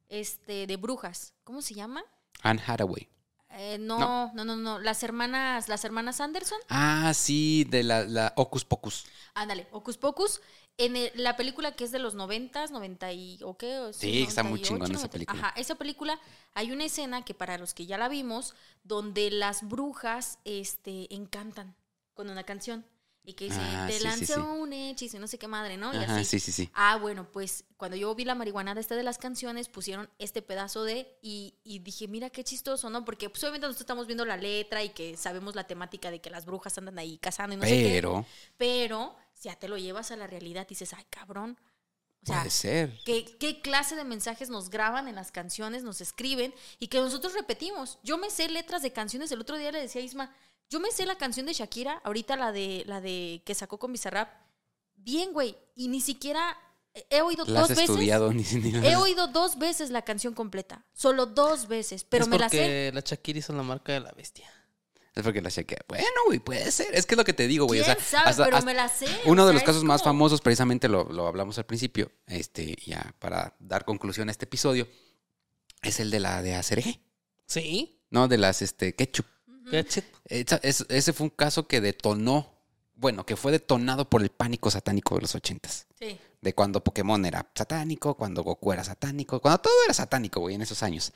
este, 0.09 0.67
de 0.67 0.77
brujas. 0.77 1.33
¿Cómo 1.43 1.61
se 1.61 1.73
llama? 1.73 2.03
Anne 2.41 2.61
Hathaway. 2.65 3.07
Eh, 3.55 3.77
no, 3.79 3.99
No. 3.99 4.31
no, 4.33 4.45
no, 4.45 4.55
no, 4.55 4.79
Las 4.79 5.03
hermanas, 5.03 5.69
las 5.69 5.85
hermanas 5.85 6.19
Anderson. 6.21 6.57
Ah, 6.69 7.13
sí, 7.13 7.65
de 7.69 7.83
la, 7.83 8.03
la 8.03 8.33
Ocus 8.35 8.65
Pocus. 8.65 9.05
Ándale, 9.33 9.67
Hocus 9.71 9.97
Pocus. 9.97 10.41
En 10.77 10.95
el- 10.95 11.11
la 11.13 11.35
película 11.35 11.75
que 11.75 11.83
es 11.83 11.91
de 11.91 11.99
los 11.99 12.15
noventas, 12.15 12.71
90 12.71 13.11
y 13.11 13.37
o 13.43 13.55
qué, 13.57 13.77
o 13.77 13.93
Sí, 13.93 14.23
está 14.23 14.41
muy 14.41 14.53
98, 14.61 14.67
chingona 14.67 14.85
esa 14.85 14.93
90. 15.07 15.11
película. 15.11 15.39
Ajá, 15.39 15.53
esa 15.59 15.75
película 15.75 16.19
hay 16.55 16.71
una 16.71 16.85
escena 16.85 17.23
que 17.23 17.35
para 17.35 17.59
los 17.59 17.75
que 17.75 17.85
ya 17.85 17.99
la 17.99 18.09
vimos, 18.09 18.55
donde 18.83 19.29
las 19.29 19.67
brujas 19.67 20.39
este, 20.45 21.13
encantan 21.13 21.75
con 22.15 22.29
una 22.29 22.43
canción. 22.43 22.85
Y 23.25 23.33
que 23.35 23.45
dice, 23.45 23.57
Ah, 23.61 23.85
te 23.87 23.93
sí, 23.93 23.99
sí, 23.99 24.03
lanzó 24.03 24.33
sí. 24.33 24.39
un 24.41 24.73
hechizo, 24.73 25.17
no 25.17 25.27
sé 25.27 25.37
qué 25.37 25.47
madre, 25.47 25.77
¿no? 25.77 25.93
Y 25.93 25.97
Ajá, 25.97 26.17
así. 26.17 26.25
sí, 26.25 26.39
sí, 26.41 26.51
sí. 26.51 26.69
Ah, 26.73 26.97
bueno, 26.97 27.31
pues 27.31 27.63
cuando 27.77 27.95
yo 27.95 28.13
vi 28.15 28.25
la 28.25 28.35
marihuanada 28.35 28.81
esta 28.81 28.95
de 28.97 29.03
las 29.03 29.17
canciones, 29.17 29.69
pusieron 29.69 30.09
este 30.19 30.41
pedazo 30.41 30.83
de. 30.83 31.17
Y, 31.21 31.55
y 31.63 31.79
dije, 31.79 32.09
mira 32.09 32.29
qué 32.29 32.43
chistoso, 32.43 32.89
¿no? 32.89 33.05
Porque 33.05 33.29
pues, 33.29 33.41
obviamente 33.43 33.65
nosotros 33.67 33.81
estamos 33.83 34.07
viendo 34.07 34.25
la 34.25 34.35
letra 34.35 34.83
y 34.83 34.89
que 34.89 35.15
sabemos 35.15 35.55
la 35.55 35.65
temática 35.65 36.11
de 36.11 36.19
que 36.19 36.29
las 36.29 36.45
brujas 36.45 36.77
andan 36.77 36.99
ahí 36.99 37.17
cazando 37.17 37.55
y 37.55 37.57
no 37.59 37.63
sé 37.63 37.69
qué. 37.81 37.89
Pero 37.93 38.25
Pero 38.57 39.15
si 39.33 39.47
ya 39.47 39.55
te 39.55 39.69
lo 39.69 39.77
llevas 39.77 40.11
a 40.11 40.17
la 40.17 40.27
realidad 40.27 40.67
dices, 40.67 40.93
ay, 40.93 41.05
cabrón. 41.09 41.57
O 42.23 42.25
sea, 42.25 42.39
puede 42.39 42.51
ser. 42.51 42.99
¿qué, 43.05 43.25
¿qué 43.37 43.61
clase 43.61 43.95
de 43.97 44.03
mensajes 44.05 44.49
nos 44.49 44.69
graban 44.69 45.07
en 45.09 45.15
las 45.15 45.31
canciones, 45.31 45.83
nos 45.83 45.99
escriben 46.01 46.53
y 46.79 46.87
que 46.87 46.97
nosotros 46.99 47.33
repetimos? 47.33 47.99
Yo 48.03 48.17
me 48.17 48.29
sé 48.29 48.47
letras 48.49 48.81
de 48.81 48.91
canciones. 48.93 49.31
El 49.31 49.41
otro 49.41 49.57
día 49.57 49.71
le 49.71 49.79
decía 49.81 50.01
a 50.01 50.05
Isma, 50.05 50.35
yo 50.73 50.79
me 50.79 50.89
sé 50.91 51.05
la 51.05 51.15
canción 51.17 51.45
de 51.45 51.53
Shakira, 51.53 52.01
ahorita 52.03 52.35
la 52.35 52.51
de, 52.51 52.83
la 52.87 52.99
de 52.99 53.43
que 53.45 53.53
sacó 53.53 53.77
con 53.77 53.91
Bizarrap. 53.91 54.29
Bien, 54.95 55.31
güey. 55.31 55.55
Y 55.75 55.87
ni 55.87 56.01
siquiera 56.01 56.57
he 57.09 57.21
oído 57.21 57.45
La 57.45 57.61
has 57.61 57.67
dos 57.69 57.77
veces. 57.77 57.89
estudiado 57.91 58.33
ni, 58.33 58.43
ni 58.43 58.71
la 58.71 58.79
He 58.87 58.93
has- 58.93 58.99
oído 59.01 59.27
dos 59.27 59.59
veces 59.59 59.91
la 59.91 60.01
canción 60.01 60.33
completa. 60.33 60.83
Solo 60.93 61.27
dos 61.27 61.67
veces. 61.67 62.03
Pero 62.03 62.23
es 62.23 62.29
me 62.29 62.39
la 62.39 62.49
sé. 62.49 62.57
porque 62.57 62.91
la 62.95 63.01
Shakira 63.01 63.39
hizo 63.39 63.53
la 63.53 63.61
marca 63.63 63.93
de 63.93 63.99
la 63.99 64.11
bestia. 64.13 64.49
Es 65.15 65.21
porque 65.21 65.41
la 65.43 65.51
chequea. 65.51 65.77
Bueno, 65.87 66.07
güey, 66.25 66.39
puede 66.39 66.71
ser. 66.71 66.87
Es 66.95 67.05
que 67.05 67.13
es 67.13 67.17
lo 67.17 67.23
que 67.23 67.33
te 67.33 67.47
digo, 67.47 67.67
güey. 67.67 67.81
O 67.81 67.85
sea, 67.85 67.95
¿Quién 67.95 68.07
sabe? 68.07 68.29
hasta- 68.31 68.45
pero 68.45 68.57
hasta- 68.57 68.65
me 68.65 68.73
la 68.73 68.89
sé. 68.89 69.05
uno 69.25 69.43
o 69.43 69.45
de 69.45 69.53
los 69.53 69.61
casos 69.61 69.83
más 69.83 70.01
famosos, 70.01 70.41
precisamente 70.41 70.89
lo, 70.89 71.03
lo 71.03 71.27
hablamos 71.27 71.55
al 71.59 71.67
principio, 71.67 72.11
este, 72.25 72.75
ya 72.83 73.13
para 73.19 73.55
dar 73.59 73.85
conclusión 73.85 74.27
a 74.29 74.31
este 74.31 74.45
episodio, 74.45 74.87
es 75.83 75.99
el 75.99 76.09
de 76.09 76.19
la 76.19 76.41
de 76.41 76.55
Acerejé, 76.55 76.99
¿Sí? 77.45 78.01
¿no? 78.09 78.27
De 78.27 78.37
las 78.39 78.63
este, 78.63 78.95
ketchup. 78.95 79.27
Es- 80.25 80.85
ese 80.89 81.13
fue 81.13 81.25
un 81.25 81.29
caso 81.29 81.67
que 81.67 81.81
detonó, 81.81 82.51
bueno, 82.95 83.25
que 83.25 83.35
fue 83.35 83.51
detonado 83.51 84.09
por 84.09 84.21
el 84.21 84.29
pánico 84.29 84.69
satánico 84.71 85.15
de 85.15 85.21
los 85.21 85.35
ochentas. 85.35 85.87
Sí. 85.99 86.17
De 86.41 86.53
cuando 86.53 86.83
Pokémon 86.83 87.25
era 87.25 87.49
satánico, 87.55 88.15
cuando 88.15 88.43
Goku 88.43 88.73
era 88.73 88.83
satánico, 88.83 89.39
cuando 89.39 89.59
todo 89.61 89.73
era 89.85 89.93
satánico, 89.93 90.39
güey, 90.41 90.55
en 90.55 90.61
esos 90.61 90.83
años. 90.83 91.13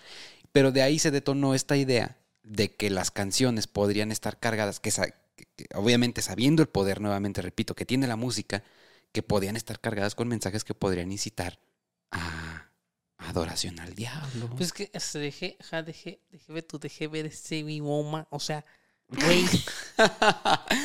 Pero 0.52 0.72
de 0.72 0.82
ahí 0.82 1.00
se 1.00 1.12
detonó 1.12 1.54
esta 1.54 1.76
idea 1.76 2.18
de 2.44 2.74
que 2.74 2.90
las 2.90 3.12
canciones 3.12 3.68
podrían 3.68 4.12
estar 4.12 4.40
cargadas, 4.40 4.80
que, 4.80 4.92
sa- 4.92 5.08
que- 5.36 5.46
que 5.56 5.66
obviamente 5.76 6.22
sabiendo 6.22 6.62
el 6.62 6.70
poder, 6.70 7.02
nuevamente 7.02 7.42
repito, 7.42 7.76
que 7.76 7.86
tiene 7.86 8.08
la 8.08 8.16
música, 8.16 8.64
que 9.12 9.22
podían 9.24 9.56
estar 9.58 9.80
cargadas 9.80 10.16
con 10.16 10.28
mensajes 10.30 10.64
que 10.64 10.74
podrían 10.74 11.12
incitar 11.12 11.60
a 12.12 12.47
adoración 13.28 13.80
al 13.80 13.94
diablo. 13.96 14.50
Pues 14.56 14.74
que 14.74 14.92
se 15.00 15.20
dejé, 15.20 15.58
ja, 15.70 15.84
dejé, 15.84 16.22
dejé 16.32 16.54
ver 16.54 16.64
tu, 16.64 16.80
dejé 16.80 17.08
ver 17.08 17.26
ese 17.26 17.64
mi 17.64 17.80
goma. 17.80 18.28
O 18.30 18.40
sea, 18.40 18.66
güey. 19.08 19.46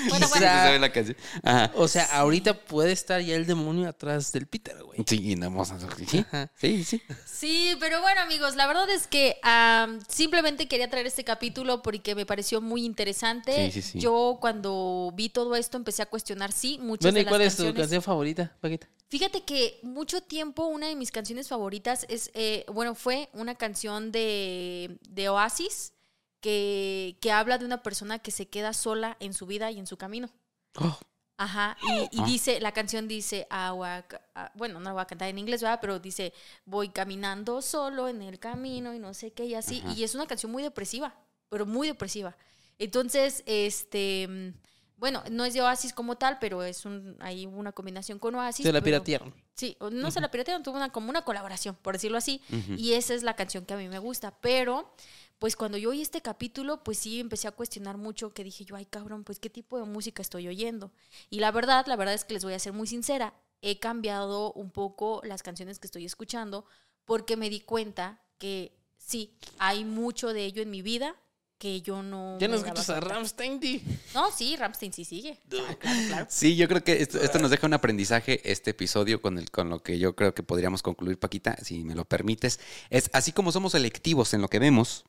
Bueno, 0.09 0.27
o 0.27 0.29
bueno. 0.31 1.71
o 1.75 1.89
sea, 1.89 2.05
ahorita 2.17 2.65
puede 2.65 2.93
estar 2.93 3.21
ya 3.21 3.37
el 3.37 3.47
demonio 3.47 3.89
atrás 3.89 4.33
del 4.33 4.47
Peter, 4.47 4.83
güey. 4.83 5.01
Sí, 5.07 5.33
y 5.33 5.37
no 5.37 5.51
vamos 5.51 5.71
a 5.71 5.79
sí, 5.79 6.25
sí, 6.57 6.85
sí. 6.85 7.03
Sí, 7.27 7.77
pero 7.79 8.01
bueno, 8.01 8.23
amigos, 8.23 8.57
la 8.57 8.67
verdad 8.67 8.89
es 8.89 9.07
que 9.07 9.39
am, 9.43 10.01
simplemente 10.09 10.67
quería 10.67 10.89
traer 10.89 11.07
este 11.07 11.25
capítulo 11.25 11.83
porque 11.83 12.15
me 12.15 12.25
pareció 12.25 12.61
muy 12.63 12.85
interesante. 12.85 13.71
Sí, 13.71 13.83
sí, 13.83 13.93
sí. 13.93 14.01
Yo 14.01 14.39
cuando 14.41 15.13
vi 15.15 15.29
todo 15.29 15.55
esto 15.55 15.77
empecé 15.77 16.03
a 16.03 16.07
cuestionar, 16.07 16.53
sí, 16.53 16.79
muchas 16.81 17.13
Bueno, 17.13 17.17
de 17.17 17.21
¿y 17.21 17.25
las 17.25 17.31
cuál 17.31 17.41
es 17.43 17.57
tu 17.57 17.63
canciones. 17.65 17.81
canción 17.83 18.03
favorita, 18.03 18.57
Paquita? 18.61 18.89
Fíjate 19.13 19.43
que 19.45 19.79
mucho 19.83 20.23
tiempo 20.23 20.65
una 20.65 20.87
de 20.87 20.97
mis 20.97 21.11
canciones 21.11 21.47
favoritas 21.47 22.07
es, 22.09 22.31
eh, 22.33 22.65
bueno, 22.73 22.95
fue 22.95 23.29
una 23.35 23.55
canción 23.55 24.11
de, 24.11 24.97
de 25.07 25.29
Oasis 25.29 25.93
que, 26.41 27.19
que 27.21 27.31
habla 27.31 27.59
de 27.59 27.67
una 27.67 27.83
persona 27.83 28.21
que 28.21 28.31
se 28.31 28.49
queda 28.49 28.73
sola 28.73 29.19
en 29.21 29.35
su 29.35 29.45
vida 29.45 29.71
y 29.71 29.79
en 29.79 29.87
su 29.87 29.99
camino. 29.99 30.31
Oh, 30.77 30.99
Ajá, 31.37 31.77
y, 32.11 32.17
y 32.17 32.21
Ah. 32.23 32.25
dice, 32.25 32.59
la 32.61 32.73
canción 32.73 33.07
dice, 33.07 33.47
"I 33.51 33.69
walk- 33.73 34.19
ah, 34.35 34.51
bueno, 34.55 34.79
no 34.81 34.85
la 34.87 34.93
voy 34.95 35.03
a 35.03 35.07
cantar 35.07 35.29
en 35.29 35.39
inglés, 35.39 35.61
¿verdad? 35.61 35.79
Pero 35.83 35.99
dice, 35.99 36.33
voy 36.65 36.89
caminando 36.89 37.61
solo 37.61 38.09
en 38.09 38.23
el 38.23 38.39
camino 38.39 38.95
y 38.95 38.99
no 38.99 39.13
sé 39.13 39.35
qué 39.35 39.45
y 39.45 39.55
así. 39.55 39.83
Y 39.95 40.05
es 40.05 40.15
una 40.15 40.27
canción 40.27 40.51
muy 40.51 40.63
depresiva, 40.63 41.15
pero 41.51 41.67
muy 41.67 41.87
depresiva. 41.87 42.35
Entonces, 42.79 43.43
este, 43.45 44.27
mm, 44.27 44.72
bueno, 45.03 45.25
no 45.33 45.45
es 45.45 45.53
de 45.53 45.61
Oasis 45.61 45.93
como 45.93 46.15
tal, 46.15 46.39
pero 46.39 46.63
es 46.63 46.85
un, 46.85 47.17
hay 47.19 47.45
una 47.47 47.73
combinación 47.73 48.21
con 48.21 48.37
Oasis. 48.37 48.63
se 48.65 48.73
la 48.73 48.79
pero- 48.81 49.03
piratearon. 49.03 49.35
Sí, 49.53 49.77
no 49.91 50.13
se 50.13 50.21
la 50.21 50.31
piratearon, 50.31 50.63
tuvo 50.63 50.77
una, 50.77 50.91
como 50.91 51.11
una 51.11 51.23
colaboración, 51.25 51.75
por 51.75 51.95
decirlo 51.95 52.19
así. 52.19 52.41
Y 52.77 52.93
esa 52.93 53.13
es 53.13 53.25
la 53.25 53.35
canción 53.35 53.67
que 53.67 53.75
a 53.75 53.77
mí 53.77 53.89
me 53.89 53.99
gusta. 53.99 54.31
Pero, 54.41 54.95
pues 55.41 55.57
cuando 55.57 55.77
yo 55.77 55.91
oí 55.91 56.03
este 56.03 56.23
capítulo, 56.23 56.85
pues 56.85 56.99
sí 56.99 57.19
empecé 57.19 57.49
a 57.49 57.51
cuestionar 57.51 57.97
mucho, 57.97 58.33
que 58.33 58.45
dije 58.45 58.65
yo, 58.65 58.77
ay 58.77 58.87
cabrón, 58.87 59.25
pues 59.25 59.41
qué 59.41 59.51
tipo 59.51 59.77
de 59.77 59.87
música 59.87 60.23
estoy 60.23 60.47
oyendo. 60.47 60.93
Y 61.31 61.41
la 61.41 61.51
verdad, 61.51 61.85
la 61.89 61.97
verdad 61.97 62.15
es 62.15 62.25
que 62.25 62.35
les 62.35 62.45
voy 62.45 62.53
a 62.55 62.61
ser 62.61 62.73
muy 62.73 62.87
sincera, 62.87 63.35
he 63.61 63.81
cambiado 63.81 64.53
un 64.53 64.71
poco 64.71 65.21
las 65.25 65.43
canciones 65.43 65.81
que 65.81 65.89
estoy 65.89 66.05
escuchando 66.05 66.65
porque 67.05 67.37
me 67.37 67.51
di 67.51 67.59
cuenta 67.59 68.23
que 68.39 68.79
sí, 68.99 69.37
hay 69.59 69.85
mucho 69.85 70.33
de 70.33 70.45
ello 70.45 70.63
en 70.63 70.71
mi 70.71 70.81
vida 70.81 71.17
que 71.63 71.81
yo 71.81 72.03
no... 72.03 72.41
¿Ya 72.41 72.49
no 72.49 72.57
escuchas 72.57 72.91
a. 72.91 72.99
Ramstein, 72.99 73.61
di? 73.61 73.81
No, 74.15 74.33
sí, 74.33 74.57
Ramstein 74.57 74.93
sí 74.93 75.05
sigue. 75.05 75.39
Ah, 75.45 75.77
claro, 75.79 76.01
claro. 76.09 76.27
Sí, 76.29 76.57
yo 76.57 76.67
creo 76.67 76.83
que 76.83 77.01
esto, 77.01 77.21
esto 77.21 77.39
nos 77.39 77.53
deja 77.53 77.69
un 77.69 77.73
aprendizaje, 77.73 78.41
este 78.51 78.71
episodio, 78.71 79.23
con, 79.23 79.39
el, 79.39 79.49
con 79.49 79.71
lo 79.71 79.81
que 79.81 79.97
yo 80.01 80.17
creo 80.17 80.35
que 80.35 80.43
podríamos 80.43 80.83
concluir, 80.83 81.21
Paquita, 81.21 81.57
si 81.63 81.85
me 81.85 81.95
lo 81.95 82.05
permites. 82.05 82.59
Es 82.91 83.11
así 83.13 83.31
como 83.31 83.53
somos 83.53 83.73
selectivos 83.73 84.35
en 84.35 84.41
lo 84.41 84.49
que 84.49 84.59
vemos, 84.59 85.05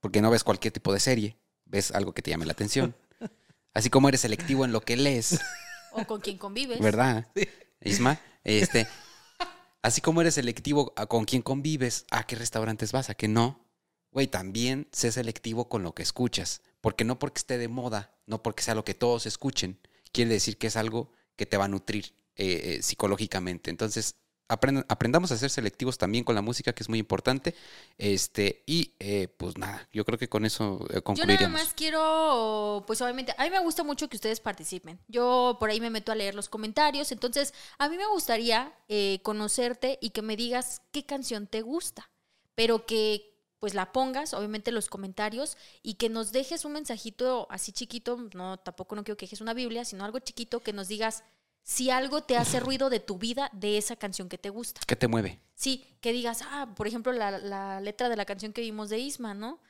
porque 0.00 0.20
no 0.20 0.28
ves 0.28 0.42
cualquier 0.42 0.72
tipo 0.72 0.92
de 0.92 0.98
serie, 0.98 1.36
ves 1.66 1.92
algo 1.92 2.12
que 2.12 2.20
te 2.20 2.32
llame 2.32 2.46
la 2.46 2.52
atención. 2.52 2.96
Así 3.72 3.88
como 3.88 4.08
eres 4.08 4.22
selectivo 4.22 4.64
en 4.64 4.72
lo 4.72 4.80
que 4.80 4.96
lees, 4.96 5.38
O 5.92 6.04
con 6.04 6.20
quien 6.20 6.36
convives. 6.36 6.80
¿verdad? 6.80 7.28
Isma, 7.80 8.20
este, 8.42 8.88
así 9.82 10.00
como 10.00 10.20
eres 10.20 10.34
selectivo 10.34 10.92
a 10.96 11.06
con 11.06 11.26
quién 11.26 11.42
convives, 11.42 12.06
a 12.10 12.26
qué 12.26 12.34
restaurantes 12.34 12.90
vas, 12.90 13.08
a 13.08 13.14
qué 13.14 13.28
no. 13.28 13.65
Güey, 14.10 14.26
también 14.28 14.88
sé 14.92 15.12
selectivo 15.12 15.68
con 15.68 15.82
lo 15.82 15.94
que 15.94 16.02
escuchas, 16.02 16.62
porque 16.80 17.04
no 17.04 17.18
porque 17.18 17.38
esté 17.38 17.58
de 17.58 17.68
moda, 17.68 18.14
no 18.26 18.42
porque 18.42 18.62
sea 18.62 18.74
lo 18.74 18.84
que 18.84 18.94
todos 18.94 19.26
escuchen, 19.26 19.78
quiere 20.12 20.30
decir 20.30 20.56
que 20.56 20.68
es 20.68 20.76
algo 20.76 21.10
que 21.36 21.46
te 21.46 21.56
va 21.56 21.66
a 21.66 21.68
nutrir 21.68 22.14
eh, 22.36 22.76
eh, 22.76 22.82
psicológicamente. 22.82 23.70
Entonces, 23.70 24.16
aprendamos 24.48 25.32
a 25.32 25.36
ser 25.36 25.50
selectivos 25.50 25.98
también 25.98 26.22
con 26.22 26.34
la 26.34 26.42
música, 26.42 26.72
que 26.72 26.82
es 26.82 26.88
muy 26.88 26.98
importante. 26.98 27.54
Este, 27.98 28.62
y 28.66 28.94
eh, 28.98 29.28
pues 29.36 29.58
nada, 29.58 29.88
yo 29.92 30.04
creo 30.04 30.18
que 30.18 30.28
con 30.28 30.44
eso 30.44 30.76
eh, 30.84 30.86
Yo 30.86 30.92
nada 30.92 31.02
concluiríamos. 31.02 31.60
más 31.60 31.74
quiero, 31.74 32.84
pues 32.86 33.00
obviamente, 33.00 33.34
a 33.36 33.44
mí 33.44 33.50
me 33.50 33.58
gusta 33.58 33.82
mucho 33.84 34.08
que 34.08 34.16
ustedes 34.16 34.40
participen. 34.40 35.00
Yo 35.08 35.56
por 35.58 35.70
ahí 35.70 35.80
me 35.80 35.90
meto 35.90 36.12
a 36.12 36.14
leer 36.14 36.34
los 36.34 36.48
comentarios, 36.48 37.10
entonces 37.10 37.54
a 37.78 37.88
mí 37.88 37.96
me 37.96 38.06
gustaría 38.06 38.72
conocerte 39.22 39.98
y 40.00 40.10
que 40.10 40.22
me 40.22 40.36
digas 40.36 40.82
qué 40.92 41.04
canción 41.04 41.46
te 41.46 41.62
gusta, 41.62 42.10
pero 42.54 42.86
que 42.86 43.35
pues 43.66 43.74
la 43.74 43.90
pongas, 43.90 44.32
obviamente, 44.32 44.70
en 44.70 44.76
los 44.76 44.86
comentarios 44.86 45.56
y 45.82 45.94
que 45.94 46.08
nos 46.08 46.30
dejes 46.30 46.64
un 46.64 46.74
mensajito 46.74 47.48
así 47.50 47.72
chiquito, 47.72 48.16
no, 48.32 48.58
tampoco 48.58 48.94
no 48.94 49.02
quiero 49.02 49.16
que 49.16 49.26
dejes 49.26 49.40
una 49.40 49.54
Biblia, 49.54 49.84
sino 49.84 50.04
algo 50.04 50.20
chiquito 50.20 50.60
que 50.60 50.72
nos 50.72 50.86
digas 50.86 51.24
si 51.64 51.90
algo 51.90 52.22
te 52.22 52.36
hace 52.36 52.60
ruido 52.60 52.90
de 52.90 53.00
tu 53.00 53.18
vida 53.18 53.50
de 53.52 53.76
esa 53.76 53.96
canción 53.96 54.28
que 54.28 54.38
te 54.38 54.50
gusta. 54.50 54.82
¿Qué 54.86 54.94
te 54.94 55.08
mueve? 55.08 55.40
Sí, 55.56 55.84
que 56.00 56.12
digas, 56.12 56.42
ah, 56.44 56.74
por 56.76 56.86
ejemplo, 56.86 57.10
la, 57.10 57.38
la 57.38 57.80
letra 57.80 58.08
de 58.08 58.14
la 58.14 58.24
canción 58.24 58.52
que 58.52 58.60
vimos 58.60 58.88
de 58.88 59.00
Isma, 59.00 59.34
¿no? 59.34 59.60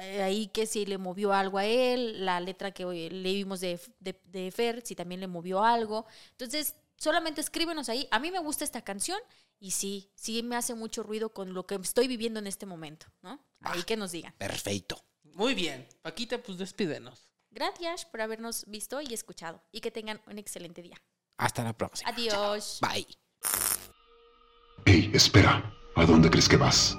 Eh, 0.00 0.22
Ahí 0.22 0.46
que 0.46 0.66
si 0.66 0.86
le 0.86 0.96
movió 0.96 1.32
algo 1.32 1.58
a 1.58 1.66
él, 1.66 2.24
la 2.24 2.38
letra 2.38 2.70
que 2.70 2.84
hoy 2.84 3.10
le 3.10 3.32
vimos 3.32 3.58
de, 3.58 3.80
de, 3.98 4.20
de 4.26 4.52
Fer, 4.52 4.86
si 4.86 4.94
también 4.94 5.20
le 5.20 5.26
movió 5.26 5.64
algo. 5.64 6.06
Entonces, 6.30 6.76
solamente 6.94 7.40
escríbenos 7.40 7.88
ahí. 7.88 8.06
A 8.12 8.20
mí 8.20 8.30
me 8.30 8.38
gusta 8.38 8.62
esta 8.62 8.82
canción 8.82 9.18
y 9.60 9.72
sí, 9.72 10.12
sí 10.14 10.42
me 10.42 10.56
hace 10.56 10.74
mucho 10.74 11.02
ruido 11.02 11.32
con 11.32 11.54
lo 11.54 11.66
que 11.66 11.74
estoy 11.76 12.08
viviendo 12.08 12.38
en 12.38 12.46
este 12.46 12.66
momento, 12.66 13.06
¿no? 13.22 13.40
Ahí 13.60 13.82
que 13.82 13.96
nos 13.96 14.12
digan. 14.12 14.34
Perfecto. 14.38 15.04
Muy 15.34 15.54
bien. 15.54 15.88
Paquita, 16.02 16.38
pues 16.38 16.58
despídenos. 16.58 17.28
Gracias 17.50 18.04
por 18.04 18.20
habernos 18.20 18.64
visto 18.66 19.00
y 19.00 19.14
escuchado 19.14 19.64
y 19.72 19.80
que 19.80 19.90
tengan 19.90 20.20
un 20.26 20.38
excelente 20.38 20.82
día. 20.82 21.00
Hasta 21.38 21.64
la 21.64 21.72
próxima. 21.72 22.10
Adiós. 22.10 22.80
Bye. 22.80 23.06
Hey, 24.84 25.10
espera, 25.12 25.72
¿a 25.96 26.04
dónde 26.04 26.30
crees 26.30 26.48
que 26.48 26.56
vas? 26.56 26.96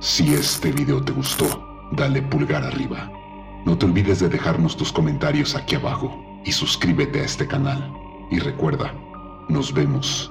Si 0.00 0.32
este 0.32 0.72
video 0.72 1.04
te 1.04 1.12
gustó, 1.12 1.46
dale 1.92 2.22
pulgar 2.22 2.62
arriba. 2.62 3.10
No 3.64 3.76
te 3.76 3.86
olvides 3.86 4.20
de 4.20 4.28
dejarnos 4.28 4.76
tus 4.76 4.92
comentarios 4.92 5.54
aquí 5.54 5.74
abajo 5.74 6.16
y 6.44 6.52
suscríbete 6.52 7.20
a 7.20 7.24
este 7.24 7.46
canal. 7.46 7.92
Y 8.30 8.38
recuerda, 8.38 8.92
nos 9.48 9.72
vemos 9.72 10.30